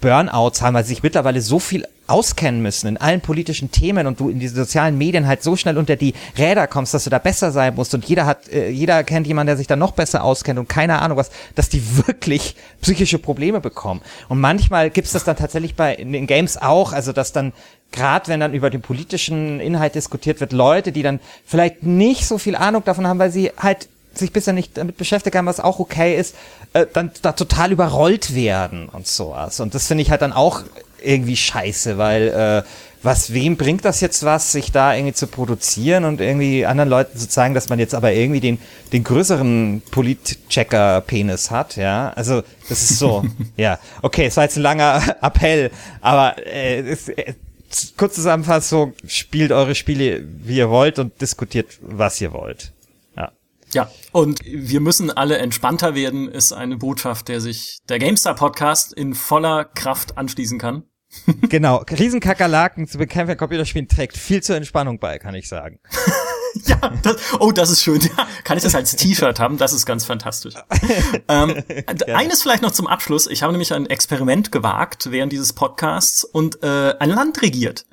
[0.00, 4.18] Burnouts haben, weil sie sich mittlerweile so viel auskennen müssen in allen politischen Themen und
[4.18, 7.18] du in diese sozialen Medien halt so schnell unter die Räder kommst, dass du da
[7.18, 10.24] besser sein musst und jeder hat, äh, jeder kennt jemanden, der sich da noch besser
[10.24, 14.00] auskennt und keine Ahnung was, dass die wirklich psychische Probleme bekommen.
[14.28, 17.52] Und manchmal gibt's das dann tatsächlich bei in den Games auch, also dass dann
[17.92, 22.38] gerade wenn dann über den politischen Inhalt diskutiert wird, Leute, die dann vielleicht nicht so
[22.38, 25.78] viel Ahnung davon haben, weil sie halt sich bisher nicht damit beschäftigt haben, was auch
[25.78, 26.34] okay ist,
[26.72, 29.60] äh, dann da total überrollt werden und sowas.
[29.60, 30.62] Und das finde ich halt dann auch
[31.02, 32.68] irgendwie scheiße, weil äh,
[33.02, 37.16] was, wem bringt das jetzt was, sich da irgendwie zu produzieren und irgendwie anderen Leuten
[37.16, 38.58] zu zeigen, dass man jetzt aber irgendwie den,
[38.92, 42.10] den größeren Polit-Checker-Penis hat, ja?
[42.10, 43.24] Also, das ist so,
[43.56, 43.78] ja.
[44.02, 45.70] Okay, es war jetzt ein langer Appell,
[46.02, 47.34] aber äh, es, äh,
[47.96, 52.72] kurz Zusammenfassung, spielt eure Spiele, wie ihr wollt und diskutiert, was ihr wollt.
[53.72, 58.92] Ja, und wir müssen alle entspannter werden, ist eine Botschaft, der sich der GameStar Podcast
[58.92, 60.84] in voller Kraft anschließen kann.
[61.48, 65.80] genau, Riesenkakerlaken zu bekämpfen Computerspielen trägt viel zur Entspannung bei, kann ich sagen.
[66.66, 68.00] ja, das, oh, das ist schön.
[68.00, 69.56] Ja, kann ich das als T-Shirt haben?
[69.56, 70.54] Das ist ganz fantastisch.
[71.28, 71.62] ähm,
[72.06, 73.26] eines vielleicht noch zum Abschluss.
[73.26, 77.86] Ich habe nämlich ein Experiment gewagt während dieses Podcasts und äh, ein Land regiert.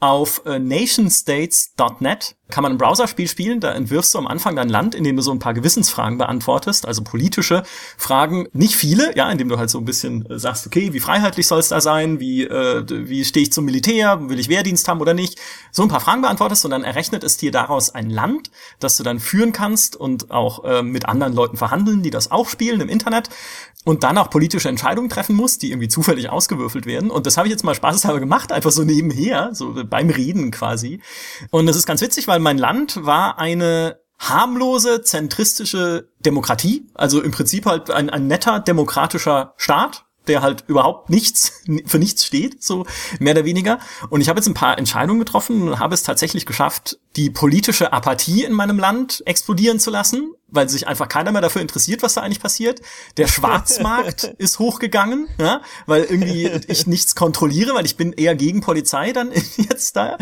[0.00, 4.94] Auf äh, nationstates.net kann man ein Browserspiel spielen, da entwirfst du am Anfang dein Land,
[4.94, 7.62] indem du so ein paar Gewissensfragen beantwortest, also politische
[7.96, 11.46] Fragen, nicht viele, ja, indem du halt so ein bisschen äh, sagst, okay, wie freiheitlich
[11.46, 15.00] soll es da sein, wie, äh, wie stehe ich zum Militär, will ich Wehrdienst haben
[15.00, 15.38] oder nicht,
[15.72, 19.02] so ein paar Fragen beantwortest und dann errechnet es dir daraus ein Land, das du
[19.02, 22.88] dann führen kannst und auch äh, mit anderen Leuten verhandeln, die das auch spielen im
[22.88, 23.28] Internet
[23.84, 27.10] und dann auch politische Entscheidungen treffen musst, die irgendwie zufällig ausgewürfelt werden.
[27.10, 31.00] Und das habe ich jetzt mal spaßeshalber gemacht, einfach so nebenher, so beim Reden quasi.
[31.50, 37.20] Und das ist ganz witzig, weil weil mein Land war eine harmlose, zentristische Demokratie, also
[37.20, 42.62] im Prinzip halt ein, ein netter demokratischer Staat, der halt überhaupt nichts für nichts steht,
[42.62, 42.86] so
[43.18, 43.80] mehr oder weniger.
[44.08, 47.92] Und ich habe jetzt ein paar Entscheidungen getroffen und habe es tatsächlich geschafft, die politische
[47.92, 52.14] Apathie in meinem Land explodieren zu lassen weil sich einfach keiner mehr dafür interessiert, was
[52.14, 52.80] da eigentlich passiert.
[53.16, 58.60] Der Schwarzmarkt ist hochgegangen, ja, weil irgendwie ich nichts kontrolliere, weil ich bin eher gegen
[58.60, 60.16] Polizei dann jetzt da.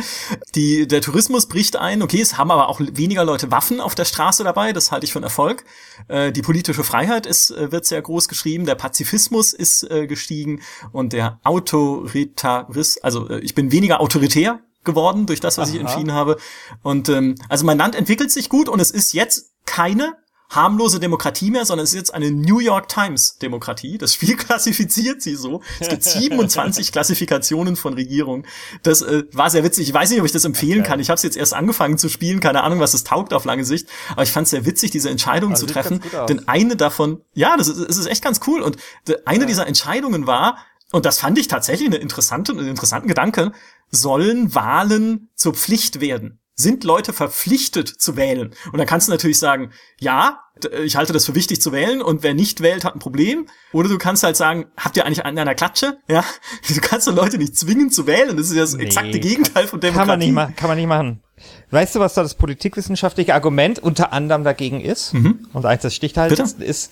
[0.55, 2.03] Die, der Tourismus bricht ein.
[2.03, 4.73] Okay, es haben aber auch weniger Leute Waffen auf der Straße dabei.
[4.73, 5.65] Das halte ich für einen Erfolg.
[6.09, 8.67] Äh, die politische Freiheit ist, äh, wird sehr groß geschrieben.
[8.67, 10.61] Der Pazifismus ist äh, gestiegen
[10.93, 15.75] und der Autoritarismus, also ich bin weniger autoritär geworden durch das, was Aha.
[15.75, 16.39] ich entschieden habe.
[16.83, 20.17] Und ähm, also mein Land entwickelt sich gut und es ist jetzt keine
[20.49, 23.99] harmlose Demokratie mehr, sondern es ist jetzt eine New York Times Demokratie.
[23.99, 25.63] Das Spiel klassifiziert sie so.
[25.81, 28.47] Es gibt 27 Klassifikationen von Regierung.
[28.83, 29.89] Das äh, war sehr witzig.
[29.89, 30.91] Ich weiß nicht, ob ich das empfehlen okay.
[30.91, 31.01] kann.
[31.01, 32.41] Ich habe es jetzt erst angefangen zu spielen.
[32.41, 33.89] Keine Ahnung, was es taugt auf lange Sicht.
[34.13, 36.01] Aber ich fand es sehr witzig, diese Entscheidungen also zu treffen.
[36.29, 38.61] Denn eine davon, ja, das ist, das ist echt ganz cool.
[38.61, 38.77] Und
[39.25, 39.47] eine ja.
[39.47, 40.59] dieser Entscheidungen war,
[40.93, 43.53] und das fand ich tatsächlich eine interessante, einen interessanten Gedanke,
[43.91, 46.41] sollen Wahlen zur Pflicht werden?
[46.57, 48.55] sind Leute verpflichtet zu wählen.
[48.73, 50.41] Und dann kannst du natürlich sagen, ja,
[50.83, 53.47] ich halte das für wichtig zu wählen und wer nicht wählt, hat ein Problem.
[53.73, 55.99] Oder du kannst halt sagen, habt ihr eigentlich einen an der Klatsche?
[56.09, 56.25] Ja,
[56.69, 58.39] du kannst doch Leute nicht zwingen zu wählen.
[58.39, 59.99] Das ist ja das nee, exakte Gegenteil von Demokratie.
[59.99, 60.57] Kann man nicht machen.
[60.57, 61.23] Kann man nicht machen.
[61.71, 65.13] Weißt du, was da das politikwissenschaftliche Argument unter anderem dagegen ist?
[65.13, 65.47] Mhm.
[65.53, 66.91] Und eins das sticht halt ist, ist,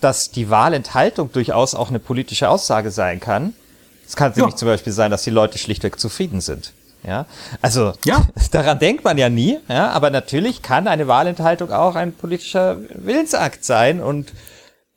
[0.00, 3.54] dass die Wahlenthaltung durchaus auch eine politische Aussage sein kann.
[4.06, 4.56] Es kann nämlich ja.
[4.56, 6.72] zum Beispiel sein, dass die Leute schlichtweg zufrieden sind.
[7.06, 7.26] Ja,
[7.62, 8.26] also ja.
[8.50, 13.64] daran denkt man ja nie, ja, aber natürlich kann eine Wahlenthaltung auch ein politischer Willensakt
[13.64, 14.32] sein und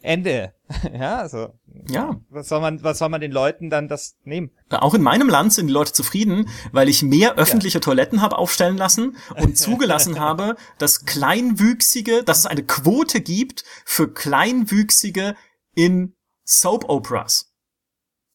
[0.02, 0.52] Ende.
[0.94, 1.54] Ja, also
[1.90, 2.20] ja.
[2.30, 4.52] Was soll man, was soll man den Leuten dann das nehmen?
[4.70, 7.82] Auch in meinem Land sind die Leute zufrieden, weil ich mehr öffentliche ja.
[7.82, 14.12] Toiletten habe aufstellen lassen und zugelassen habe, dass Kleinwüchsige, dass es eine Quote gibt für
[14.14, 15.36] Kleinwüchsige
[15.76, 17.54] in Soap Operas.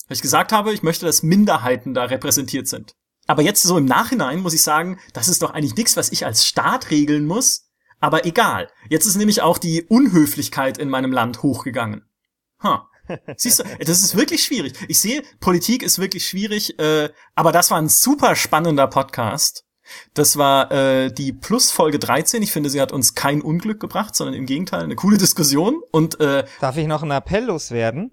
[0.09, 2.95] Weil ich gesagt habe, ich möchte, dass Minderheiten da repräsentiert sind.
[3.27, 6.25] Aber jetzt so im Nachhinein muss ich sagen, das ist doch eigentlich nichts, was ich
[6.25, 7.69] als Staat regeln muss.
[8.01, 8.69] Aber egal.
[8.89, 12.05] Jetzt ist nämlich auch die Unhöflichkeit in meinem Land hochgegangen.
[12.63, 12.79] Huh.
[13.37, 14.75] Siehst du, das ist wirklich schwierig.
[14.89, 19.65] Ich sehe, Politik ist wirklich schwierig, äh, aber das war ein super spannender Podcast.
[20.13, 22.43] Das war äh, die Plus-Folge 13.
[22.43, 25.81] Ich finde, sie hat uns kein Unglück gebracht, sondern im Gegenteil eine coole Diskussion.
[25.91, 28.11] Und äh, Darf ich noch einen Appell loswerden?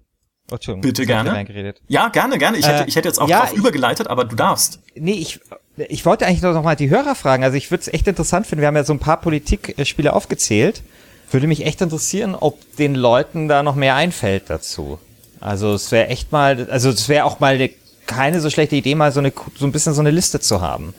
[0.50, 1.44] Oh, Bitte gerne.
[1.88, 2.56] Ja, gerne, gerne.
[2.56, 4.80] Ich hätte, äh, ich hätte jetzt auch ja, drauf ich, übergeleitet, aber du darfst.
[4.94, 5.40] Nee, ich,
[5.76, 7.42] ich wollte eigentlich noch mal die Hörer fragen.
[7.42, 8.60] Also ich würde es echt interessant finden.
[8.60, 10.82] Wir haben ja so ein paar Politikspiele aufgezählt.
[11.30, 14.98] Würde mich echt interessieren, ob den Leuten da noch mehr einfällt dazu.
[15.40, 17.70] Also es wäre echt mal, also es wäre auch mal eine,
[18.06, 20.94] keine so schlechte Idee, mal so eine so ein bisschen so eine Liste zu haben.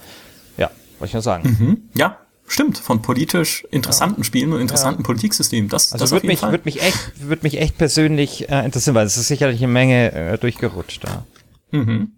[0.58, 0.70] Ja,
[1.00, 1.58] wollte ich nur sagen.
[1.60, 1.90] Mhm.
[1.96, 2.18] Ja,
[2.50, 4.24] Stimmt, von politisch interessanten ja.
[4.24, 5.06] Spielen und interessanten ja.
[5.06, 5.70] Politiksystemen.
[5.70, 9.06] Das, also das würde mich, würde mich echt, würde mich echt persönlich äh, interessieren, weil
[9.06, 11.26] es ist sicherlich eine Menge äh, durchgerutscht da.
[11.72, 12.14] Mhm.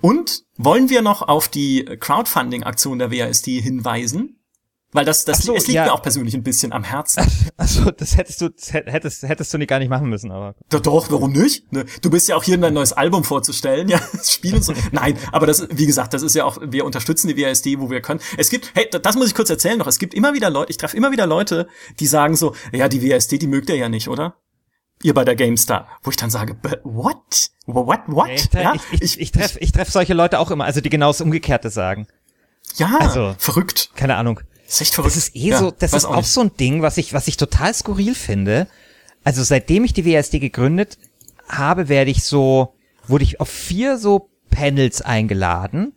[0.00, 4.39] Und wollen wir noch auf die Crowdfunding-Aktion der WASD hinweisen?
[4.92, 5.84] Weil das, das so, es liegt ja.
[5.84, 7.24] mir auch persönlich ein bisschen am Herzen.
[7.56, 10.54] Also das hättest du, das hättest, hättest du nicht gar nicht machen müssen, aber.
[10.70, 11.70] Doch, doch warum nicht?
[11.72, 11.84] Ne?
[12.00, 14.72] Du bist ja auch hier dein neues Album vorzustellen, ja, das Spiel und so.
[14.92, 18.00] Nein, aber das, wie gesagt, das ist ja auch, wir unterstützen die WASD, wo wir
[18.00, 18.20] können.
[18.38, 19.86] Es gibt, hey, das muss ich kurz erzählen noch.
[19.86, 21.68] Es gibt immer wieder Leute, ich treffe immer wieder Leute,
[21.98, 24.36] die sagen so, ja, die WASD, die mögt ihr ja nicht, oder?
[25.02, 27.50] Ihr bei der GameStar, wo ich dann sage, what?
[27.66, 28.00] What?
[28.06, 28.30] What?
[28.30, 28.74] Ich, ja?
[28.92, 31.68] ich, ich, ich treffe ich treff solche Leute auch immer, also die genau das Umgekehrte
[31.68, 32.06] sagen.
[32.76, 33.90] Ja, also, verrückt.
[33.94, 34.40] Keine Ahnung.
[34.70, 35.16] Das ist echt verrückt.
[35.16, 37.26] Das ist eh ja, so, das ist auch, auch so ein Ding, was ich, was
[37.26, 38.68] ich total skurril finde.
[39.24, 40.96] Also seitdem ich die WSD gegründet
[41.48, 42.72] habe, werde ich so,
[43.08, 45.94] wurde ich auf vier so Panels eingeladen.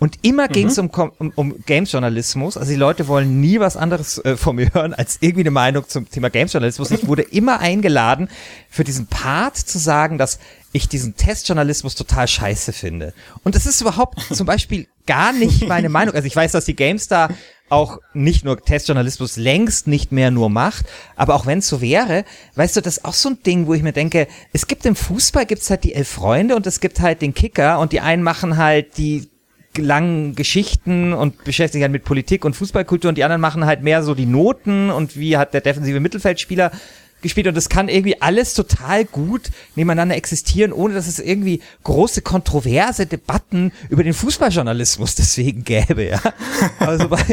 [0.00, 0.52] Und immer mhm.
[0.52, 2.56] ging es um, um, um Games-Journalismus.
[2.56, 5.88] Also die Leute wollen nie was anderes äh, von mir hören als irgendwie eine Meinung
[5.88, 6.90] zum Thema Games-Journalismus.
[6.90, 8.28] Ich wurde immer eingeladen,
[8.68, 10.40] für diesen Part zu sagen, dass
[10.76, 13.12] ich diesen Testjournalismus total scheiße finde.
[13.44, 16.14] Und das ist überhaupt zum Beispiel gar nicht meine Meinung.
[16.14, 17.30] Also ich weiß, dass die GameStar
[17.68, 20.86] auch nicht nur Testjournalismus längst nicht mehr nur macht,
[21.16, 22.24] aber auch wenn es so wäre,
[22.54, 24.94] weißt du, das ist auch so ein Ding, wo ich mir denke, es gibt im
[24.94, 28.22] Fußball gibt's halt die elf Freunde und es gibt halt den Kicker und die einen
[28.22, 29.28] machen halt die
[29.78, 33.82] langen Geschichten und beschäftigen sich halt mit Politik und Fußballkultur und die anderen machen halt
[33.82, 36.70] mehr so die Noten und wie hat der defensive Mittelfeldspieler
[37.26, 42.22] gespielt und es kann irgendwie alles total gut nebeneinander existieren, ohne dass es irgendwie große
[42.22, 46.20] kontroverse Debatten über den Fußballjournalismus deswegen gäbe, ja.
[46.78, 47.24] Also bei,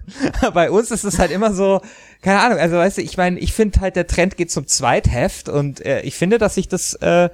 [0.54, 1.80] bei uns ist es halt immer so,
[2.22, 5.48] keine Ahnung, also weißt du, ich meine, ich finde halt, der Trend geht zum Zweitheft
[5.48, 7.30] und äh, ich finde, dass sich das äh,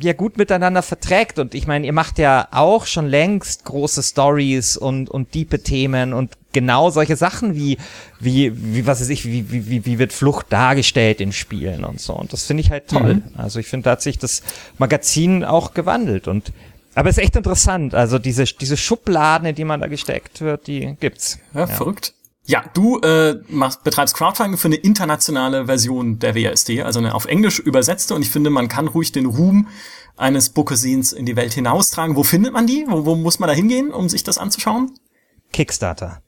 [0.00, 4.76] ja gut miteinander verträgt und ich meine, ihr macht ja auch schon längst große Stories
[4.76, 7.76] und und diepe Themen und genau solche Sachen wie
[8.18, 12.14] wie wie was weiß ich wie wie wie wird Flucht dargestellt in Spielen und so
[12.14, 13.16] und das finde ich halt toll.
[13.16, 13.22] Mhm.
[13.36, 14.42] Also ich finde, da hat sich das
[14.78, 16.52] Magazin auch gewandelt und
[16.94, 20.66] aber es ist echt interessant, also diese diese Schubladen, in die man da gesteckt wird,
[20.66, 21.38] die gibt's.
[21.52, 21.66] Ja, ja.
[21.66, 22.14] verrückt.
[22.48, 27.26] Ja, du äh, machst, betreibst Crowdfunding für eine internationale Version der WASD, also eine auf
[27.26, 28.14] Englisch übersetzte.
[28.14, 29.66] Und ich finde, man kann ruhig den Ruhm
[30.16, 32.16] eines Bookazines in die Welt hinaustragen.
[32.16, 32.86] Wo findet man die?
[32.88, 34.92] Wo, wo muss man da hingehen, um sich das anzuschauen?
[35.52, 36.22] Kickstarter.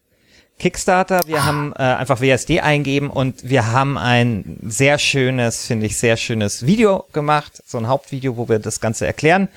[0.59, 1.45] Kickstarter, wir ah.
[1.45, 6.67] haben äh, einfach WSD eingeben und wir haben ein sehr schönes, finde ich, sehr schönes
[6.67, 9.49] Video gemacht, so ein Hauptvideo, wo wir das Ganze erklären.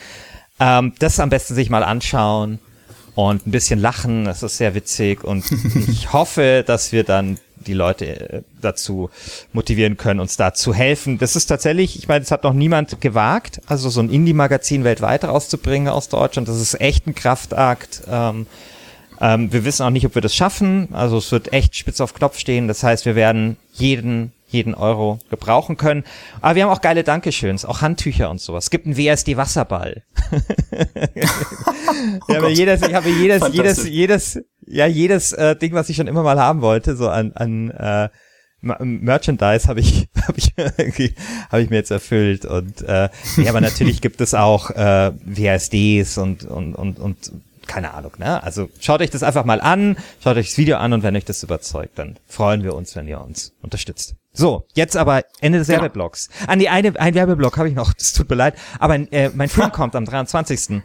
[0.60, 2.60] Ähm, das am besten sich mal anschauen
[3.16, 4.26] und ein bisschen lachen.
[4.26, 5.44] Das ist sehr witzig und
[5.90, 9.10] ich hoffe, dass wir dann die Leute äh, dazu
[9.54, 11.18] motivieren können, uns da zu helfen.
[11.18, 15.24] Das ist tatsächlich, ich meine, es hat noch niemand gewagt, also so ein Indie-Magazin weltweit
[15.24, 16.48] rauszubringen aus Deutschland.
[16.48, 18.04] Das ist echt ein Kraftakt.
[18.10, 18.48] Ähm,
[19.22, 20.90] ähm, wir wissen auch nicht, ob wir das schaffen.
[20.92, 22.68] Also es wird echt spitz auf Knopf stehen.
[22.68, 26.04] Das heißt, wir werden jeden jeden Euro gebrauchen können.
[26.42, 28.66] Aber wir haben auch geile Dankeschöns, auch Handtücher und sowas.
[28.66, 30.04] Es gibt einen WSD Wasserball.
[32.28, 36.08] oh ja, jedes, ich habe jedes, jedes, jedes, ja, jedes äh, Ding, was ich schon
[36.08, 38.10] immer mal haben wollte, so an, an äh,
[38.62, 40.54] Merchandise habe ich habe ich
[41.50, 46.20] habe ich mir jetzt erfüllt und äh, ja, aber natürlich gibt es auch äh, WSDs
[46.20, 47.32] und und und und
[47.68, 48.42] keine Ahnung, ne?
[48.44, 51.26] Also schaut euch das einfach mal an, schaut euch das Video an und wenn euch
[51.26, 54.16] das überzeugt, dann freuen wir uns, wenn ihr uns unterstützt.
[54.34, 55.82] So, jetzt aber Ende des genau.
[55.82, 56.30] Werbeblocks.
[56.48, 59.50] An die eine, ein Werbeblock habe ich noch, das tut mir leid, aber äh, mein
[59.50, 60.82] Film kommt am 23.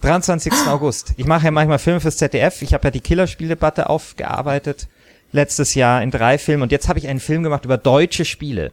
[0.00, 0.52] 23.
[0.66, 1.12] August.
[1.18, 2.62] Ich mache ja manchmal Filme fürs ZDF.
[2.62, 4.88] Ich habe ja die Killerspieldebatte aufgearbeitet
[5.32, 8.72] letztes Jahr in drei Filmen und jetzt habe ich einen Film gemacht über deutsche Spiele.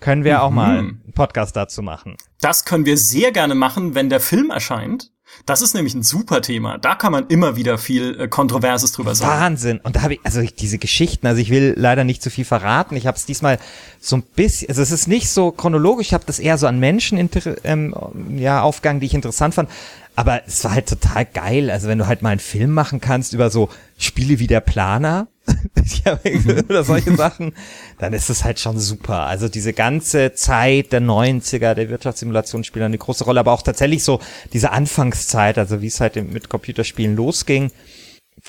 [0.00, 0.40] Können wir mhm.
[0.40, 2.16] auch mal einen Podcast dazu machen?
[2.40, 5.11] Das können wir sehr gerne machen, wenn der Film erscheint.
[5.46, 6.78] Das ist nämlich ein super Thema.
[6.78, 9.40] Da kann man immer wieder viel äh, Kontroverses drüber sagen.
[9.40, 9.80] Wahnsinn.
[9.82, 12.44] Und da habe ich, also ich, diese Geschichten, also ich will leider nicht zu viel
[12.44, 12.96] verraten.
[12.96, 13.58] Ich habe es diesmal
[14.00, 16.78] so ein bisschen, also es ist nicht so chronologisch, ich habe das eher so an
[16.78, 17.30] Menschen
[17.64, 17.94] ähm,
[18.36, 19.70] ja, aufgegangen, die ich interessant fand.
[20.14, 21.70] Aber es war halt total geil.
[21.70, 23.68] Also wenn du halt mal einen Film machen kannst über so
[23.98, 25.28] Spiele wie der Planer.
[26.68, 27.54] oder solche Sachen,
[27.98, 29.26] dann ist es halt schon super.
[29.26, 34.04] Also diese ganze Zeit der 90er, der Wirtschaftssimulation spielt eine große Rolle, aber auch tatsächlich
[34.04, 34.20] so
[34.52, 37.70] diese Anfangszeit, also wie es halt mit Computerspielen losging.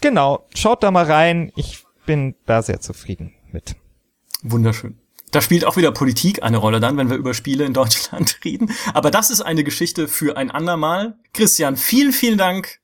[0.02, 1.52] Genau, schaut da mal rein.
[1.56, 3.76] Ich bin da sehr zufrieden mit.
[4.42, 5.00] Wunderschön.
[5.32, 8.72] Da spielt auch wieder Politik eine Rolle dann, wenn wir über Spiele in Deutschland reden.
[8.94, 11.18] Aber das ist eine Geschichte für ein andermal.
[11.34, 12.80] Christian, vielen, vielen Dank,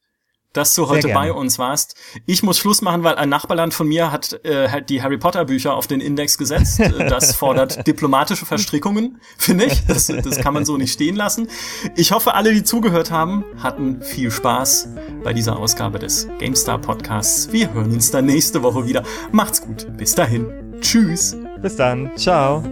[0.53, 1.95] dass du heute bei uns warst.
[2.25, 5.45] Ich muss Schluss machen, weil ein Nachbarland von mir hat äh, halt die Harry Potter
[5.45, 6.79] Bücher auf den Index gesetzt.
[6.97, 9.85] Das fordert diplomatische Verstrickungen, finde ich.
[9.85, 11.47] Das, das kann man so nicht stehen lassen.
[11.95, 14.89] Ich hoffe, alle, die zugehört haben, hatten viel Spaß
[15.23, 17.51] bei dieser Ausgabe des GameStar Podcasts.
[17.51, 19.03] Wir hören uns dann nächste Woche wieder.
[19.31, 19.85] Macht's gut.
[19.97, 20.79] Bis dahin.
[20.81, 21.35] Tschüss.
[21.61, 22.11] Bis dann.
[22.15, 22.63] Ciao.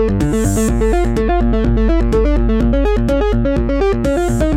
[0.00, 0.22] Thank
[4.44, 4.49] you.